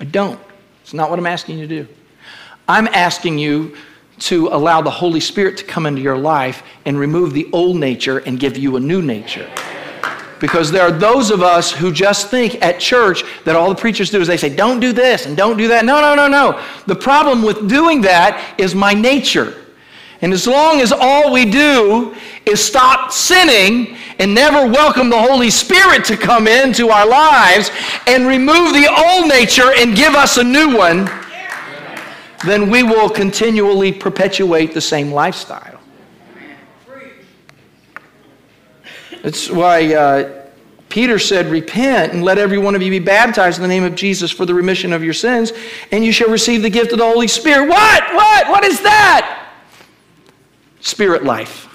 I 0.00 0.04
don't. 0.04 0.40
It's 0.82 0.94
not 0.94 1.10
what 1.10 1.18
I'm 1.18 1.26
asking 1.26 1.58
you 1.58 1.66
to 1.66 1.82
do. 1.82 1.88
I'm 2.68 2.86
asking 2.88 3.38
you 3.38 3.76
to 4.20 4.48
allow 4.48 4.80
the 4.80 4.90
Holy 4.90 5.20
Spirit 5.20 5.56
to 5.58 5.64
come 5.64 5.86
into 5.86 6.00
your 6.00 6.16
life 6.16 6.62
and 6.84 6.98
remove 6.98 7.32
the 7.32 7.48
old 7.52 7.76
nature 7.76 8.18
and 8.18 8.38
give 8.38 8.56
you 8.56 8.76
a 8.76 8.80
new 8.80 9.02
nature. 9.02 9.50
Because 10.44 10.70
there 10.70 10.82
are 10.82 10.92
those 10.92 11.30
of 11.30 11.42
us 11.42 11.72
who 11.72 11.90
just 11.90 12.28
think 12.28 12.60
at 12.60 12.78
church 12.78 13.24
that 13.46 13.56
all 13.56 13.70
the 13.70 13.74
preachers 13.74 14.10
do 14.10 14.20
is 14.20 14.28
they 14.28 14.36
say, 14.36 14.54
don't 14.54 14.78
do 14.78 14.92
this 14.92 15.24
and 15.24 15.38
don't 15.38 15.56
do 15.56 15.68
that. 15.68 15.86
No, 15.86 16.02
no, 16.02 16.14
no, 16.14 16.28
no. 16.28 16.62
The 16.86 16.94
problem 16.94 17.40
with 17.40 17.66
doing 17.66 18.02
that 18.02 18.54
is 18.58 18.74
my 18.74 18.92
nature. 18.92 19.64
And 20.20 20.34
as 20.34 20.46
long 20.46 20.82
as 20.82 20.92
all 20.92 21.32
we 21.32 21.50
do 21.50 22.14
is 22.44 22.62
stop 22.62 23.10
sinning 23.10 23.96
and 24.18 24.34
never 24.34 24.70
welcome 24.70 25.08
the 25.08 25.18
Holy 25.18 25.48
Spirit 25.48 26.04
to 26.04 26.16
come 26.18 26.46
into 26.46 26.90
our 26.90 27.08
lives 27.08 27.70
and 28.06 28.26
remove 28.26 28.74
the 28.74 28.86
old 28.86 29.26
nature 29.26 29.72
and 29.78 29.96
give 29.96 30.14
us 30.14 30.36
a 30.36 30.44
new 30.44 30.76
one, 30.76 31.10
then 32.44 32.68
we 32.68 32.82
will 32.82 33.08
continually 33.08 33.92
perpetuate 33.92 34.74
the 34.74 34.80
same 34.82 35.10
lifestyle. 35.10 35.73
That's 39.24 39.48
why 39.50 39.94
uh, 39.94 40.42
Peter 40.90 41.18
said, 41.18 41.46
Repent 41.46 42.12
and 42.12 42.22
let 42.22 42.36
every 42.36 42.58
one 42.58 42.74
of 42.74 42.82
you 42.82 42.90
be 42.90 42.98
baptized 42.98 43.56
in 43.56 43.62
the 43.62 43.68
name 43.68 43.82
of 43.82 43.94
Jesus 43.94 44.30
for 44.30 44.44
the 44.44 44.52
remission 44.52 44.92
of 44.92 45.02
your 45.02 45.14
sins, 45.14 45.54
and 45.90 46.04
you 46.04 46.12
shall 46.12 46.28
receive 46.28 46.60
the 46.60 46.68
gift 46.68 46.92
of 46.92 46.98
the 46.98 47.06
Holy 47.06 47.26
Spirit. 47.26 47.66
What? 47.66 48.14
What? 48.14 48.48
What 48.50 48.64
is 48.64 48.82
that? 48.82 49.54
Spirit 50.80 51.24
life. 51.24 51.68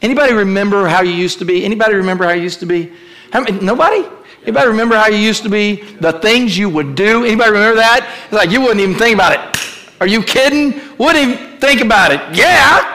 Anybody 0.00 0.32
remember 0.32 0.88
how 0.88 1.02
you 1.02 1.12
used 1.12 1.38
to 1.40 1.44
be? 1.44 1.66
Anybody 1.66 1.96
remember 1.96 2.24
how 2.24 2.30
you 2.30 2.42
used 2.42 2.60
to 2.60 2.66
be? 2.66 2.94
How, 3.30 3.40
nobody? 3.40 4.08
Anybody 4.44 4.68
remember 4.68 4.96
how 4.96 5.08
you 5.08 5.18
used 5.18 5.42
to 5.42 5.50
be? 5.50 5.82
The 6.00 6.12
things 6.12 6.56
you 6.56 6.70
would 6.70 6.94
do? 6.94 7.26
Anybody 7.26 7.50
remember 7.50 7.76
that? 7.76 8.10
It's 8.24 8.32
like 8.32 8.50
you 8.50 8.62
wouldn't 8.62 8.80
even 8.80 8.94
think 8.94 9.14
about 9.14 9.34
it. 9.34 9.92
Are 10.00 10.06
you 10.06 10.22
kidding? 10.22 10.80
Wouldn't 10.96 11.28
even 11.28 11.58
think 11.58 11.82
about 11.82 12.10
it. 12.10 12.20
Yeah. 12.34 12.94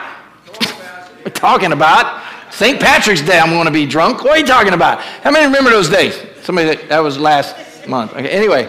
talking 1.34 1.70
about 1.70 2.23
St. 2.54 2.80
Patrick's 2.80 3.20
Day. 3.20 3.36
I'm 3.40 3.50
going 3.50 3.64
to 3.64 3.72
be 3.72 3.84
drunk. 3.84 4.22
What 4.22 4.34
are 4.34 4.38
you 4.38 4.46
talking 4.46 4.74
about? 4.74 5.00
How 5.00 5.32
many 5.32 5.44
remember 5.44 5.70
those 5.70 5.88
days? 5.88 6.24
Somebody 6.42 6.68
that, 6.68 6.88
that 6.88 7.00
was 7.00 7.18
last 7.18 7.56
month. 7.88 8.12
Okay. 8.12 8.28
Anyway. 8.28 8.68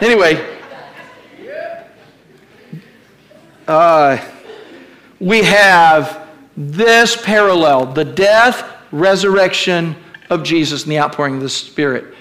Anyway. 0.00 0.58
Uh, 3.68 4.16
we 5.20 5.42
have 5.42 6.26
this 6.56 7.20
parallel 7.22 7.92
the 7.92 8.04
death, 8.04 8.66
resurrection 8.92 9.94
of 10.30 10.42
Jesus, 10.42 10.84
and 10.84 10.92
the 10.92 10.98
outpouring 10.98 11.36
of 11.36 11.42
the 11.42 11.50
Spirit. 11.50 12.14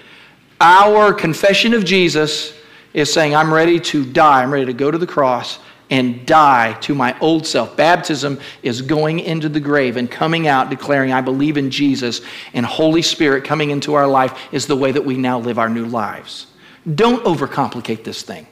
Our 0.60 1.14
confession 1.14 1.74
of 1.74 1.86
Jesus 1.86 2.54
is 2.94 3.12
saying, 3.12 3.34
I'm 3.34 3.54
ready 3.54 3.80
to 3.80 4.06
die, 4.06 4.44
I'm 4.44 4.52
ready 4.52 4.66
to 4.66 4.74
go 4.74 4.92
to 4.92 4.98
the 4.98 5.08
cross 5.08 5.58
and 5.92 6.26
die 6.26 6.74
to 6.80 6.96
my 6.96 7.18
old 7.20 7.46
self. 7.46 7.76
Baptism 7.78 8.40
is 8.64 8.82
going 8.82 9.20
into 9.20 9.50
the 9.50 9.60
grave 9.60 9.98
and 9.98 10.10
coming 10.10 10.48
out 10.48 10.70
declaring, 10.70 11.12
I 11.12 11.22
believe 11.22 11.58
in 11.58 11.70
Jesus, 11.70 12.22
and 12.54 12.66
Holy 12.66 13.02
Spirit 13.02 13.44
coming 13.44 13.70
into 13.70 13.94
our 13.94 14.08
life 14.08 14.40
is 14.52 14.66
the 14.66 14.76
way 14.76 14.92
that 14.94 15.04
we 15.04 15.18
now 15.18 15.38
live 15.38 15.60
our 15.60 15.70
new 15.70 15.86
lives. 15.86 16.48
Don't 16.96 17.24
overcomplicate 17.26 18.04
this 18.04 18.24
thing. 18.24 18.48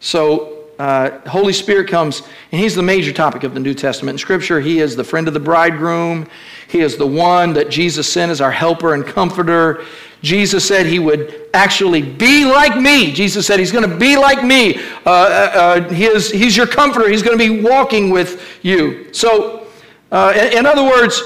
So, 0.00 0.54
uh, 0.78 1.18
Holy 1.28 1.52
Spirit 1.52 1.88
comes, 1.88 2.22
and 2.52 2.60
He's 2.60 2.74
the 2.74 2.82
major 2.82 3.12
topic 3.12 3.42
of 3.42 3.52
the 3.52 3.60
New 3.60 3.74
Testament. 3.74 4.14
In 4.14 4.18
Scripture, 4.18 4.60
He 4.60 4.78
is 4.78 4.96
the 4.96 5.04
friend 5.04 5.28
of 5.28 5.34
the 5.34 5.40
bridegroom. 5.40 6.28
He 6.68 6.80
is 6.80 6.96
the 6.96 7.06
one 7.06 7.52
that 7.54 7.68
Jesus 7.68 8.10
sent 8.10 8.30
as 8.30 8.40
our 8.40 8.52
helper 8.52 8.94
and 8.94 9.04
comforter. 9.04 9.84
Jesus 10.22 10.66
said 10.66 10.86
He 10.86 10.98
would 10.98 11.48
actually 11.54 12.02
be 12.02 12.44
like 12.44 12.80
me. 12.80 13.12
Jesus 13.12 13.46
said 13.46 13.58
He's 13.58 13.72
going 13.72 13.88
to 13.88 13.96
be 13.96 14.16
like 14.16 14.44
me. 14.44 14.76
Uh, 14.76 15.10
uh, 15.10 15.10
uh, 15.54 15.88
he 15.92 16.04
is, 16.04 16.30
he's 16.30 16.56
your 16.56 16.66
comforter. 16.66 17.08
He's 17.08 17.22
going 17.22 17.38
to 17.38 17.44
be 17.44 17.60
walking 17.62 18.10
with 18.10 18.58
you. 18.62 19.12
So, 19.12 19.66
uh, 20.10 20.32
in, 20.36 20.58
in 20.58 20.66
other 20.66 20.84
words, 20.84 21.22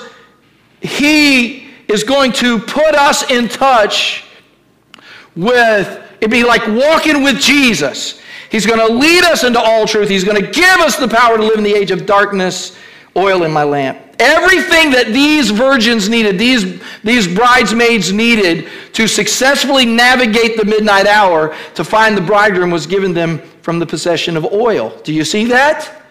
He 0.81 1.71
is 1.89 2.05
going 2.05 2.33
to 2.33 2.59
put 2.59 2.95
us 2.95 3.31
in 3.31 3.49
touch 3.49 4.25
with, 5.37 6.03
it'd 6.21 6.31
be 6.31 6.45
like 6.45 6.67
walking 6.69 7.23
with 7.23 7.39
Jesus. 7.39 8.21
He's 8.51 8.67
going 8.67 8.87
to 8.87 8.93
lead 8.93 9.25
us 9.25 9.45
into 9.45 9.61
all 9.61 9.87
truth. 9.87 10.09
He's 10.09 10.25
going 10.25 10.41
to 10.41 10.51
give 10.51 10.79
us 10.81 10.97
the 10.97 11.09
power 11.09 11.39
to 11.39 11.43
live 11.43 11.57
in 11.57 11.65
the 11.65 11.75
age 11.75 11.91
of 11.91 12.05
darkness. 12.05 12.77
Oil 13.17 13.45
in 13.45 13.51
my 13.51 13.65
lamp. 13.65 13.99
Everything 14.23 14.93
that 14.93 15.09
these 15.09 15.51
virgins 15.51 16.09
needed, 16.09 16.39
these, 16.39 16.81
these 17.03 17.27
bridesmaids 17.27 18.13
needed 18.13 18.69
to 18.93 19.09
successfully 19.09 19.85
navigate 19.85 20.57
the 20.57 20.65
midnight 20.65 21.09
hour 21.09 21.57
to 21.75 21.83
find 21.83 22.17
the 22.17 22.21
bridegroom 22.21 22.71
was 22.71 22.87
given 22.87 23.13
them 23.13 23.41
from 23.63 23.81
the 23.81 23.87
possession 23.87 24.37
of 24.37 24.45
oil. 24.45 24.97
Do 25.03 25.13
you 25.13 25.25
see 25.25 25.47
that? 25.47 26.05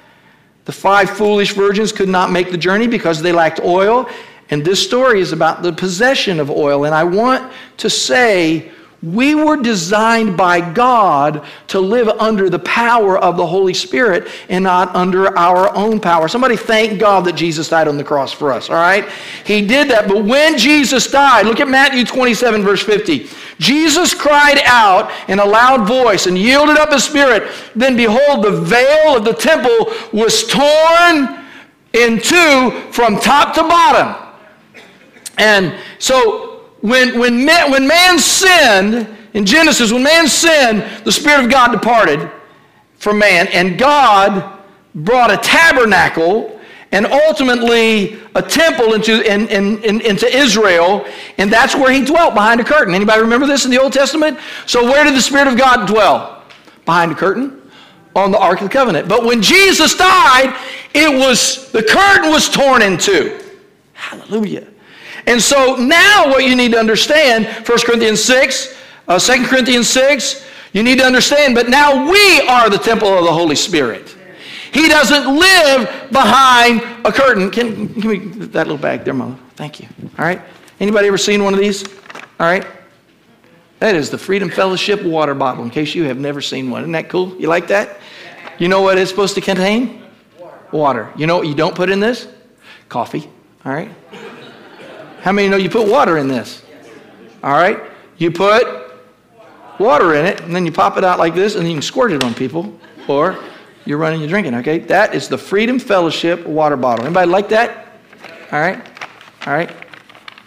The 0.66 0.74
five 0.74 1.10
foolish 1.10 1.54
virgins 1.54 1.94
could 1.94 2.10
not 2.10 2.32
make 2.32 2.52
the 2.52 2.58
journey 2.58 2.86
because 2.86 3.22
they 3.22 3.32
lacked 3.32 3.62
oil. 3.62 4.10
And 4.50 4.66
this 4.66 4.84
story 4.84 5.22
is 5.22 5.32
about 5.32 5.64
the 5.64 5.72
possession 5.72 6.42
of 6.42 6.52
oil. 6.52 6.84
And 6.84 6.94
I 6.94 7.06
want 7.06 7.54
to 7.78 7.90
say 7.90 8.74
we 9.04 9.34
were 9.34 9.58
designed 9.58 10.38
by 10.38 10.62
God 10.74 11.44
to 11.68 11.80
live 11.80 12.08
under 12.08 12.50
the 12.52 12.60
power 12.60 13.18
of 13.18 13.36
the 13.36 13.46
Holy 13.46 13.74
Spirit 13.74 14.28
and 14.48 14.64
not 14.64 14.96
under 14.96 15.36
our 15.38 15.76
own 15.76 16.00
power. 16.00 16.28
Somebody 16.28 16.56
thank 16.56 17.00
God 17.00 17.26
that 17.26 17.34
Jesus 17.34 17.70
died 17.70 17.88
on 17.88 17.98
the 17.98 18.04
cross 18.04 18.32
for 18.32 18.52
us, 18.52 18.70
all 18.70 18.76
right? 18.76 19.10
He 19.44 19.66
did 19.66 19.90
that. 19.90 20.08
But 20.08 20.24
when 20.26 20.56
Jesus 20.56 21.10
died, 21.10 21.48
look 21.48 21.60
at 21.60 21.68
Matthew 21.68 22.06
27, 22.06 22.62
verse 22.62 22.84
50. 22.84 23.28
Jesus 23.58 24.14
cried 24.14 24.62
out 24.66 25.12
in 25.28 25.40
a 25.40 25.46
loud 25.46 25.88
voice 25.88 26.28
and 26.28 26.38
yielded 26.38 26.78
up 26.78 26.92
his 26.92 27.04
spirit. 27.04 27.52
Then 27.76 27.96
behold, 27.96 28.46
the 28.46 28.62
veil 28.62 29.18
of 29.18 29.26
the 29.26 29.34
temple 29.34 29.94
was 30.14 30.46
torn 30.46 31.44
in 31.94 32.22
two 32.22 32.72
from 32.92 33.20
top 33.20 33.56
to 33.56 33.62
bottom. 33.62 34.28
And 35.40 35.76
so 35.98 36.51
when, 36.82 37.18
when, 37.20 37.46
man, 37.46 37.72
when 37.72 37.88
man 37.88 38.20
sinned, 38.20 39.08
in 39.34 39.46
Genesis, 39.46 39.92
when 39.92 40.04
man 40.04 40.28
sinned, 40.28 40.84
the 41.06 41.12
Spirit 41.12 41.46
of 41.46 41.50
God 41.50 41.72
departed 41.72 42.30
from 42.98 43.20
man, 43.20 43.48
and 43.48 43.78
God 43.78 44.60
brought 44.94 45.32
a 45.32 45.38
tabernacle 45.38 46.60
and 46.92 47.06
ultimately 47.06 48.20
a 48.36 48.42
temple 48.42 48.94
into, 48.94 49.22
in, 49.32 49.48
in, 49.48 49.82
in, 49.84 50.02
into 50.02 50.28
Israel, 50.28 51.06
and 51.38 51.52
that's 51.52 51.74
where 51.74 51.92
he 51.92 52.04
dwelt, 52.04 52.34
behind 52.34 52.60
a 52.60 52.64
curtain. 52.64 52.94
Anybody 52.94 53.22
remember 53.22 53.48
this 53.48 53.64
in 53.64 53.72
the 53.72 53.80
Old 53.80 53.94
Testament? 53.94 54.38
So 54.66 54.84
where 54.84 55.04
did 55.06 55.16
the 55.16 55.22
Spirit 55.22 55.48
of 55.48 55.58
God 55.58 55.88
dwell? 55.88 56.44
Behind 56.86 57.12
a 57.12 57.16
curtain 57.16 57.62
on 58.14 58.32
the 58.32 58.38
Ark 58.38 58.60
of 58.60 58.68
the 58.68 58.74
Covenant. 58.74 59.08
But 59.08 59.24
when 59.24 59.42
Jesus 59.42 59.96
died, 59.96 60.54
it 60.94 61.18
was 61.18 61.72
the 61.72 61.84
curtain 61.84 62.30
was 62.30 62.50
torn 62.50 62.82
in 62.82 62.98
two. 62.98 63.40
Hallelujah. 63.94 64.68
And 65.28 65.42
so 65.42 65.76
now 65.76 66.28
what 66.28 66.44
you 66.44 66.56
need 66.56 66.72
to 66.72 66.80
understand, 66.80 67.46
1 67.68 67.80
Corinthians 67.80 68.24
6, 68.24 68.78
uh, 69.08 69.20
2 69.20 69.46
Corinthians 69.46 69.88
6, 69.90 70.46
you 70.74 70.84
need 70.84 71.00
to 71.00 71.06
understand, 71.06 71.56
but 71.56 71.70
now 71.70 72.10
we 72.10 72.42
are 72.48 72.70
the 72.70 72.78
temple 72.78 73.10
of 73.10 73.26
the 73.26 73.32
Holy 73.32 73.56
Spirit. 73.56 74.16
He 74.74 74.88
doesn't 74.88 75.38
live 75.38 76.12
behind 76.12 76.82
a 77.06 77.12
curtain. 77.12 77.52
Can, 77.52 77.88
give 77.88 78.06
me 78.06 78.18
that 78.48 78.68
little 78.68 78.78
bag 78.78 79.04
there, 79.04 79.14
Mother. 79.14 79.38
Thank 79.56 79.82
you. 79.82 79.88
All 80.18 80.26
right. 80.26 80.42
Anybody 80.80 81.08
ever 81.08 81.18
seen 81.18 81.44
one 81.44 81.54
of 81.54 81.60
these? 81.60 81.86
All 82.40 82.48
right. 82.48 82.66
That 83.80 83.96
is 83.96 84.10
the 84.10 84.18
Freedom 84.18 84.50
Fellowship 84.50 85.04
water 85.04 85.34
bottle, 85.34 85.64
in 85.64 85.72
case 85.72 85.94
you 85.94 86.04
have 86.06 86.18
never 86.18 86.40
seen 86.40 86.70
one. 86.70 86.84
Isn't 86.84 86.94
that 86.94 87.10
cool? 87.10 87.36
You 87.38 87.48
like 87.48 87.68
that? 87.68 88.00
You 88.60 88.70
know 88.70 88.82
what 88.82 88.98
it's 88.98 89.10
supposed 89.10 89.36
to 89.36 89.42
contain? 89.42 90.04
Water. 90.72 91.12
You 91.18 91.28
know 91.28 91.38
what 91.38 91.48
you 91.48 91.56
don't 91.56 91.76
put 91.76 91.90
in 91.90 92.00
this? 92.00 92.28
Coffee. 92.88 93.30
All 93.66 93.74
right. 93.74 93.92
How 95.22 95.32
many 95.32 95.48
know 95.48 95.58
you 95.58 95.70
put 95.70 95.88
water 95.88 96.18
in 96.18 96.28
this? 96.28 96.64
All 97.44 97.52
right? 97.52 97.80
You 98.18 98.32
put 98.32 98.66
water 99.80 100.16
in 100.16 100.26
it, 100.26 100.42
and 100.42 100.56
then 100.56 100.66
you 100.66 100.72
pop 100.72 100.98
it 100.98 101.04
out 101.04 101.20
like 101.20 101.36
this, 101.36 101.56
and 101.56 101.68
you 101.68 101.74
can 101.76 101.82
squirt 101.82 102.12
it 102.12 102.24
on 102.24 102.34
people, 102.34 102.80
or 103.08 103.38
you're 103.86 103.98
running, 103.98 104.20
you're 104.20 104.30
drinking, 104.30 104.56
okay? 104.56 104.80
That 104.80 105.16
is 105.16 105.28
the 105.28 105.38
Freedom 105.38 105.80
Fellowship 105.80 106.46
water 106.46 106.76
bottle. 106.76 107.06
Anybody 107.06 107.30
like 107.30 107.50
that? 107.50 107.88
All 108.52 108.60
right? 108.60 108.86
All 109.46 109.54
right? 109.54 109.72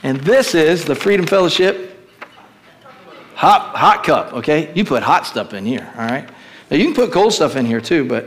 And 0.02 0.20
this 0.20 0.54
is 0.54 0.84
the 0.84 0.94
Freedom 0.94 1.26
Fellowship 1.26 2.10
hot, 3.34 3.76
hot 3.76 4.04
cup, 4.04 4.32
okay? 4.34 4.72
You 4.74 4.84
put 4.84 5.02
hot 5.02 5.26
stuff 5.26 5.54
in 5.54 5.64
here, 5.64 5.92
all 5.96 6.06
right? 6.06 6.28
Now, 6.70 6.76
you 6.76 6.84
can 6.84 6.94
put 6.94 7.12
cold 7.12 7.32
stuff 7.32 7.56
in 7.56 7.66
here 7.66 7.80
too, 7.80 8.04
but 8.06 8.26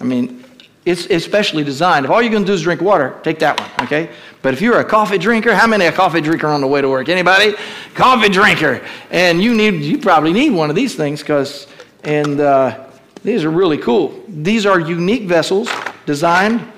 I 0.00 0.04
mean, 0.04 0.43
it's 0.84 1.06
especially 1.06 1.64
designed. 1.64 2.04
If 2.04 2.10
all 2.10 2.20
you're 2.20 2.30
going 2.30 2.44
to 2.44 2.46
do 2.46 2.52
is 2.52 2.62
drink 2.62 2.80
water, 2.80 3.18
take 3.22 3.38
that 3.38 3.58
one, 3.58 3.86
okay? 3.86 4.10
But 4.42 4.52
if 4.52 4.60
you're 4.60 4.80
a 4.80 4.84
coffee 4.84 5.16
drinker, 5.16 5.54
how 5.54 5.66
many 5.66 5.86
a 5.86 5.92
coffee 5.92 6.20
drinker 6.20 6.48
on 6.48 6.60
the 6.60 6.66
way 6.66 6.82
to 6.82 6.88
work? 6.88 7.08
Anybody? 7.08 7.54
Coffee 7.94 8.28
drinker. 8.28 8.86
And 9.10 9.42
you 9.42 9.54
need, 9.54 9.82
you 9.82 9.98
probably 9.98 10.32
need 10.32 10.50
one 10.50 10.68
of 10.68 10.76
these 10.76 10.94
things 10.94 11.20
because, 11.20 11.66
and 12.02 12.40
uh, 12.40 12.86
these 13.22 13.44
are 13.44 13.50
really 13.50 13.78
cool. 13.78 14.22
These 14.28 14.66
are 14.66 14.78
unique 14.78 15.22
vessels 15.22 15.70
designed 16.04 16.70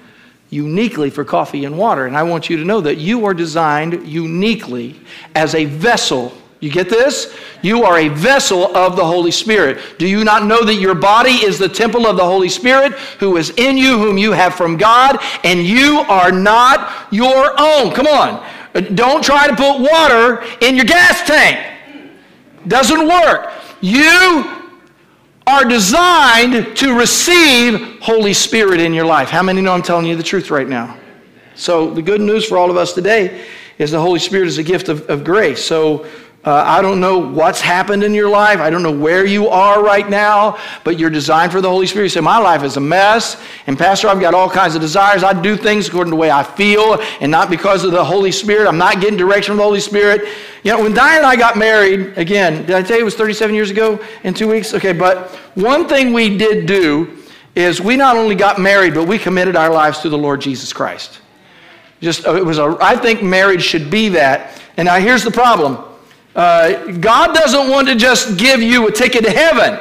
uniquely 0.50 1.10
for 1.10 1.24
coffee 1.24 1.64
and 1.64 1.76
water. 1.76 2.06
And 2.06 2.16
I 2.16 2.22
want 2.22 2.48
you 2.48 2.56
to 2.58 2.64
know 2.64 2.80
that 2.82 2.98
you 2.98 3.24
are 3.24 3.34
designed 3.34 4.06
uniquely 4.06 5.00
as 5.34 5.56
a 5.56 5.64
vessel 5.64 6.32
You 6.66 6.72
get 6.72 6.90
this? 6.90 7.32
You 7.62 7.84
are 7.84 7.96
a 7.96 8.08
vessel 8.08 8.76
of 8.76 8.96
the 8.96 9.04
Holy 9.04 9.30
Spirit. 9.30 9.78
Do 9.98 10.08
you 10.08 10.24
not 10.24 10.44
know 10.44 10.64
that 10.64 10.74
your 10.74 10.96
body 10.96 11.30
is 11.30 11.60
the 11.60 11.68
temple 11.68 12.08
of 12.08 12.16
the 12.16 12.24
Holy 12.24 12.48
Spirit 12.48 12.94
who 13.20 13.36
is 13.36 13.50
in 13.50 13.76
you, 13.78 13.98
whom 13.98 14.18
you 14.18 14.32
have 14.32 14.56
from 14.56 14.76
God, 14.76 15.22
and 15.44 15.62
you 15.62 16.00
are 16.08 16.32
not 16.32 17.06
your 17.12 17.54
own? 17.56 17.92
Come 17.92 18.08
on. 18.08 18.44
Uh, 18.74 18.80
don't 18.80 19.22
try 19.22 19.46
to 19.46 19.54
put 19.54 19.78
water 19.78 20.42
in 20.60 20.74
your 20.74 20.86
gas 20.86 21.24
tank. 21.24 21.64
Doesn't 22.66 23.06
work. 23.06 23.52
You 23.80 24.66
are 25.46 25.64
designed 25.64 26.76
to 26.78 26.98
receive 26.98 28.00
Holy 28.00 28.32
Spirit 28.32 28.80
in 28.80 28.92
your 28.92 29.06
life. 29.06 29.28
How 29.28 29.44
many 29.44 29.60
know 29.60 29.72
I'm 29.72 29.82
telling 29.82 30.06
you 30.06 30.16
the 30.16 30.22
truth 30.24 30.50
right 30.50 30.68
now? 30.68 30.98
So, 31.54 31.94
the 31.94 32.02
good 32.02 32.20
news 32.20 32.44
for 32.44 32.58
all 32.58 32.72
of 32.72 32.76
us 32.76 32.92
today 32.92 33.46
is 33.78 33.90
the 33.90 34.00
Holy 34.00 34.18
Spirit 34.18 34.48
is 34.48 34.58
a 34.58 34.62
gift 34.62 34.88
of, 34.88 35.08
of 35.08 35.22
grace. 35.22 35.62
So, 35.62 36.06
uh, 36.46 36.62
I 36.64 36.80
don't 36.80 37.00
know 37.00 37.18
what's 37.18 37.60
happened 37.60 38.04
in 38.04 38.14
your 38.14 38.28
life. 38.28 38.60
I 38.60 38.70
don't 38.70 38.84
know 38.84 38.92
where 38.92 39.26
you 39.26 39.48
are 39.48 39.82
right 39.82 40.08
now, 40.08 40.58
but 40.84 40.96
you're 40.96 41.10
designed 41.10 41.50
for 41.50 41.60
the 41.60 41.68
Holy 41.68 41.88
Spirit. 41.88 42.04
You 42.04 42.10
say, 42.10 42.20
My 42.20 42.38
life 42.38 42.62
is 42.62 42.76
a 42.76 42.80
mess, 42.80 43.42
and 43.66 43.76
Pastor, 43.76 44.06
I've 44.06 44.20
got 44.20 44.32
all 44.32 44.48
kinds 44.48 44.76
of 44.76 44.80
desires. 44.80 45.24
I 45.24 45.38
do 45.42 45.56
things 45.56 45.88
according 45.88 46.12
to 46.12 46.14
the 46.14 46.20
way 46.20 46.30
I 46.30 46.44
feel, 46.44 47.02
and 47.20 47.32
not 47.32 47.50
because 47.50 47.82
of 47.82 47.90
the 47.90 48.04
Holy 48.04 48.30
Spirit. 48.30 48.68
I'm 48.68 48.78
not 48.78 49.00
getting 49.00 49.16
direction 49.16 49.52
from 49.52 49.56
the 49.56 49.64
Holy 49.64 49.80
Spirit. 49.80 50.28
You 50.62 50.70
know, 50.70 50.84
when 50.84 50.94
Diane 50.94 51.18
and 51.18 51.26
I 51.26 51.34
got 51.34 51.58
married, 51.58 52.16
again, 52.16 52.64
did 52.64 52.76
I 52.76 52.82
tell 52.82 52.96
you 52.96 53.02
it 53.02 53.06
was 53.06 53.16
37 53.16 53.52
years 53.52 53.72
ago 53.72 53.98
in 54.22 54.32
two 54.32 54.46
weeks? 54.46 54.72
Okay, 54.72 54.92
but 54.92 55.30
one 55.56 55.88
thing 55.88 56.12
we 56.12 56.38
did 56.38 56.66
do 56.66 57.24
is 57.56 57.80
we 57.80 57.96
not 57.96 58.16
only 58.16 58.36
got 58.36 58.60
married, 58.60 58.94
but 58.94 59.08
we 59.08 59.18
committed 59.18 59.56
our 59.56 59.70
lives 59.70 59.98
to 60.02 60.08
the 60.08 60.18
Lord 60.18 60.42
Jesus 60.42 60.72
Christ. 60.72 61.18
Just, 62.00 62.24
uh, 62.24 62.36
it 62.36 62.44
was 62.44 62.58
a, 62.58 62.76
I 62.80 62.94
think 62.94 63.20
marriage 63.20 63.64
should 63.64 63.90
be 63.90 64.10
that. 64.10 64.62
And 64.76 64.86
now 64.86 65.00
here's 65.00 65.24
the 65.24 65.30
problem 65.32 65.82
uh, 66.36 66.92
God 66.92 67.34
doesn't 67.34 67.70
want 67.70 67.88
to 67.88 67.96
just 67.96 68.36
give 68.36 68.60
you 68.60 68.86
a 68.86 68.92
ticket 68.92 69.24
to 69.24 69.30
heaven. 69.30 69.80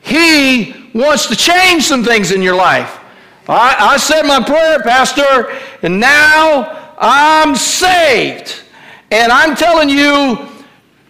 He 0.00 0.90
wants 0.94 1.26
to 1.26 1.34
change 1.34 1.82
some 1.82 2.04
things 2.04 2.30
in 2.30 2.40
your 2.40 2.54
life. 2.54 3.00
I, 3.48 3.74
I 3.78 3.96
said 3.96 4.22
my 4.22 4.42
prayer, 4.42 4.80
Pastor, 4.80 5.50
and 5.82 5.98
now 5.98 6.94
I'm 6.98 7.56
saved. 7.56 8.62
And 9.10 9.32
I'm 9.32 9.56
telling 9.56 9.88
you, 9.88 10.48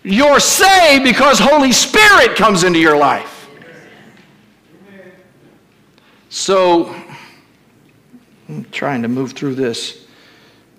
you're 0.03 0.41
saved 0.41 1.05
because 1.05 1.39
Holy 1.39 1.73
Spirit 1.73 2.35
comes 2.35 2.65
into 2.65 2.79
your 2.79 2.97
life. 2.97 3.49
So, 6.31 6.97
I'm 8.49 8.65
trying 8.73 9.03
to 9.03 9.09
move 9.09 9.33
through 9.33 9.55
this. 9.55 10.07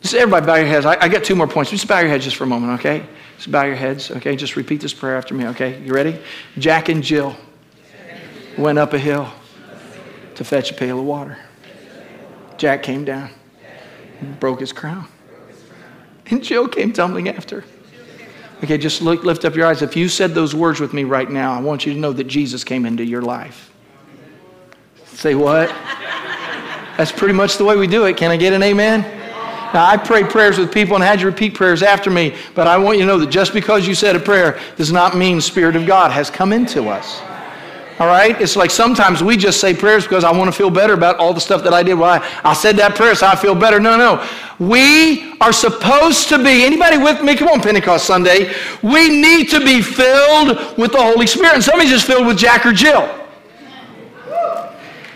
Just 0.02 0.16
everybody 0.16 0.46
bow 0.46 0.56
your 0.56 0.68
heads. 0.68 0.86
I, 0.86 0.98
I 1.00 1.08
got 1.08 1.24
two 1.24 1.36
more 1.36 1.48
points. 1.48 1.72
Just 1.72 1.88
bow 1.88 2.00
your 2.00 2.10
heads 2.10 2.24
just 2.24 2.36
for 2.36 2.44
a 2.44 2.48
moment, 2.48 2.80
okay? 2.80 3.06
Just 3.46 3.52
bow 3.52 3.66
your 3.66 3.76
heads, 3.76 4.10
okay? 4.10 4.36
Just 4.36 4.56
repeat 4.56 4.82
this 4.82 4.92
prayer 4.92 5.16
after 5.16 5.36
me, 5.36 5.46
okay? 5.50 5.80
You 5.84 5.94
ready? 5.94 6.20
Jack 6.58 6.90
and 6.90 7.04
Jill 7.04 7.36
went 8.58 8.80
up 8.80 8.94
a 8.94 8.98
hill 8.98 9.32
to 10.34 10.44
fetch 10.44 10.72
a 10.72 10.74
pail 10.74 10.98
of 10.98 11.06
water. 11.06 11.38
Jack 12.58 12.82
came 12.82 13.06
down, 13.06 13.30
broke 14.40 14.62
his 14.62 14.74
crown, 14.74 15.08
and 16.26 16.44
Jill 16.44 16.68
came 16.68 16.92
tumbling 16.92 17.30
after. 17.30 17.64
Okay, 18.64 18.80
just 18.80 19.04
look, 19.04 19.24
lift 19.24 19.46
up 19.46 19.54
your 19.54 19.68
eyes. 19.68 19.84
If 19.84 19.96
you 19.96 20.10
said 20.10 20.34
those 20.34 20.56
words 20.56 20.80
with 20.80 20.92
me 20.92 21.04
right 21.04 21.30
now, 21.30 21.54
I 21.54 21.62
want 21.62 21.86
you 21.86 21.94
to 21.94 22.00
know 22.00 22.14
that 22.14 22.24
Jesus 22.24 22.64
came 22.64 22.84
into 22.84 23.06
your 23.06 23.22
life. 23.22 23.72
Say 25.06 25.36
what? 25.36 25.70
That's 26.98 27.12
pretty 27.12 27.36
much 27.36 27.60
the 27.60 27.64
way 27.64 27.76
we 27.76 27.86
do 27.86 28.06
it. 28.06 28.18
Can 28.18 28.32
I 28.32 28.38
get 28.38 28.54
an 28.54 28.64
amen? 28.64 29.25
Now, 29.76 29.86
I 29.86 29.98
prayed 29.98 30.30
prayers 30.30 30.58
with 30.58 30.74
people 30.74 30.96
and 30.96 31.04
had 31.04 31.20
you 31.20 31.28
repeat 31.28 31.54
prayers 31.54 31.84
after 31.84 32.10
me, 32.10 32.34
but 32.54 32.66
I 32.66 32.78
want 32.78 32.98
you 32.98 33.04
to 33.04 33.08
know 33.08 33.20
that 33.20 33.30
just 33.30 33.54
because 33.54 33.86
you 33.86 33.94
said 33.94 34.16
a 34.16 34.20
prayer 34.22 34.58
does 34.78 34.90
not 34.90 35.18
mean 35.18 35.42
Spirit 35.42 35.76
of 35.76 35.86
God 35.86 36.12
has 36.12 36.30
come 36.30 36.54
into 36.54 36.88
us. 36.88 37.20
All 38.00 38.08
right? 38.08 38.40
It's 38.40 38.56
like 38.56 38.72
sometimes 38.72 39.22
we 39.22 39.36
just 39.36 39.60
say 39.60 39.74
prayers 39.74 40.06
because 40.06 40.24
I 40.24 40.32
want 40.32 40.50
to 40.50 40.58
feel 40.58 40.70
better 40.70 40.94
about 40.94 41.18
all 41.18 41.34
the 41.34 41.42
stuff 41.42 41.62
that 41.66 41.74
I 41.74 41.84
did. 41.84 41.96
Well, 41.96 42.10
I, 42.10 42.50
I 42.50 42.54
said 42.54 42.78
that 42.78 42.96
prayer 42.96 43.16
so 43.16 43.28
I 43.28 43.36
feel 43.36 43.54
better. 43.54 43.82
No, 43.82 43.98
no. 43.98 44.26
We 44.60 45.38
are 45.42 45.52
supposed 45.52 46.30
to 46.30 46.38
be, 46.38 46.64
anybody 46.64 46.98
with 46.98 47.22
me? 47.22 47.36
Come 47.36 47.50
on, 47.50 47.60
Pentecost 47.60 48.06
Sunday. 48.06 48.54
We 48.82 49.10
need 49.10 49.50
to 49.50 49.60
be 49.60 49.82
filled 49.82 50.78
with 50.78 50.94
the 50.94 51.02
Holy 51.02 51.28
Spirit. 51.28 51.56
And 51.56 51.64
somebody's 51.64 51.92
just 51.92 52.08
filled 52.08 52.28
with 52.28 52.38
Jack 52.38 52.66
or 52.66 52.72
Jill. 52.72 53.14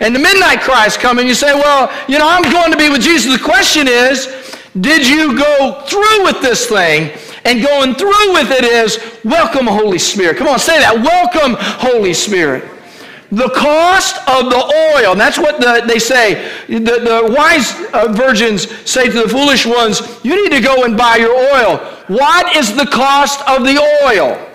And 0.00 0.14
the 0.14 0.18
midnight 0.18 0.60
cries 0.60 0.96
come 0.96 1.18
and 1.18 1.28
you 1.28 1.34
say, 1.34 1.54
well, 1.54 1.92
you 2.08 2.18
know, 2.18 2.26
I'm 2.26 2.50
going 2.50 2.72
to 2.72 2.78
be 2.78 2.88
with 2.88 3.02
Jesus. 3.02 3.38
The 3.38 3.44
question 3.44 3.86
is, 3.86 4.39
did 4.78 5.06
you 5.06 5.36
go 5.36 5.82
through 5.86 6.24
with 6.24 6.40
this 6.40 6.68
thing? 6.68 7.10
And 7.44 7.62
going 7.62 7.94
through 7.94 8.32
with 8.34 8.50
it 8.50 8.64
is 8.64 8.98
welcome, 9.24 9.66
Holy 9.66 9.98
Spirit. 9.98 10.36
Come 10.36 10.46
on, 10.46 10.58
say 10.58 10.78
that. 10.78 10.94
Welcome, 10.94 11.56
Holy 11.58 12.12
Spirit. 12.12 12.68
The 13.32 13.48
cost 13.50 14.16
of 14.28 14.50
the 14.50 14.96
oil, 14.96 15.14
that's 15.14 15.38
what 15.38 15.60
the, 15.60 15.84
they 15.86 15.98
say. 15.98 16.50
The, 16.66 16.78
the 16.78 17.34
wise 17.36 17.72
uh, 17.92 18.12
virgins 18.12 18.68
say 18.88 19.06
to 19.06 19.22
the 19.22 19.28
foolish 19.28 19.64
ones, 19.64 20.02
You 20.24 20.42
need 20.42 20.52
to 20.56 20.60
go 20.60 20.84
and 20.84 20.96
buy 20.96 21.16
your 21.16 21.34
oil. 21.34 21.78
What 22.08 22.56
is 22.56 22.74
the 22.74 22.86
cost 22.86 23.40
of 23.48 23.62
the 23.62 23.78
oil? 24.04 24.46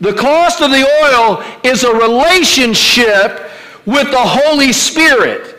The 0.00 0.14
cost 0.14 0.62
of 0.62 0.70
the 0.70 0.84
oil 1.04 1.44
is 1.62 1.84
a 1.84 1.92
relationship 1.92 3.50
with 3.86 4.10
the 4.10 4.18
Holy 4.18 4.72
Spirit. 4.72 5.58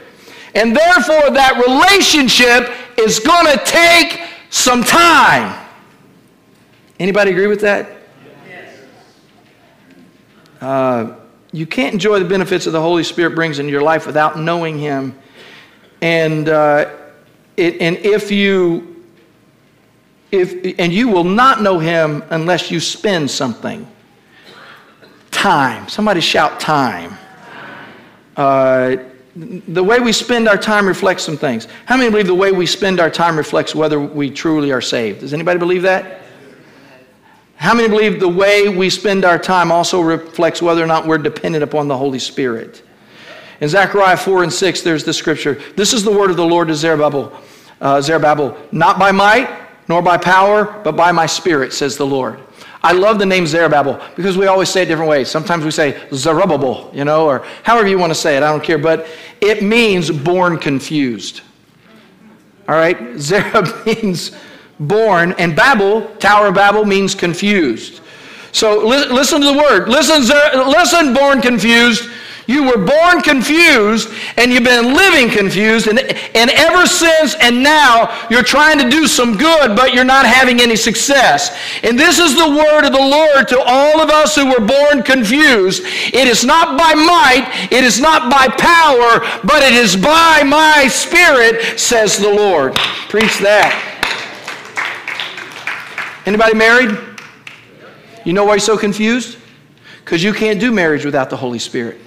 And 0.55 0.75
therefore, 0.75 1.31
that 1.31 1.63
relationship 1.65 2.69
is 2.97 3.19
going 3.19 3.45
to 3.45 3.63
take 3.65 4.21
some 4.49 4.83
time. 4.83 5.59
Anybody 6.99 7.31
agree 7.31 7.47
with 7.47 7.61
that? 7.61 7.89
Yes. 8.47 8.79
Uh, 10.61 11.15
you 11.51 11.65
can't 11.65 11.93
enjoy 11.93 12.19
the 12.19 12.25
benefits 12.25 12.65
of 12.65 12.73
the 12.73 12.81
Holy 12.81 13.03
Spirit 13.03 13.35
brings 13.35 13.59
in 13.59 13.67
your 13.67 13.81
life 13.81 14.05
without 14.05 14.39
knowing 14.39 14.77
Him. 14.77 15.17
And, 16.01 16.49
uh, 16.49 16.91
it, 17.57 17.81
and 17.81 17.97
if 17.97 18.31
you, 18.31 19.03
if, 20.31 20.75
and 20.79 20.91
you 20.91 21.07
will 21.07 21.23
not 21.23 21.61
know 21.61 21.79
Him 21.79 22.23
unless 22.29 22.71
you 22.71 22.79
spend 22.79 23.29
something. 23.29 23.87
Time. 25.31 25.87
Somebody 25.87 26.21
shout 26.21 26.59
time. 26.59 27.17
Uh, 28.35 28.97
the 29.35 29.83
way 29.83 29.99
we 29.99 30.11
spend 30.11 30.47
our 30.47 30.57
time 30.57 30.85
reflects 30.85 31.23
some 31.23 31.37
things. 31.37 31.67
How 31.85 31.97
many 31.97 32.11
believe 32.11 32.27
the 32.27 32.35
way 32.35 32.51
we 32.51 32.65
spend 32.67 32.99
our 32.99 33.09
time 33.09 33.35
reflects 33.35 33.73
whether 33.73 33.99
we 33.99 34.29
truly 34.29 34.71
are 34.71 34.81
saved? 34.81 35.21
Does 35.21 35.33
anybody 35.33 35.57
believe 35.57 35.81
that? 35.83 36.21
How 37.55 37.73
many 37.73 37.87
believe 37.87 38.19
the 38.19 38.29
way 38.29 38.69
we 38.69 38.89
spend 38.89 39.25
our 39.25 39.39
time 39.39 39.71
also 39.71 40.01
reflects 40.01 40.61
whether 40.61 40.83
or 40.83 40.87
not 40.87 41.07
we're 41.07 41.17
dependent 41.17 41.63
upon 41.63 41.87
the 41.87 41.97
Holy 41.97 42.19
Spirit? 42.19 42.83
In 43.61 43.69
Zechariah 43.69 44.17
4 44.17 44.43
and 44.43 44.53
6, 44.53 44.81
there's 44.81 45.03
the 45.03 45.13
scripture. 45.13 45.61
This 45.75 45.93
is 45.93 46.03
the 46.03 46.11
word 46.11 46.29
of 46.29 46.37
the 46.37 46.45
Lord 46.45 46.67
to 46.67 46.75
Zerubbabel. 46.75 47.31
Uh, 47.79 48.01
Zerubbabel, 48.01 48.57
not 48.71 48.99
by 48.99 49.11
might 49.11 49.49
nor 49.87 50.01
by 50.01 50.17
power, 50.17 50.65
but 50.83 50.95
by 50.95 51.11
my 51.11 51.25
spirit, 51.25 51.73
says 51.73 51.97
the 51.97 52.05
Lord. 52.05 52.39
I 52.83 52.91
love 52.91 53.17
the 53.17 53.25
name 53.25 53.47
Zerubbabel 53.47 54.01
because 54.15 54.37
we 54.37 54.47
always 54.47 54.67
say 54.67 54.83
it 54.83 54.87
different 54.87 55.09
ways. 55.09 55.29
Sometimes 55.29 55.63
we 55.63 55.71
say 55.71 56.05
Zerubbabel, 56.13 56.91
you 56.93 57.05
know, 57.05 57.25
or 57.25 57.45
however 57.63 57.87
you 57.87 57.97
want 57.97 58.11
to 58.11 58.15
say 58.15 58.35
it. 58.35 58.43
I 58.43 58.51
don't 58.51 58.63
care. 58.63 58.77
But 58.77 59.07
it 59.39 59.63
means 59.63 60.11
born 60.11 60.57
confused. 60.57 61.41
All 62.67 62.75
right? 62.75 62.97
Zerub 63.15 63.85
means 64.03 64.31
born, 64.79 65.33
and 65.37 65.55
Babel, 65.55 66.07
Tower 66.17 66.47
of 66.47 66.55
Babel, 66.55 66.83
means 66.83 67.15
confused. 67.15 68.01
So 68.51 68.85
li- 68.85 69.07
listen 69.07 69.39
to 69.41 69.47
the 69.47 69.57
word. 69.57 69.87
Listen, 69.87 70.21
Zer- 70.21 70.63
listen, 70.65 71.13
born 71.13 71.41
confused. 71.41 72.09
You 72.45 72.63
were 72.65 72.77
born 72.77 73.21
confused 73.21 74.09
and 74.37 74.51
you've 74.51 74.63
been 74.63 74.93
living 74.93 75.29
confused, 75.29 75.87
and, 75.87 75.99
and 75.99 76.49
ever 76.51 76.85
since 76.85 77.35
and 77.35 77.63
now 77.63 78.27
you're 78.29 78.43
trying 78.43 78.77
to 78.79 78.89
do 78.89 79.07
some 79.07 79.37
good, 79.37 79.75
but 79.75 79.93
you're 79.93 80.03
not 80.03 80.25
having 80.25 80.59
any 80.59 80.75
success. 80.75 81.57
And 81.83 81.97
this 81.97 82.19
is 82.19 82.35
the 82.35 82.49
word 82.49 82.85
of 82.85 82.91
the 82.91 82.99
Lord 82.99 83.47
to 83.47 83.61
all 83.61 84.01
of 84.01 84.09
us 84.09 84.35
who 84.35 84.47
were 84.47 84.65
born 84.65 85.03
confused. 85.03 85.83
It 86.13 86.27
is 86.27 86.43
not 86.43 86.77
by 86.77 86.93
might, 86.93 87.69
it 87.71 87.83
is 87.83 87.99
not 88.01 88.29
by 88.29 88.47
power, 88.47 89.19
but 89.45 89.63
it 89.63 89.73
is 89.73 89.95
by 89.95 90.43
my 90.43 90.87
spirit, 90.89 91.79
says 91.79 92.17
the 92.17 92.29
Lord. 92.29 92.75
Preach 93.07 93.37
that. 93.39 93.89
Anybody 96.25 96.55
married? 96.55 96.97
You 98.25 98.33
know 98.33 98.45
why 98.45 98.53
you're 98.53 98.59
so 98.59 98.77
confused? 98.77 99.37
Because 100.03 100.23
you 100.23 100.33
can't 100.33 100.59
do 100.59 100.71
marriage 100.71 101.05
without 101.05 101.29
the 101.29 101.37
Holy 101.37 101.59
Spirit. 101.59 101.99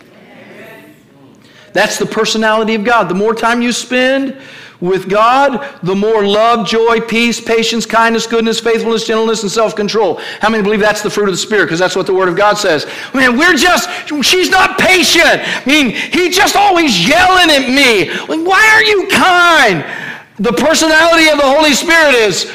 That's 1.77 1.99
the 1.99 2.07
personality 2.07 2.75
of 2.75 2.85
God. 2.85 3.09
The 3.09 3.15
more 3.15 3.35
time 3.35 3.63
you 3.63 3.73
spend 3.73 4.37
with 4.81 5.09
God, 5.09 5.79
the 5.83 5.95
more 5.95 6.27
love, 6.27 6.67
joy, 6.67 7.01
peace, 7.01 7.41
patience, 7.41 7.87
kindness, 7.87 8.27
goodness, 8.27 8.61
faithfulness, 8.61 9.07
gentleness, 9.07 9.43
and 9.43 9.51
self 9.51 9.75
control. 9.75 10.17
How 10.41 10.51
many 10.51 10.63
believe 10.63 10.81
that's 10.81 11.03
the 11.03 11.11
fruit 11.11 11.29
of 11.29 11.35
the 11.35 11.39
Spirit? 11.39 11.67
Because 11.67 11.79
that's 11.79 11.97
what 11.97 12.07
the 12.07 12.15
Word 12.15 12.29
of 12.29 12.37
God 12.37 12.59
says. 12.59 12.87
Man, 13.15 13.39
we're 13.39 13.55
just, 13.55 13.89
she's 14.23 14.51
not 14.51 14.79
patient. 14.79 15.25
I 15.25 15.63
mean, 15.67 15.91
he's 15.91 16.37
just 16.37 16.57
always 16.57 17.07
yelling 17.07 17.51
at 17.51 17.69
me. 17.69 18.11
Like, 18.11 18.47
why 18.47 18.69
are 18.69 18.83
you 18.83 19.09
kind? 19.09 19.85
The 20.39 20.53
personality 20.53 21.29
of 21.29 21.39
the 21.39 21.47
Holy 21.47 21.73
Spirit 21.73 22.15
is 22.15 22.51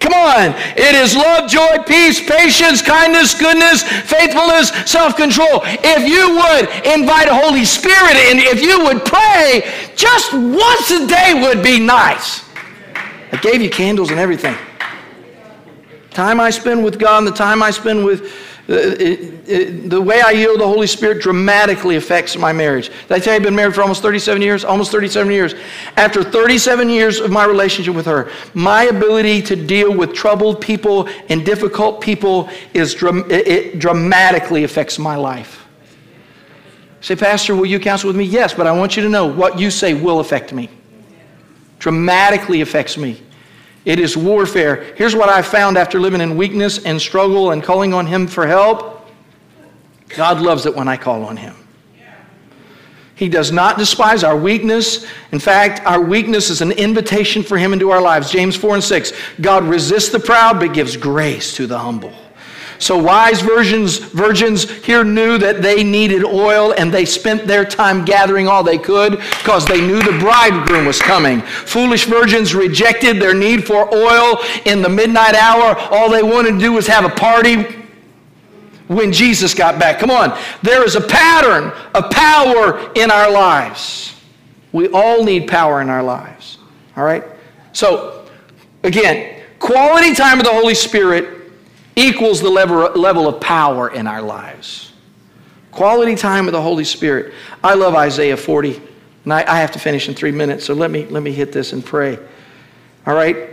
Come 0.00 0.12
on. 0.12 0.54
It 0.76 0.94
is 0.94 1.14
love, 1.14 1.48
joy, 1.48 1.78
peace, 1.86 2.20
patience, 2.20 2.82
kindness, 2.82 3.34
goodness, 3.34 3.82
faithfulness, 3.82 4.70
self 4.90 5.16
control. 5.16 5.62
If 5.64 6.06
you 6.08 6.36
would 6.36 6.94
invite 6.94 7.28
a 7.28 7.34
Holy 7.34 7.64
Spirit 7.64 8.16
in, 8.28 8.38
if 8.38 8.60
you 8.60 8.84
would 8.84 9.04
pray, 9.04 9.62
just 9.96 10.32
once 10.32 10.90
a 10.90 11.06
day 11.06 11.32
would 11.34 11.62
be 11.62 11.78
nice. 11.78 12.44
I 13.32 13.38
gave 13.40 13.62
you 13.62 13.70
candles 13.70 14.10
and 14.10 14.18
everything. 14.18 14.56
Time 16.10 16.40
I 16.40 16.50
spend 16.50 16.84
with 16.84 16.98
God 16.98 17.18
and 17.18 17.26
the 17.26 17.32
time 17.32 17.62
I 17.62 17.70
spend 17.70 18.04
with 18.04 18.32
Uh, 18.66 18.96
it, 18.98 19.90
the 19.90 20.00
way 20.00 20.22
I 20.22 20.30
yield 20.30 20.58
the 20.58 20.66
Holy 20.66 20.86
Spirit 20.86 21.20
dramatically 21.20 21.96
affects 21.96 22.34
my 22.34 22.50
marriage. 22.50 22.88
Did 22.88 23.12
I 23.12 23.18
tell 23.18 23.34
you 23.34 23.36
I've 23.36 23.42
been 23.42 23.54
married 23.54 23.74
for 23.74 23.82
almost 23.82 24.00
37 24.00 24.40
years? 24.40 24.64
Almost 24.64 24.90
37 24.90 25.30
years. 25.30 25.54
After 25.98 26.24
37 26.24 26.88
years 26.88 27.20
of 27.20 27.30
my 27.30 27.44
relationship 27.44 27.94
with 27.94 28.06
her, 28.06 28.30
my 28.54 28.84
ability 28.84 29.42
to 29.42 29.56
deal 29.56 29.94
with 29.94 30.14
troubled 30.14 30.62
people 30.62 31.08
and 31.28 31.44
difficult 31.44 32.00
people 32.00 32.48
is 32.72 32.96
it 33.02 33.78
dramatically 33.78 34.64
affects 34.64 34.98
my 34.98 35.16
life. 35.16 35.66
Say, 37.02 37.16
Pastor, 37.16 37.54
will 37.54 37.66
you 37.66 37.78
counsel 37.78 38.08
with 38.08 38.16
me? 38.16 38.24
Yes, 38.24 38.54
but 38.54 38.66
I 38.66 38.72
want 38.72 38.96
you 38.96 39.02
to 39.02 39.10
know 39.10 39.26
what 39.26 39.58
you 39.58 39.70
say 39.70 39.92
will 39.92 40.20
affect 40.20 40.54
me. 40.54 40.70
Dramatically 41.78 42.62
affects 42.62 42.96
me. 42.96 43.20
It 43.84 43.98
is 43.98 44.16
warfare. 44.16 44.94
Here's 44.96 45.14
what 45.14 45.28
I 45.28 45.42
found 45.42 45.76
after 45.76 46.00
living 46.00 46.20
in 46.20 46.36
weakness 46.36 46.84
and 46.84 47.00
struggle 47.00 47.50
and 47.50 47.62
calling 47.62 47.92
on 47.92 48.06
Him 48.06 48.26
for 48.26 48.46
help 48.46 48.94
God 50.08 50.40
loves 50.40 50.64
it 50.66 50.74
when 50.74 50.88
I 50.88 50.96
call 50.96 51.24
on 51.24 51.36
Him. 51.36 51.56
He 53.16 53.28
does 53.28 53.52
not 53.52 53.78
despise 53.78 54.24
our 54.24 54.36
weakness. 54.36 55.06
In 55.30 55.38
fact, 55.38 55.84
our 55.86 56.00
weakness 56.00 56.50
is 56.50 56.60
an 56.62 56.72
invitation 56.72 57.42
for 57.42 57.56
Him 57.56 57.72
into 57.72 57.90
our 57.90 58.00
lives. 58.00 58.30
James 58.30 58.56
4 58.56 58.74
and 58.76 58.84
6 58.84 59.12
God 59.40 59.64
resists 59.64 60.10
the 60.10 60.18
proud, 60.18 60.58
but 60.58 60.72
gives 60.74 60.96
grace 60.96 61.54
to 61.56 61.66
the 61.66 61.78
humble. 61.78 62.12
So 62.84 62.98
wise 62.98 63.40
virgins, 63.40 63.96
virgins 63.96 64.70
here 64.84 65.04
knew 65.04 65.38
that 65.38 65.62
they 65.62 65.82
needed 65.82 66.22
oil 66.22 66.74
and 66.76 66.92
they 66.92 67.06
spent 67.06 67.46
their 67.46 67.64
time 67.64 68.04
gathering 68.04 68.46
all 68.46 68.62
they 68.62 68.76
could 68.76 69.12
because 69.12 69.64
they 69.64 69.80
knew 69.80 70.02
the 70.02 70.18
bridegroom 70.18 70.84
was 70.84 71.00
coming. 71.00 71.40
Foolish 71.40 72.04
virgins 72.04 72.54
rejected 72.54 73.22
their 73.22 73.32
need 73.32 73.66
for 73.66 73.88
oil 73.94 74.38
in 74.66 74.82
the 74.82 74.90
midnight 74.90 75.34
hour. 75.34 75.74
All 75.90 76.10
they 76.10 76.22
wanted 76.22 76.50
to 76.50 76.58
do 76.58 76.72
was 76.74 76.86
have 76.86 77.06
a 77.06 77.08
party 77.08 77.62
when 78.88 79.14
Jesus 79.14 79.54
got 79.54 79.78
back. 79.78 79.98
Come 79.98 80.10
on. 80.10 80.38
There 80.62 80.84
is 80.84 80.94
a 80.94 81.00
pattern 81.00 81.72
of 81.94 82.10
power 82.10 82.92
in 82.96 83.10
our 83.10 83.30
lives. 83.32 84.14
We 84.72 84.88
all 84.88 85.24
need 85.24 85.48
power 85.48 85.80
in 85.80 85.88
our 85.88 86.02
lives. 86.02 86.58
All 86.98 87.04
right? 87.04 87.24
So, 87.72 88.26
again, 88.82 89.42
quality 89.58 90.14
time 90.14 90.36
with 90.36 90.46
the 90.46 90.52
Holy 90.52 90.74
Spirit 90.74 91.43
equals 91.96 92.40
the 92.40 92.50
level, 92.50 92.78
level 93.00 93.28
of 93.28 93.40
power 93.40 93.90
in 93.90 94.06
our 94.06 94.22
lives. 94.22 94.92
Quality 95.70 96.14
time 96.14 96.46
with 96.46 96.54
the 96.54 96.62
Holy 96.62 96.84
Spirit. 96.84 97.34
I 97.62 97.74
love 97.74 97.94
Isaiah 97.94 98.36
40. 98.36 98.80
And 99.24 99.32
I, 99.32 99.40
I 99.40 99.58
have 99.58 99.72
to 99.72 99.78
finish 99.78 100.08
in 100.08 100.14
three 100.14 100.30
minutes, 100.30 100.64
so 100.64 100.74
let 100.74 100.90
me, 100.90 101.06
let 101.06 101.22
me 101.22 101.32
hit 101.32 101.50
this 101.50 101.72
and 101.72 101.84
pray. 101.84 102.18
All 103.06 103.14
right? 103.14 103.48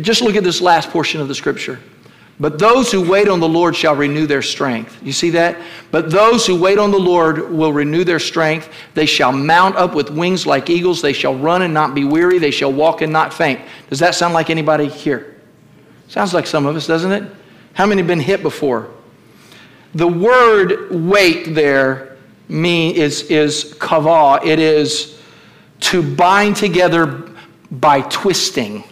Just 0.00 0.22
look 0.22 0.36
at 0.36 0.44
this 0.44 0.60
last 0.60 0.90
portion 0.90 1.20
of 1.20 1.28
the 1.28 1.34
scripture. 1.34 1.80
But 2.40 2.58
those 2.58 2.92
who 2.92 3.08
wait 3.08 3.28
on 3.28 3.40
the 3.40 3.48
Lord 3.48 3.74
shall 3.74 3.96
renew 3.96 4.26
their 4.26 4.42
strength. 4.42 4.96
You 5.02 5.12
see 5.12 5.30
that? 5.30 5.56
But 5.90 6.08
those 6.10 6.46
who 6.46 6.60
wait 6.60 6.78
on 6.78 6.92
the 6.92 6.98
Lord 6.98 7.50
will 7.50 7.72
renew 7.72 8.04
their 8.04 8.20
strength. 8.20 8.70
They 8.94 9.06
shall 9.06 9.32
mount 9.32 9.74
up 9.74 9.94
with 9.94 10.10
wings 10.10 10.46
like 10.46 10.70
eagles. 10.70 11.02
They 11.02 11.12
shall 11.12 11.34
run 11.34 11.62
and 11.62 11.74
not 11.74 11.96
be 11.96 12.04
weary. 12.04 12.38
They 12.38 12.52
shall 12.52 12.72
walk 12.72 13.02
and 13.02 13.12
not 13.12 13.34
faint. 13.34 13.60
Does 13.90 13.98
that 13.98 14.14
sound 14.14 14.34
like 14.34 14.50
anybody 14.50 14.86
here? 14.86 15.36
Sounds 16.06 16.32
like 16.32 16.46
some 16.46 16.64
of 16.64 16.76
us, 16.76 16.86
doesn't 16.86 17.10
it? 17.10 17.28
How 17.78 17.86
many 17.86 18.00
have 18.00 18.08
been 18.08 18.18
hit 18.18 18.42
before? 18.42 18.90
The 19.94 20.08
word 20.08 20.90
wait 20.90 21.54
there 21.54 22.16
mean 22.48 22.96
is, 22.96 23.22
is 23.30 23.72
kava. 23.78 24.44
It 24.44 24.58
is 24.58 25.16
to 25.82 26.02
bind 26.02 26.56
together 26.56 27.30
by 27.70 28.00
twisting. 28.00 28.82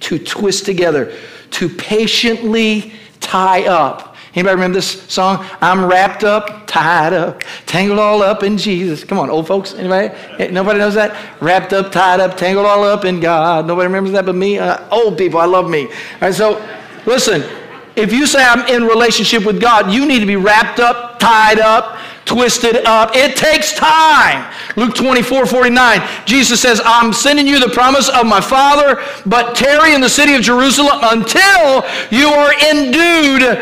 To 0.00 0.18
twist 0.18 0.64
together. 0.64 1.14
To 1.50 1.68
patiently 1.68 2.94
tie 3.20 3.66
up. 3.66 4.16
Anybody 4.34 4.54
remember 4.54 4.76
this 4.76 5.02
song? 5.12 5.46
I'm 5.60 5.84
wrapped 5.84 6.24
up, 6.24 6.66
tied 6.66 7.12
up, 7.12 7.42
tangled 7.66 7.98
all 7.98 8.22
up 8.22 8.42
in 8.42 8.56
Jesus. 8.56 9.04
Come 9.04 9.18
on, 9.18 9.28
old 9.28 9.46
folks. 9.46 9.74
Anybody? 9.74 10.50
Nobody 10.50 10.78
knows 10.78 10.94
that? 10.94 11.42
Wrapped 11.42 11.74
up, 11.74 11.92
tied 11.92 12.20
up, 12.20 12.38
tangled 12.38 12.64
all 12.64 12.82
up 12.82 13.04
in 13.04 13.20
God. 13.20 13.66
Nobody 13.66 13.88
remembers 13.88 14.12
that 14.14 14.24
but 14.24 14.36
me. 14.36 14.58
Uh, 14.58 14.88
old 14.88 15.18
people, 15.18 15.38
I 15.38 15.44
love 15.44 15.68
me. 15.68 15.84
All 15.84 15.92
right, 16.22 16.34
so 16.34 16.66
listen. 17.04 17.59
If 17.96 18.12
you 18.12 18.26
say 18.26 18.42
I'm 18.42 18.66
in 18.68 18.84
relationship 18.84 19.44
with 19.44 19.60
God, 19.60 19.92
you 19.92 20.06
need 20.06 20.20
to 20.20 20.26
be 20.26 20.36
wrapped 20.36 20.80
up, 20.80 21.18
tied 21.18 21.58
up, 21.58 21.98
twisted 22.24 22.84
up. 22.86 23.10
It 23.14 23.36
takes 23.36 23.72
time. 23.72 24.52
Luke 24.76 24.94
24, 24.94 25.46
49, 25.46 26.08
Jesus 26.26 26.60
says, 26.60 26.80
I'm 26.84 27.12
sending 27.12 27.46
you 27.46 27.58
the 27.58 27.72
promise 27.72 28.08
of 28.08 28.24
my 28.24 28.40
Father, 28.40 29.02
but 29.26 29.56
tarry 29.56 29.94
in 29.94 30.00
the 30.00 30.08
city 30.08 30.34
of 30.34 30.42
Jerusalem 30.42 30.98
until 31.02 31.84
you 32.10 32.28
are 32.28 32.52
endued 32.70 33.58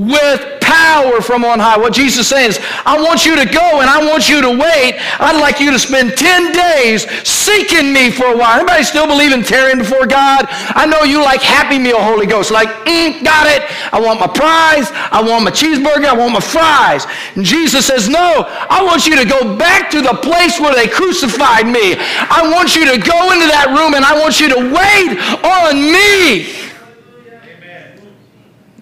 with 0.00 0.60
power 0.64 1.20
from 1.20 1.44
on 1.44 1.58
high. 1.58 1.76
What 1.76 1.92
Jesus 1.92 2.24
is 2.24 2.28
saying 2.28 2.56
is, 2.56 2.58
I 2.86 2.96
want 2.96 3.26
you 3.26 3.36
to 3.36 3.44
go 3.44 3.84
and 3.84 3.90
I 3.90 4.00
want 4.00 4.30
you 4.30 4.40
to 4.40 4.48
wait. 4.48 4.96
I'd 5.20 5.38
like 5.38 5.60
you 5.60 5.70
to 5.70 5.78
spend 5.78 6.16
10 6.16 6.52
days 6.56 7.04
seeking 7.28 7.92
me 7.92 8.10
for 8.10 8.32
a 8.32 8.36
while. 8.36 8.56
Anybody 8.56 8.84
still 8.84 9.06
believe 9.06 9.32
in 9.32 9.44
tarrying 9.44 9.76
before 9.76 10.06
God? 10.06 10.46
I 10.72 10.86
know 10.86 11.02
you 11.02 11.20
like 11.20 11.42
Happy 11.42 11.78
Meal 11.78 12.00
Holy 12.00 12.24
Ghost. 12.24 12.50
Like, 12.50 12.68
mm, 12.88 13.22
got 13.22 13.44
it. 13.46 13.68
I 13.92 14.00
want 14.00 14.20
my 14.20 14.26
prize. 14.26 14.88
I 15.12 15.20
want 15.20 15.44
my 15.44 15.50
cheeseburger. 15.50 16.08
I 16.08 16.16
want 16.16 16.32
my 16.32 16.40
fries. 16.40 17.04
And 17.36 17.44
Jesus 17.44 17.84
says, 17.84 18.08
no, 18.08 18.48
I 18.48 18.80
want 18.82 19.06
you 19.06 19.20
to 19.20 19.28
go 19.28 19.58
back 19.58 19.90
to 19.90 20.00
the 20.00 20.16
place 20.24 20.58
where 20.58 20.74
they 20.74 20.88
crucified 20.88 21.66
me. 21.66 22.00
I 22.32 22.48
want 22.48 22.74
you 22.74 22.88
to 22.88 22.96
go 22.96 23.32
into 23.36 23.52
that 23.52 23.68
room 23.76 23.92
and 23.92 24.04
I 24.04 24.16
want 24.16 24.40
you 24.40 24.48
to 24.48 24.60
wait 24.72 25.20
on 25.44 25.76
me. 25.76 26.69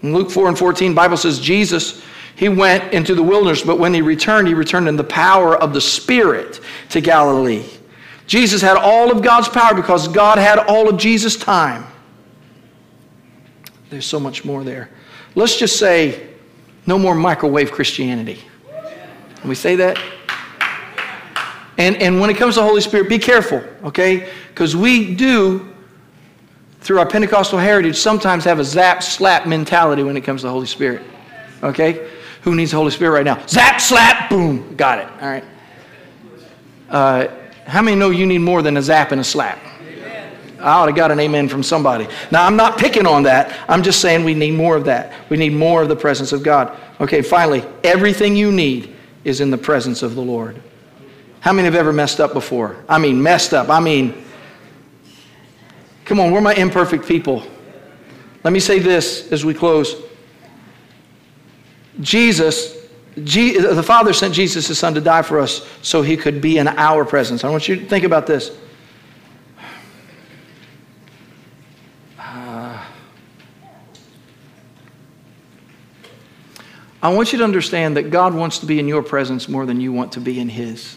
In 0.03 0.15
Luke 0.15 0.31
4 0.31 0.49
and 0.49 0.59
14, 0.59 0.95
Bible 0.95 1.17
says 1.17 1.41
Jesus, 1.41 2.03
he 2.37 2.49
went 2.49 2.93
into 2.95 3.15
the 3.15 3.23
wilderness, 3.23 3.63
but 3.63 3.79
when 3.79 3.93
he 3.93 4.01
returned, 4.01 4.47
he 4.47 4.55
returned 4.55 4.89
in 4.89 4.97
the 4.97 5.05
power 5.05 5.57
of 5.57 5.73
the 5.73 5.81
Spirit 5.81 6.61
to 6.91 7.01
Galilee. 7.01 7.65
Jesus 8.27 8.63
had 8.63 8.77
all 8.77 9.11
of 9.11 9.23
God's 9.23 9.49
power 9.49 9.75
because 9.75 10.07
God 10.07 10.39
had 10.39 10.59
all 10.59 10.89
of 10.89 10.99
Jesus' 10.99 11.37
time. 11.37 11.85
There's 13.91 14.07
so 14.07 14.21
much 14.21 14.45
more 14.45 14.63
there. 14.63 14.91
Let's 15.35 15.57
just 15.57 15.79
say, 15.79 16.29
no 16.87 16.99
more 16.99 17.15
microwave 17.15 17.73
Christianity. 17.73 18.43
Can 19.41 19.49
we 19.49 19.55
say 19.55 19.77
that? 19.77 19.99
And, 21.77 21.97
and 21.97 22.21
when 22.21 22.29
it 22.29 22.37
comes 22.37 22.55
to 22.55 22.61
the 22.61 22.67
Holy 22.67 22.81
Spirit, 22.81 23.09
be 23.09 23.19
careful, 23.19 23.63
okay? 23.85 24.31
Because 24.49 24.75
we 24.75 25.15
do 25.15 25.75
through 26.81 26.99
our 26.99 27.07
Pentecostal 27.07 27.59
heritage, 27.59 27.97
sometimes 27.97 28.45
have 28.45 28.59
a 28.59 28.65
zap 28.65 29.03
slap 29.03 29.47
mentality 29.47 30.03
when 30.03 30.17
it 30.17 30.23
comes 30.23 30.43
to 30.43 30.47
the 30.47 30.53
Holy 30.53 30.67
Spirit. 30.67 31.03
Okay? 31.63 32.11
Who 32.43 32.55
needs 32.55 32.71
the 32.71 32.77
Holy 32.77 32.91
Spirit 32.91 33.13
right 33.13 33.25
now? 33.25 33.45
Zap, 33.47 33.81
slap, 33.81 34.31
boom. 34.31 34.77
Got 34.77 35.01
it. 35.01 35.09
All 35.21 35.29
right. 35.29 35.45
Uh, 36.89 37.29
how 37.67 37.83
many 37.83 37.97
know 37.97 38.11
you 38.11 38.27
need 38.27 38.39
more 38.39 38.63
than 38.63 38.77
a 38.77 38.83
zap 38.83 39.13
and 39.13 39.21
a 39.21 39.25
slap? 39.25 39.59
I 40.61 40.73
ought 40.73 40.87
to 40.87 40.93
got 40.93 41.13
an 41.13 41.21
amen 41.21 41.49
from 41.49 41.63
somebody. 41.63 42.09
Now, 42.33 42.45
I'm 42.45 42.57
not 42.57 42.79
picking 42.79 43.07
on 43.07 43.23
that. 43.25 43.57
I'm 43.69 43.83
just 43.83 44.01
saying 44.01 44.25
we 44.25 44.35
need 44.35 44.55
more 44.55 44.75
of 44.75 44.85
that. 44.87 45.13
We 45.29 45.37
need 45.37 45.53
more 45.53 45.83
of 45.83 45.89
the 45.89 45.97
presence 45.97 46.33
of 46.33 46.43
God. 46.43 46.77
Okay, 47.01 47.23
finally, 47.23 47.65
everything 47.85 48.35
you 48.35 48.51
need 48.51 48.97
is 49.23 49.41
in 49.41 49.51
the 49.51 49.59
presence 49.59 50.03
of 50.03 50.17
the 50.17 50.21
Lord. 50.21 50.61
How 51.41 51.53
many 51.53 51.67
have 51.67 51.77
ever 51.77 51.93
messed 51.93 52.19
up 52.19 52.33
before? 52.33 52.77
I 52.89 52.99
mean, 52.99 53.23
messed 53.23 53.55
up. 53.55 53.69
I 53.69 53.79
mean, 53.79 54.25
Come 56.09 56.21
on, 56.21 56.33
we're 56.33 56.41
my 56.41 56.55
imperfect 56.55 57.07
people. 57.07 57.43
Let 58.43 58.55
me 58.55 58.61
say 58.61 58.79
this 58.79 59.31
as 59.31 59.45
we 59.45 59.53
close. 59.53 59.95
Jesus, 62.01 62.75
the 63.15 63.83
Father 63.85 64.15
sent 64.15 64.33
Jesus, 64.33 64.69
his 64.69 64.79
Son, 64.79 64.95
to 64.95 65.03
die 65.03 65.21
for 65.21 65.39
us 65.39 65.69
so 65.83 66.01
he 66.01 66.17
could 66.17 66.41
be 66.41 66.57
in 66.57 66.67
our 66.67 67.05
presence. 67.05 67.45
I 67.45 67.51
want 67.51 67.69
you 67.69 67.77
to 67.77 67.85
think 67.85 68.07
about 68.07 68.27
this. 68.27 68.57
Uh, 72.19 72.83
I 77.03 77.13
want 77.13 77.33
you 77.33 77.39
to 77.39 77.45
understand 77.45 77.99
that 77.99 78.05
God 78.05 78.33
wants 78.33 78.61
to 78.61 78.67
be 78.67 78.79
in 78.79 78.89
your 78.89 79.03
presence 79.03 79.47
more 79.47 79.67
than 79.67 79.79
you 79.79 79.93
want 79.93 80.13
to 80.13 80.21
be 80.21 80.41
in 80.41 80.49
his. 80.49 80.97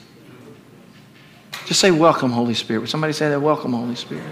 Just 1.66 1.82
say, 1.82 1.92
Welcome, 1.92 2.32
Holy 2.32 2.54
Spirit. 2.54 2.80
Would 2.80 2.90
somebody 2.90 3.12
say 3.12 3.28
that? 3.28 3.42
Welcome, 3.42 3.74
Holy 3.74 3.96
Spirit. 3.96 4.24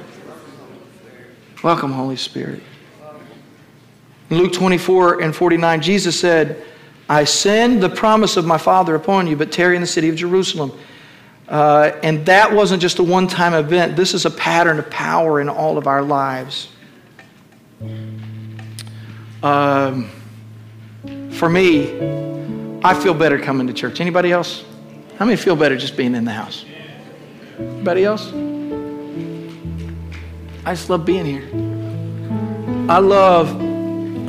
Welcome, 1.62 1.92
Holy 1.92 2.16
Spirit. 2.16 2.64
In 4.30 4.38
Luke 4.38 4.54
24 4.54 5.22
and 5.22 5.36
49, 5.36 5.82
Jesus 5.82 6.18
said, 6.18 6.64
I 7.10 7.26
send 7.26 7.84
the 7.84 7.90
promise 7.90 8.38
of 8.38 8.46
my 8.46 8.58
Father 8.58 8.96
upon 8.96 9.28
you, 9.28 9.36
but 9.36 9.52
tarry 9.52 9.76
in 9.76 9.82
the 9.82 9.88
city 9.88 10.08
of 10.08 10.16
Jerusalem. 10.16 10.72
Uh, 11.50 11.92
and 12.02 12.26
that 12.28 12.54
wasn't 12.54 12.82
just 12.82 13.00
a 13.00 13.04
one 13.04 13.28
time 13.28 13.54
event, 13.54 13.98
this 13.98 14.14
is 14.14 14.26
a 14.26 14.32
pattern 14.32 14.80
of 14.80 14.90
power 14.90 15.42
in 15.42 15.50
all 15.50 15.78
of 15.78 15.86
our 15.86 16.02
lives. 16.02 16.70
Um, 19.44 20.10
for 21.32 21.50
me, 21.50 22.00
I 22.84 22.94
feel 22.94 23.14
better 23.14 23.38
coming 23.38 23.68
to 23.68 23.74
church. 23.74 24.00
Anybody 24.00 24.32
else? 24.32 24.64
How 25.18 25.26
many 25.26 25.36
feel 25.36 25.58
better 25.58 25.76
just 25.76 25.98
being 25.98 26.16
in 26.16 26.24
the 26.24 26.32
house? 26.32 26.64
Anybody 27.58 28.06
else? 28.06 28.32
I 30.70 30.74
just 30.76 30.88
love 30.88 31.04
being 31.04 31.26
here. 31.26 31.50
I 32.88 33.00
love, 33.00 33.58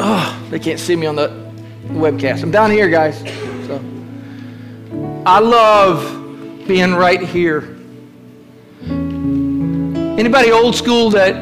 oh, 0.01 0.47
they 0.49 0.59
can't 0.59 0.80
see 0.80 0.97
me 0.97 1.07
on 1.07 1.14
the 1.14 1.28
webcast. 1.88 2.43
I'm 2.43 2.51
down 2.51 2.70
here, 2.70 2.88
guys. 2.88 3.18
So 3.66 3.78
I 5.26 5.38
love 5.38 6.66
being 6.66 6.95
right 6.95 7.20
here. 7.20 7.76
Anybody 8.88 10.51
old 10.51 10.74
school 10.74 11.11
that 11.11 11.34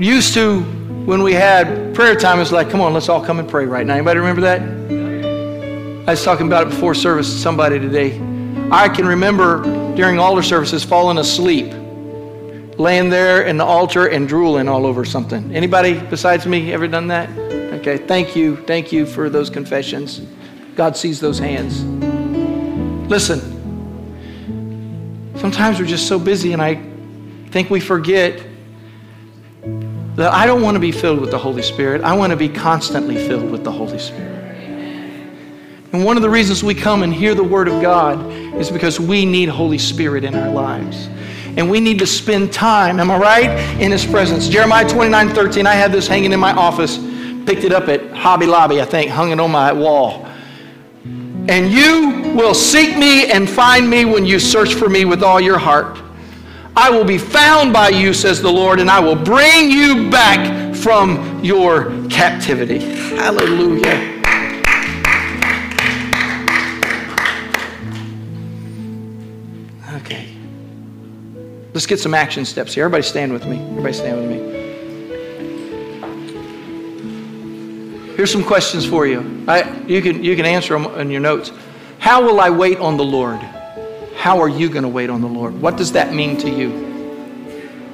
used 0.00 0.34
to, 0.34 0.62
when 1.04 1.22
we 1.22 1.32
had 1.32 1.94
prayer 1.94 2.16
time, 2.16 2.40
it's 2.40 2.50
like, 2.50 2.70
come 2.70 2.80
on, 2.80 2.92
let's 2.92 3.08
all 3.08 3.24
come 3.24 3.38
and 3.38 3.48
pray 3.48 3.66
right 3.66 3.86
now. 3.86 3.94
Anybody 3.94 4.18
remember 4.18 4.40
that? 4.40 4.62
I 6.08 6.10
was 6.10 6.24
talking 6.24 6.48
about 6.48 6.66
it 6.66 6.70
before 6.70 6.96
service 6.96 7.32
to 7.32 7.38
somebody 7.38 7.78
today. 7.78 8.16
I 8.72 8.88
can 8.88 9.06
remember 9.06 9.62
during 9.94 10.18
altar 10.18 10.42
services 10.42 10.82
falling 10.82 11.18
asleep, 11.18 11.72
laying 12.78 13.10
there 13.10 13.42
in 13.42 13.56
the 13.56 13.64
altar 13.64 14.06
and 14.06 14.26
drooling 14.28 14.68
all 14.68 14.86
over 14.86 15.04
something. 15.04 15.54
Anybody 15.54 16.00
besides 16.00 16.46
me 16.46 16.72
ever 16.72 16.88
done 16.88 17.08
that? 17.08 17.28
Okay, 17.80 17.98
thank 17.98 18.36
you. 18.36 18.56
Thank 18.64 18.92
you 18.92 19.06
for 19.06 19.28
those 19.28 19.50
confessions. 19.50 20.20
God 20.74 20.96
sees 20.96 21.20
those 21.20 21.38
hands. 21.38 21.84
Listen, 23.10 23.40
sometimes 25.36 25.78
we're 25.78 25.86
just 25.86 26.08
so 26.08 26.18
busy, 26.18 26.52
and 26.52 26.62
I 26.62 26.82
think 27.50 27.68
we 27.68 27.80
forget 27.80 28.42
that 30.16 30.32
I 30.32 30.46
don't 30.46 30.62
want 30.62 30.76
to 30.76 30.80
be 30.80 30.92
filled 30.92 31.20
with 31.20 31.30
the 31.30 31.38
Holy 31.38 31.62
Spirit. 31.62 32.02
I 32.02 32.14
want 32.14 32.30
to 32.30 32.36
be 32.36 32.48
constantly 32.48 33.16
filled 33.16 33.50
with 33.50 33.64
the 33.64 33.72
Holy 33.72 33.98
Spirit. 33.98 34.30
And 35.92 36.04
one 36.04 36.16
of 36.16 36.22
the 36.22 36.30
reasons 36.30 36.64
we 36.64 36.74
come 36.74 37.02
and 37.02 37.12
hear 37.12 37.34
the 37.34 37.44
Word 37.44 37.68
of 37.68 37.82
God 37.82 38.24
is 38.54 38.70
because 38.70 38.98
we 38.98 39.26
need 39.26 39.50
Holy 39.50 39.78
Spirit 39.78 40.24
in 40.24 40.34
our 40.34 40.50
lives. 40.50 41.08
And 41.56 41.70
we 41.70 41.80
need 41.80 41.98
to 41.98 42.06
spend 42.06 42.52
time, 42.52 42.98
am 42.98 43.10
I 43.10 43.18
right, 43.18 43.80
in 43.80 43.92
His 43.92 44.04
presence. 44.04 44.48
Jeremiah 44.48 44.88
29 44.88 45.28
13, 45.30 45.66
I 45.66 45.74
had 45.74 45.92
this 45.92 46.08
hanging 46.08 46.32
in 46.32 46.40
my 46.40 46.52
office, 46.52 46.98
picked 47.46 47.64
it 47.64 47.72
up 47.72 47.88
at 47.88 48.10
Hobby 48.12 48.46
Lobby, 48.46 48.80
I 48.80 48.84
think, 48.84 49.10
hung 49.10 49.30
it 49.32 49.40
on 49.40 49.50
my 49.50 49.72
wall. 49.72 50.26
And 51.04 51.72
you 51.72 52.32
will 52.36 52.54
seek 52.54 52.96
me 52.96 53.30
and 53.30 53.50
find 53.50 53.88
me 53.90 54.04
when 54.04 54.24
you 54.24 54.38
search 54.38 54.74
for 54.74 54.88
me 54.88 55.04
with 55.04 55.22
all 55.22 55.40
your 55.40 55.58
heart. 55.58 55.98
I 56.74 56.88
will 56.88 57.04
be 57.04 57.18
found 57.18 57.72
by 57.72 57.90
you, 57.90 58.14
says 58.14 58.40
the 58.40 58.50
Lord, 58.50 58.80
and 58.80 58.90
I 58.90 59.00
will 59.00 59.16
bring 59.16 59.70
you 59.70 60.08
back 60.10 60.74
from 60.74 61.42
your 61.44 61.90
captivity. 62.08 62.78
Hallelujah. 62.78 64.21
Let's 71.74 71.86
get 71.86 71.98
some 72.00 72.12
action 72.12 72.44
steps 72.44 72.74
here. 72.74 72.84
Everybody 72.84 73.02
stand 73.02 73.32
with 73.32 73.46
me. 73.46 73.58
Everybody 73.58 73.94
stand 73.94 74.20
with 74.20 74.30
me. 74.30 74.52
Here's 78.14 78.30
some 78.30 78.44
questions 78.44 78.84
for 78.84 79.06
you. 79.06 79.44
I, 79.48 79.80
you, 79.86 80.02
can, 80.02 80.22
you 80.22 80.36
can 80.36 80.44
answer 80.44 80.78
them 80.78 80.84
in 81.00 81.10
your 81.10 81.22
notes. 81.22 81.50
How 81.98 82.22
will 82.22 82.40
I 82.40 82.50
wait 82.50 82.78
on 82.78 82.98
the 82.98 83.04
Lord? 83.04 83.40
How 84.16 84.38
are 84.40 84.50
you 84.50 84.68
going 84.68 84.82
to 84.82 84.88
wait 84.88 85.08
on 85.08 85.22
the 85.22 85.28
Lord? 85.28 85.60
What 85.62 85.78
does 85.78 85.92
that 85.92 86.12
mean 86.12 86.36
to 86.38 86.50
you? 86.50 86.90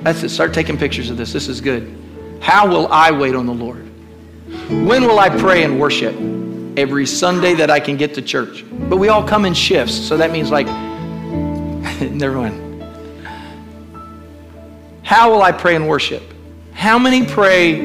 That's 0.03 0.24
it. 0.24 0.31
Start 0.31 0.53
taking 0.53 0.76
pictures 0.76 1.09
of 1.09 1.16
this. 1.16 1.33
This 1.33 1.47
is 1.47 1.61
good. 1.61 1.97
How 2.41 2.68
will 2.68 2.89
I 2.89 3.12
wait 3.12 3.37
on 3.37 3.47
the 3.47 3.55
Lord? 3.55 3.85
When 4.68 5.05
will 5.05 5.20
I 5.20 5.29
pray 5.29 5.62
and 5.62 5.79
worship? 5.79 6.14
Every 6.76 7.07
Sunday 7.07 7.55
that 7.55 7.70
I 7.70 7.79
can 7.79 7.97
get 7.97 8.14
to 8.14 8.22
church. 8.22 8.64
But 8.70 8.97
we 8.97 9.09
all 9.09 9.26
come 9.26 9.45
in 9.45 9.55
shifts, 9.55 9.95
so 9.95 10.16
that 10.16 10.33
means 10.33 10.51
like, 10.51 10.66
never 12.01 12.37
mind. 12.37 12.68
How 15.09 15.31
will 15.33 15.41
I 15.41 15.53
pray 15.53 15.75
and 15.75 15.89
worship? 15.89 16.23
How 16.75 16.99
many 16.99 17.25
pray 17.25 17.81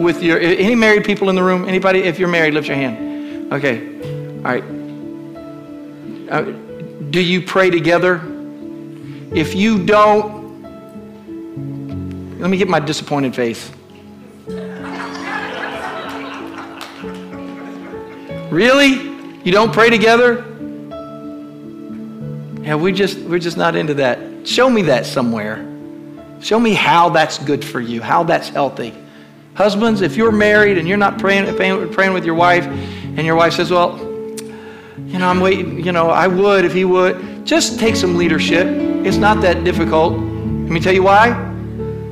with 0.00 0.22
your, 0.22 0.40
any 0.40 0.74
married 0.74 1.04
people 1.04 1.28
in 1.28 1.36
the 1.36 1.42
room? 1.42 1.68
Anybody? 1.68 1.98
If 1.98 2.18
you're 2.18 2.30
married, 2.30 2.54
lift 2.54 2.66
your 2.66 2.78
hand. 2.78 3.52
Okay. 3.52 3.86
All 4.38 4.42
right. 4.42 4.64
Uh, 6.30 6.52
do 7.10 7.20
you 7.20 7.42
pray 7.42 7.68
together? 7.68 8.22
If 9.34 9.54
you 9.54 9.84
don't, 9.84 10.62
let 12.40 12.48
me 12.48 12.56
get 12.56 12.68
my 12.68 12.80
disappointed 12.80 13.34
face. 13.34 13.70
Really? 18.50 18.92
You 19.44 19.52
don't 19.52 19.74
pray 19.74 19.90
together? 19.90 20.42
Yeah, 22.62 22.76
we 22.76 22.92
just 22.92 23.18
we're 23.18 23.40
just 23.40 23.58
not 23.58 23.76
into 23.76 23.92
that. 23.92 24.48
Show 24.48 24.70
me 24.70 24.80
that 24.84 25.04
somewhere. 25.04 25.75
Show 26.46 26.60
me 26.60 26.74
how 26.74 27.08
that's 27.08 27.38
good 27.38 27.64
for 27.64 27.80
you, 27.80 28.00
how 28.00 28.22
that's 28.22 28.48
healthy. 28.48 28.94
Husbands, 29.54 30.00
if 30.00 30.14
you're 30.14 30.30
married 30.30 30.78
and 30.78 30.86
you're 30.86 30.96
not 30.96 31.18
praying, 31.18 31.52
praying 31.92 32.12
with 32.12 32.24
your 32.24 32.36
wife, 32.36 32.64
and 32.64 33.26
your 33.26 33.34
wife 33.34 33.54
says, 33.54 33.72
Well, 33.72 33.98
you 33.98 35.18
know, 35.18 35.26
I'm 35.26 35.40
waiting, 35.40 35.84
you 35.84 35.90
know, 35.90 36.08
I 36.08 36.28
would 36.28 36.64
if 36.64 36.72
he 36.72 36.84
would. 36.84 37.44
Just 37.44 37.80
take 37.80 37.96
some 37.96 38.16
leadership. 38.16 38.64
It's 39.04 39.16
not 39.16 39.40
that 39.40 39.64
difficult. 39.64 40.12
Let 40.12 40.20
me 40.70 40.78
tell 40.78 40.94
you 40.94 41.02
why. 41.02 41.32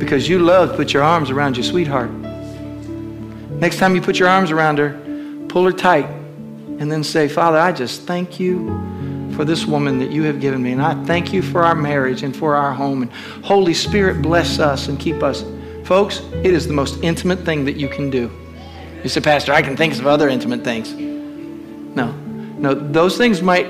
Because 0.01 0.29
you 0.29 0.41
love 0.41 0.71
to 0.71 0.77
put 0.77 0.93
your 0.93 1.05
arms 1.05 1.31
around 1.31 1.57
your 1.57 1.63
sweetheart. 1.63 2.11
Next 2.11 3.79
time 3.79 3.95
you 3.95 4.01
put 4.01 4.19
your 4.19 4.29
arms 4.29 4.51
around 4.51 4.79
her, 4.79 5.47
pull 5.49 5.65
her 5.65 5.73
tight 5.73 6.07
and 6.81 6.91
then 6.91 7.05
say, 7.05 7.29
Father, 7.29 7.59
I 7.59 7.71
just 7.71 8.03
thank 8.03 8.41
you 8.41 8.67
for 9.35 9.45
this 9.45 9.67
woman 9.67 9.99
that 9.99 10.11
you 10.11 10.23
have 10.23 10.41
given 10.41 10.63
me. 10.63 10.73
And 10.73 10.83
I 10.83 10.95
thank 11.05 11.33
you 11.33 11.43
for 11.43 11.65
our 11.65 11.75
marriage 11.75 12.23
and 12.23 12.35
for 12.35 12.55
our 12.55 12.73
home. 12.73 13.03
And 13.03 13.13
Holy 13.45 13.75
Spirit, 13.75 14.23
bless 14.23 14.59
us 14.59 14.89
and 14.89 14.99
keep 14.99 15.23
us. 15.23 15.45
Folks, 15.85 16.21
it 16.43 16.55
is 16.55 16.67
the 16.67 16.73
most 16.73 17.03
intimate 17.03 17.41
thing 17.41 17.65
that 17.65 17.77
you 17.77 17.89
can 17.89 18.11
do. 18.11 18.31
You 19.03 19.11
say, 19.11 19.21
Pastor, 19.21 19.53
I 19.53 19.61
can 19.61 19.77
think 19.77 19.95
of 19.95 20.07
other 20.07 20.29
intimate 20.29 20.65
things. 20.65 20.93
No, 20.95 22.13
no, 22.57 22.75
those 22.75 23.19
things 23.19 23.43
might 23.43 23.67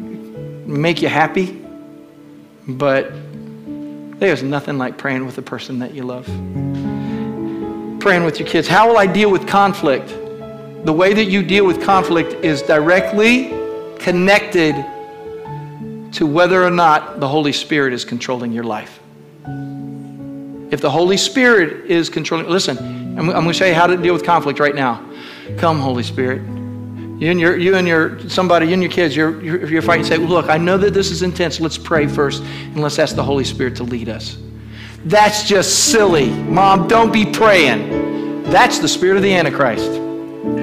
make 0.00 1.02
you 1.02 1.08
happy, 1.08 1.62
but 2.66 3.12
there's 4.18 4.42
nothing 4.42 4.78
like 4.78 4.96
praying 4.96 5.26
with 5.26 5.36
the 5.36 5.42
person 5.42 5.78
that 5.80 5.94
you 5.94 6.04
love. 6.04 6.24
Praying 8.00 8.24
with 8.24 8.38
your 8.38 8.48
kids. 8.48 8.66
How 8.66 8.88
will 8.88 8.96
I 8.96 9.06
deal 9.06 9.30
with 9.30 9.46
conflict? 9.46 10.08
The 10.84 10.92
way 10.92 11.12
that 11.12 11.24
you 11.24 11.42
deal 11.42 11.66
with 11.66 11.82
conflict 11.82 12.32
is 12.44 12.62
directly 12.62 13.50
connected 13.98 14.74
to 16.12 16.26
whether 16.26 16.62
or 16.62 16.70
not 16.70 17.20
the 17.20 17.28
Holy 17.28 17.52
Spirit 17.52 17.92
is 17.92 18.04
controlling 18.04 18.52
your 18.52 18.64
life. 18.64 19.00
If 20.70 20.80
the 20.80 20.90
Holy 20.90 21.16
Spirit 21.16 21.90
is 21.90 22.10
controlling, 22.10 22.48
listen, 22.48 22.76
I'm, 23.18 23.30
I'm 23.30 23.42
going 23.42 23.48
to 23.48 23.52
show 23.54 23.66
you 23.66 23.74
how 23.74 23.86
to 23.86 23.96
deal 23.96 24.12
with 24.12 24.24
conflict 24.24 24.58
right 24.58 24.74
now. 24.74 25.04
Come, 25.56 25.80
Holy 25.80 26.02
Spirit. 26.02 26.42
You 27.20 27.30
and 27.30 27.40
your, 27.40 27.56
you 27.56 27.74
and 27.74 27.88
your 27.88 28.20
somebody, 28.28 28.66
you 28.66 28.74
and 28.74 28.82
your 28.82 28.92
kids, 28.92 29.16
you're, 29.16 29.42
you're, 29.42 29.66
you're 29.66 29.82
fighting. 29.82 30.04
Say, 30.04 30.18
look, 30.18 30.48
I 30.48 30.56
know 30.56 30.78
that 30.78 30.94
this 30.94 31.10
is 31.10 31.22
intense. 31.22 31.58
Let's 31.58 31.78
pray 31.78 32.06
first, 32.06 32.42
and 32.42 32.80
let's 32.80 32.98
ask 32.98 33.16
the 33.16 33.24
Holy 33.24 33.44
Spirit 33.44 33.74
to 33.76 33.82
lead 33.82 34.08
us. 34.08 34.38
That's 35.04 35.42
just 35.48 35.90
silly, 35.90 36.30
mom. 36.30 36.86
Don't 36.86 37.12
be 37.12 37.24
praying. 37.24 38.44
That's 38.44 38.78
the 38.78 38.88
spirit 38.88 39.16
of 39.16 39.22
the 39.22 39.32
Antichrist. 39.32 39.88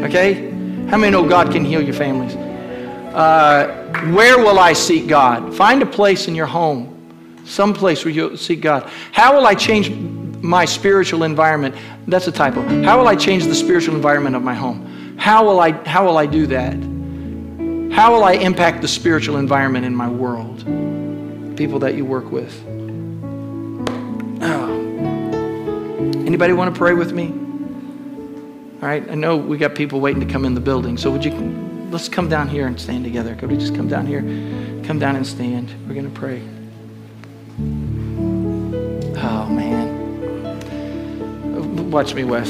Okay? 0.05 0.49
How 0.87 0.97
many 0.97 1.11
know 1.11 1.27
God 1.27 1.51
can 1.51 1.65
heal 1.65 1.81
your 1.81 1.93
families? 1.93 2.35
Uh, 2.35 3.84
where 4.13 4.37
will 4.37 4.59
I 4.59 4.73
seek 4.73 5.07
God? 5.07 5.53
Find 5.55 5.81
a 5.81 5.85
place 5.85 6.27
in 6.27 6.35
your 6.35 6.45
home, 6.45 7.43
some 7.45 7.73
place 7.73 8.05
where 8.05 8.13
you'll 8.13 8.37
seek 8.37 8.61
God. 8.61 8.89
How 9.11 9.35
will 9.35 9.45
I 9.45 9.55
change 9.55 9.89
my 10.43 10.65
spiritual 10.65 11.23
environment? 11.23 11.75
That's 12.07 12.27
a 12.27 12.31
typo. 12.31 12.61
How 12.83 12.97
will 12.97 13.07
I 13.07 13.15
change 13.15 13.45
the 13.45 13.55
spiritual 13.55 13.95
environment 13.95 14.35
of 14.35 14.43
my 14.43 14.53
home? 14.53 15.17
How 15.17 15.43
will 15.45 15.59
I, 15.59 15.71
how 15.87 16.05
will 16.05 16.17
I 16.17 16.25
do 16.25 16.47
that? 16.47 16.73
How 17.93 18.11
will 18.13 18.23
I 18.23 18.33
impact 18.33 18.81
the 18.81 18.87
spiritual 18.87 19.37
environment 19.37 19.85
in 19.85 19.95
my 19.95 20.09
world? 20.09 20.65
People 21.55 21.79
that 21.79 21.95
you 21.95 22.03
work 22.03 22.31
with. 22.31 22.61
Oh. 24.41 24.75
Anybody 26.25 26.53
want 26.53 26.73
to 26.73 26.77
pray 26.77 26.93
with 26.93 27.13
me? 27.13 27.27
All 28.81 28.89
right, 28.89 29.09
I 29.09 29.15
know 29.15 29.37
we 29.37 29.57
got 29.57 29.73
people 29.73 30.01
waiting 30.01 30.19
to 30.19 30.31
come 30.31 30.43
in 30.43 30.53
the 30.53 30.61
building, 30.61 30.97
so 30.97 31.09
would 31.09 31.23
you 31.23 31.31
let's 31.95 32.09
come 32.09 32.27
down 32.27 32.49
here 32.49 32.67
and 32.67 32.77
stand 32.77 33.05
together. 33.05 33.35
Could 33.35 33.49
we 33.49 33.55
just 33.55 33.73
come 33.73 33.87
down 33.87 34.05
here? 34.05 34.19
Come 34.83 34.99
down 34.99 35.15
and 35.15 35.25
stand. 35.25 35.73
We're 35.87 35.93
going 35.93 36.11
to 36.13 36.19
pray. 36.19 36.41
Oh, 39.17 39.47
man. 39.49 39.95
Watch 41.89 42.13
me, 42.13 42.25
Wes. 42.25 42.49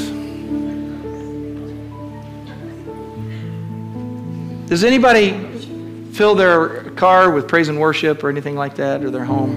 Does 4.68 4.82
anybody 4.82 6.10
fill 6.10 6.34
their 6.34 6.90
car 6.96 7.30
with 7.30 7.46
praise 7.46 7.68
and 7.68 7.78
worship 7.78 8.24
or 8.24 8.28
anything 8.28 8.56
like 8.56 8.74
that, 8.74 9.04
or 9.04 9.12
their 9.12 9.24
home? 9.24 9.54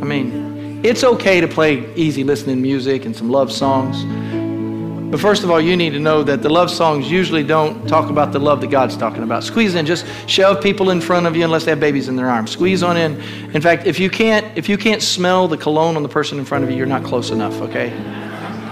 I 0.00 0.04
mean, 0.04 0.80
It's 0.84 1.04
okay 1.04 1.40
to 1.40 1.46
play 1.46 1.94
easy 1.94 2.24
listening 2.24 2.60
music 2.60 3.04
and 3.04 3.14
some 3.14 3.30
love 3.30 3.52
songs. 3.52 4.04
But 5.12 5.20
first 5.20 5.44
of 5.44 5.50
all, 5.50 5.60
you 5.60 5.76
need 5.76 5.90
to 5.90 5.98
know 5.98 6.22
that 6.22 6.40
the 6.40 6.48
love 6.48 6.70
songs 6.70 7.10
usually 7.10 7.42
don't 7.42 7.86
talk 7.86 8.08
about 8.08 8.32
the 8.32 8.38
love 8.38 8.62
that 8.62 8.68
God's 8.68 8.96
talking 8.96 9.22
about. 9.22 9.44
Squeeze 9.44 9.74
in, 9.74 9.84
just 9.84 10.06
shove 10.26 10.62
people 10.62 10.88
in 10.88 11.02
front 11.02 11.26
of 11.26 11.36
you 11.36 11.44
unless 11.44 11.66
they 11.66 11.70
have 11.72 11.80
babies 11.80 12.08
in 12.08 12.16
their 12.16 12.30
arms. 12.30 12.52
Squeeze 12.52 12.82
on 12.82 12.96
in. 12.96 13.20
In 13.52 13.60
fact, 13.60 13.86
if 13.86 14.00
you 14.00 14.08
can't 14.08 14.56
if 14.56 14.70
you 14.70 14.78
can't 14.78 15.02
smell 15.02 15.48
the 15.48 15.58
cologne 15.58 15.96
on 15.96 16.02
the 16.02 16.08
person 16.08 16.38
in 16.38 16.46
front 16.46 16.64
of 16.64 16.70
you, 16.70 16.78
you're 16.78 16.86
not 16.86 17.04
close 17.04 17.28
enough, 17.28 17.52
okay? 17.60 17.92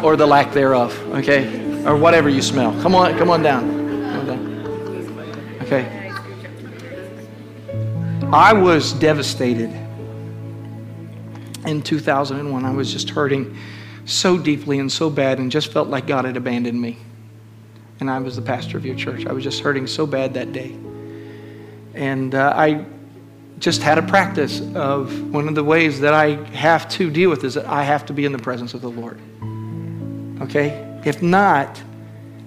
Or 0.03 0.16
the 0.16 0.26
lack 0.26 0.55
thereof, 0.55 0.99
okay? 1.12 1.84
Or 1.84 1.95
whatever 1.95 2.30
you 2.30 2.41
smell. 2.41 2.72
Come 2.80 2.95
on, 2.95 3.18
come 3.18 3.28
on 3.28 3.43
down. 3.43 3.61
Come 4.11 4.20
on 4.20 4.26
down. 4.26 5.59
Okay. 5.61 6.11
I 8.32 8.55
was 8.55 8.95
devastated 8.95 9.68
in 11.66 11.82
2001. 11.82 12.64
I 12.64 12.70
was 12.70 12.91
just 12.91 13.11
hurting 13.11 13.55
so 14.11 14.37
deeply 14.37 14.79
and 14.79 14.91
so 14.91 15.09
bad 15.09 15.39
and 15.39 15.51
just 15.51 15.73
felt 15.73 15.89
like 15.89 16.07
God 16.07 16.25
had 16.25 16.37
abandoned 16.37 16.81
me. 16.81 16.99
And 18.01 18.11
I 18.11 18.19
was 18.19 18.37
the 18.37 18.43
pastor 18.43 18.77
of 18.77 18.85
your 18.85 18.97
church. 18.97 19.27
I 19.27 19.33
was 19.33 19.45
just 19.45 19.61
hurting 19.61 19.87
so 19.87 20.07
bad 20.07 20.35
that 20.35 20.53
day. 20.53 20.77
And 21.95 22.35
uh, 22.35 22.53
I 22.57 22.85
just 23.59 23.83
had 23.83 23.99
a 23.99 24.03
practice 24.03 24.61
of 24.75 25.33
one 25.33 25.47
of 25.49 25.55
the 25.55 25.63
ways 25.63 26.01
that 26.01 26.15
I 26.15 26.37
have 26.53 26.89
to 26.91 27.11
deal 27.11 27.29
with 27.29 27.45
is 27.45 27.55
that 27.55 27.67
I 27.67 27.83
have 27.83 28.07
to 28.07 28.13
be 28.13 28.25
in 28.25 28.33
the 28.33 28.39
presence 28.39 28.75
of 28.75 28.81
the 28.81 28.91
Lord. 28.91 29.21
Okay? 30.43 31.01
If 31.05 31.23
not, 31.23 31.81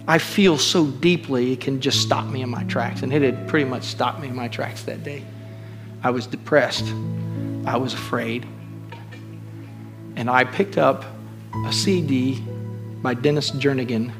I 0.07 0.18
feel 0.18 0.57
so 0.57 0.88
deeply 0.88 1.53
it 1.53 1.61
can 1.61 1.80
just 1.80 2.01
stop 2.01 2.26
me 2.28 2.41
in 2.41 2.49
my 2.49 2.64
tracks. 2.64 3.03
And 3.03 3.14
it 3.14 3.22
had 3.22 3.47
pretty 3.47 3.70
much 3.70 3.84
stopped 3.84 4.20
me 4.20 4.28
in 4.28 4.36
my 4.36 4.47
tracks 4.47 4.84
that 4.84 5.03
day. 5.03 5.24
I 6.03 6.09
was 6.09 6.26
depressed. 6.26 6.86
I 7.66 7.78
was 7.78 7.93
afraid. 7.93 8.45
And 10.16 10.30
I 10.30 10.43
picked 10.43 10.78
up 10.78 11.05
a 11.65 11.71
CD 11.71 12.41
by 13.01 13.13
Dennis 13.13 13.51
Jernigan. 13.51 14.11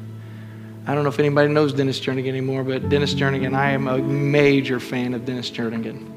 I 0.86 0.94
don't 0.94 1.02
know 1.02 1.08
if 1.08 1.18
anybody 1.18 1.48
knows 1.48 1.72
Dennis 1.72 1.98
Jernigan 1.98 2.28
anymore, 2.28 2.62
but 2.62 2.88
Dennis 2.88 3.14
Jernigan, 3.14 3.54
I 3.54 3.70
am 3.70 3.88
a 3.88 3.98
major 3.98 4.78
fan 4.78 5.14
of 5.14 5.24
Dennis 5.24 5.50
Jernigan. 5.50 6.10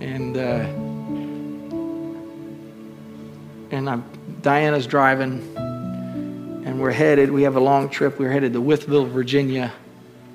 And 0.00 0.36
uh, 0.36 0.86
and 3.74 3.90
I'm, 3.90 4.04
Diana's 4.42 4.86
driving, 4.86 5.54
and 5.56 6.80
we're 6.80 6.92
headed. 6.92 7.30
We 7.30 7.42
have 7.42 7.56
a 7.56 7.60
long 7.60 7.88
trip. 7.88 8.18
We're 8.18 8.30
headed 8.30 8.52
to 8.52 8.62
Wytheville, 8.62 9.08
Virginia, 9.08 9.72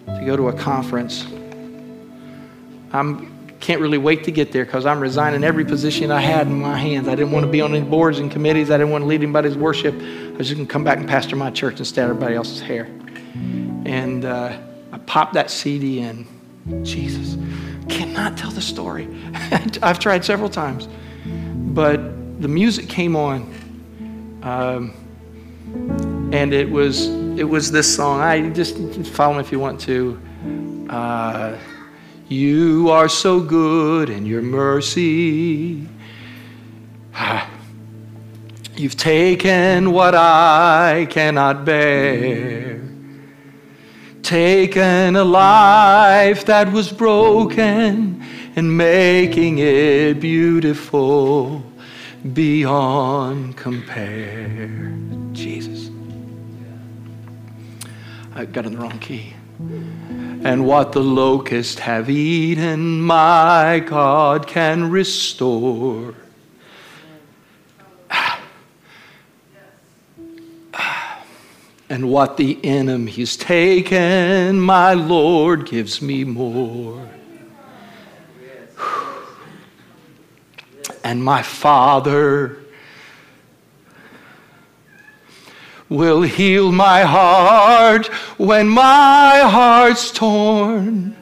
to 0.08 0.24
go 0.26 0.36
to 0.36 0.50
a 0.50 0.54
conference. 0.54 1.26
I'm 2.92 3.31
can't 3.62 3.80
really 3.80 4.00
wait 4.00 4.24
to 4.24 4.32
get 4.32 4.52
there 4.52 4.66
because 4.66 4.86
I'm 4.88 5.00
resigning 5.00 5.44
every 5.44 5.64
position 5.64 6.12
I 6.12 6.20
had 6.20 6.48
in 6.48 6.60
my 6.60 6.78
hands. 6.78 7.08
I 7.08 7.16
didn't 7.16 7.32
want 7.32 7.46
to 7.46 7.52
be 7.52 7.62
on 7.62 7.74
any 7.76 7.86
boards 7.86 8.18
and 8.18 8.32
committees. 8.32 8.72
I 8.72 8.78
didn't 8.78 8.92
want 8.92 9.04
to 9.04 9.06
lead 9.06 9.22
anybody's 9.22 9.56
worship. 9.56 9.94
I 9.94 10.32
was 10.32 10.48
just 10.48 10.56
going 10.56 10.68
to 10.68 10.72
come 10.72 10.84
back 10.84 10.98
and 10.98 11.08
pastor 11.08 11.36
my 11.36 11.52
church 11.52 11.78
instead 11.80 12.06
of 12.06 12.10
everybody 12.10 12.36
else's 12.36 12.60
hair. 12.60 12.86
And 13.86 14.26
uh, 14.26 14.58
I 14.92 14.98
popped 14.98 15.36
that 15.36 15.52
CD 15.52 16.00
in. 16.00 16.28
Jesus, 16.84 17.38
cannot 17.88 18.36
tell 18.36 18.52
the 18.52 18.62
story. 18.62 19.08
I've 19.82 20.00
tried 20.00 20.26
several 20.26 20.50
times. 20.50 20.88
But 21.26 22.42
the 22.42 22.48
music 22.48 22.90
came 22.90 23.16
on. 23.16 23.42
Um, 24.42 24.94
and 26.34 26.54
it 26.54 26.70
was 26.70 27.08
it 27.38 27.48
was 27.48 27.72
this 27.72 27.96
song. 27.96 28.22
I 28.22 28.50
just 28.50 28.78
follow 29.08 29.36
me 29.36 29.40
if 29.40 29.52
you 29.52 29.60
want 29.60 29.80
to. 29.82 30.20
Uh, 30.90 31.58
you 32.32 32.90
are 32.90 33.10
so 33.10 33.42
good 33.42 34.10
in 34.10 34.26
your 34.26 34.42
mercy. 34.42 35.86
Ah. 37.14 37.50
You've 38.78 38.96
taken 38.96 39.92
what 39.92 40.16
I 40.16 41.08
cannot 41.10 41.66
bear. 41.66 42.82
Taken 44.24 45.18
a 45.18 45.26
life 45.26 46.46
that 46.46 46.72
was 46.72 46.90
broken 46.92 48.24
and 48.56 48.78
making 48.78 49.58
it 49.58 50.22
beautiful 50.22 51.64
beyond 52.32 53.58
compare. 53.58 54.96
Jesus. 55.34 55.92
I 58.34 58.46
got 58.46 58.66
in 58.66 58.72
the 58.72 58.80
wrong 58.80 59.00
key 59.00 59.34
and 60.44 60.66
what 60.66 60.92
the 60.92 61.02
locusts 61.02 61.80
have 61.80 62.10
eaten, 62.10 63.02
my 63.02 63.84
God 63.86 64.48
can 64.48 64.90
restore. 64.90 66.16
And 71.90 72.10
what 72.10 72.38
the 72.38 72.58
enemy's 72.64 73.36
taken, 73.36 74.62
my 74.62 74.94
Lord 74.94 75.66
gives 75.66 76.02
me 76.02 76.24
more. 76.24 77.06
And 81.04 81.22
my 81.22 81.42
Father 81.42 82.61
will 85.92 86.22
heal 86.22 86.72
my 86.72 87.02
heart 87.02 88.08
when 88.38 88.68
my 88.68 89.42
heart's 89.44 90.10
torn. 90.10 91.18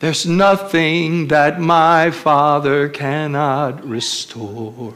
There's 0.00 0.26
nothing 0.26 1.28
that 1.28 1.58
my 1.58 2.10
Father 2.10 2.90
cannot 2.90 3.82
restore. 3.88 4.92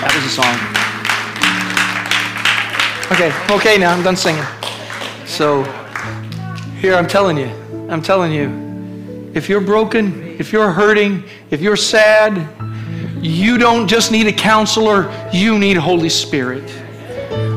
That 0.00 0.12
was 0.12 0.24
a 0.24 0.28
song. 0.28 0.58
Okay, 3.12 3.32
okay, 3.54 3.78
now 3.78 3.92
I'm 3.92 4.02
done 4.02 4.16
singing. 4.16 4.42
So, 5.26 5.62
here 6.80 6.96
I'm 6.96 7.06
telling 7.06 7.36
you, 7.36 7.50
I'm 7.88 8.02
telling 8.02 8.32
you, 8.32 9.30
if 9.32 9.48
you're 9.48 9.60
broken, 9.60 10.36
if 10.40 10.52
you're 10.52 10.72
hurting, 10.72 11.22
if 11.52 11.60
you're 11.60 11.76
sad, 11.76 12.48
you 13.22 13.58
don't 13.58 13.88
just 13.88 14.12
need 14.12 14.26
a 14.26 14.32
counselor, 14.32 15.10
you 15.32 15.58
need 15.58 15.76
Holy 15.76 16.08
Spirit. 16.08 16.70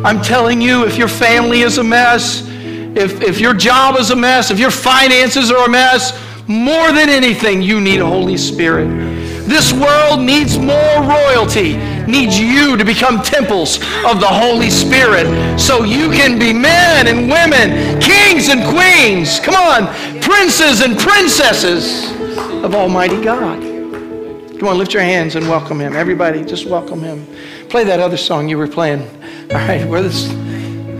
I'm 0.04 0.22
telling 0.22 0.62
you, 0.62 0.86
if 0.86 0.98
your 0.98 1.08
family 1.08 1.62
is 1.62 1.78
a 1.78 1.84
mess, 1.84 2.48
if, 2.96 3.22
if 3.22 3.40
your 3.40 3.54
job 3.54 3.98
is 3.98 4.10
a 4.10 4.16
mess, 4.16 4.52
if 4.52 4.60
your 4.60 4.72
finances 4.72 5.52
are 5.52 5.66
a 5.66 5.70
mess, 5.70 6.20
more 6.48 6.92
than 6.92 7.10
anything, 7.10 7.62
you 7.62 7.80
need 7.80 8.00
Holy 8.00 8.38
Spirit. 8.38 8.88
This 9.48 9.72
world 9.74 10.22
needs 10.22 10.58
more 10.58 11.02
royalty, 11.02 11.78
needs 12.06 12.40
you 12.40 12.78
to 12.78 12.86
become 12.86 13.22
temples 13.22 13.78
of 14.06 14.20
the 14.20 14.28
Holy 14.28 14.70
Spirit 14.70 15.60
so 15.60 15.84
you 15.84 16.10
can 16.10 16.40
be 16.40 16.54
men 16.54 17.08
and 17.08 17.30
women, 17.30 18.00
kings 18.02 18.50
and 18.50 18.64
queens, 18.74 19.40
come 19.40 19.56
on, 19.56 19.88
princes 20.22 20.82
and 20.82 20.98
princesses 20.98 22.12
of 22.64 22.76
Almighty 22.76 23.22
God. 23.22 23.71
Come 24.62 24.70
on, 24.70 24.78
lift 24.78 24.94
your 24.94 25.02
hands 25.02 25.36
and 25.36 25.50
welcome 25.50 25.82
him. 25.82 25.96
Everybody, 25.96 26.46
just 26.46 26.68
welcome 26.68 27.02
him. 27.02 27.26
Play 27.68 27.84
that 27.86 28.00
other 28.00 28.16
song 28.16 28.48
you 28.48 28.60
were 28.60 28.68
playing. 28.68 29.02
All 29.50 29.58
right, 29.58 29.88
where 29.88 30.04
the 30.04 30.12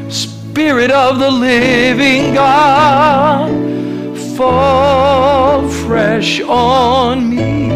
Spirit 0.10 0.90
of 0.90 1.20
the 1.20 1.30
living 1.30 2.34
God 2.34 3.52
fall 4.36 5.70
fresh 5.70 6.42
on 6.42 7.30
me. 7.30 7.70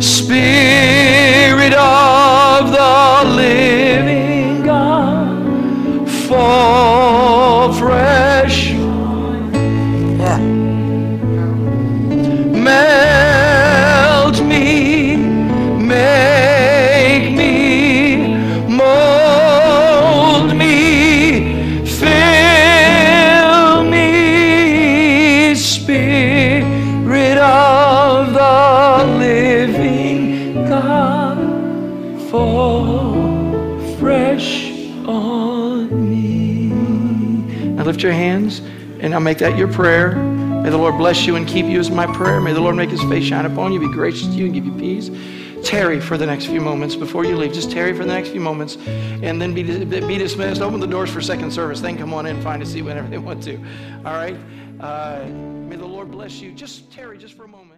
Spirit 0.00 1.72
of 1.74 2.72
the 2.72 3.30
living 3.36 3.89
I'll 39.14 39.20
make 39.20 39.38
that 39.38 39.56
your 39.56 39.68
prayer. 39.68 40.14
May 40.14 40.70
the 40.70 40.76
Lord 40.76 40.98
bless 40.98 41.26
you 41.26 41.36
and 41.36 41.48
keep 41.48 41.66
you 41.66 41.80
is 41.80 41.90
my 41.90 42.06
prayer. 42.06 42.40
May 42.40 42.52
the 42.52 42.60
Lord 42.60 42.76
make 42.76 42.90
his 42.90 43.02
face 43.04 43.24
shine 43.24 43.46
upon 43.46 43.72
you, 43.72 43.80
be 43.80 43.88
gracious 43.92 44.26
to 44.26 44.32
you, 44.32 44.46
and 44.46 44.54
give 44.54 44.66
you 44.66 44.72
peace. 44.72 45.10
Tarry 45.64 46.00
for 46.00 46.18
the 46.18 46.26
next 46.26 46.46
few 46.46 46.60
moments 46.60 46.96
before 46.96 47.24
you 47.24 47.36
leave. 47.36 47.52
Just 47.52 47.70
tarry 47.70 47.92
for 47.92 48.04
the 48.04 48.12
next 48.12 48.30
few 48.30 48.40
moments 48.40 48.76
and 48.76 49.40
then 49.40 49.54
be, 49.54 49.62
be 49.62 50.18
dismissed. 50.18 50.60
Open 50.60 50.80
the 50.80 50.86
doors 50.86 51.10
for 51.10 51.20
second 51.20 51.52
service. 51.52 51.80
Then 51.80 51.96
come 51.96 52.12
on 52.12 52.26
in 52.26 52.36
and 52.36 52.44
find 52.44 52.62
a 52.62 52.66
seat 52.66 52.82
whenever 52.82 53.08
they 53.08 53.18
want 53.18 53.42
to. 53.44 53.56
All 54.04 54.14
right? 54.14 54.36
Uh, 54.80 55.24
may 55.26 55.76
the 55.76 55.86
Lord 55.86 56.10
bless 56.10 56.40
you. 56.40 56.52
Just 56.52 56.90
tarry 56.90 57.18
just 57.18 57.34
for 57.34 57.44
a 57.44 57.48
moment. 57.48 57.69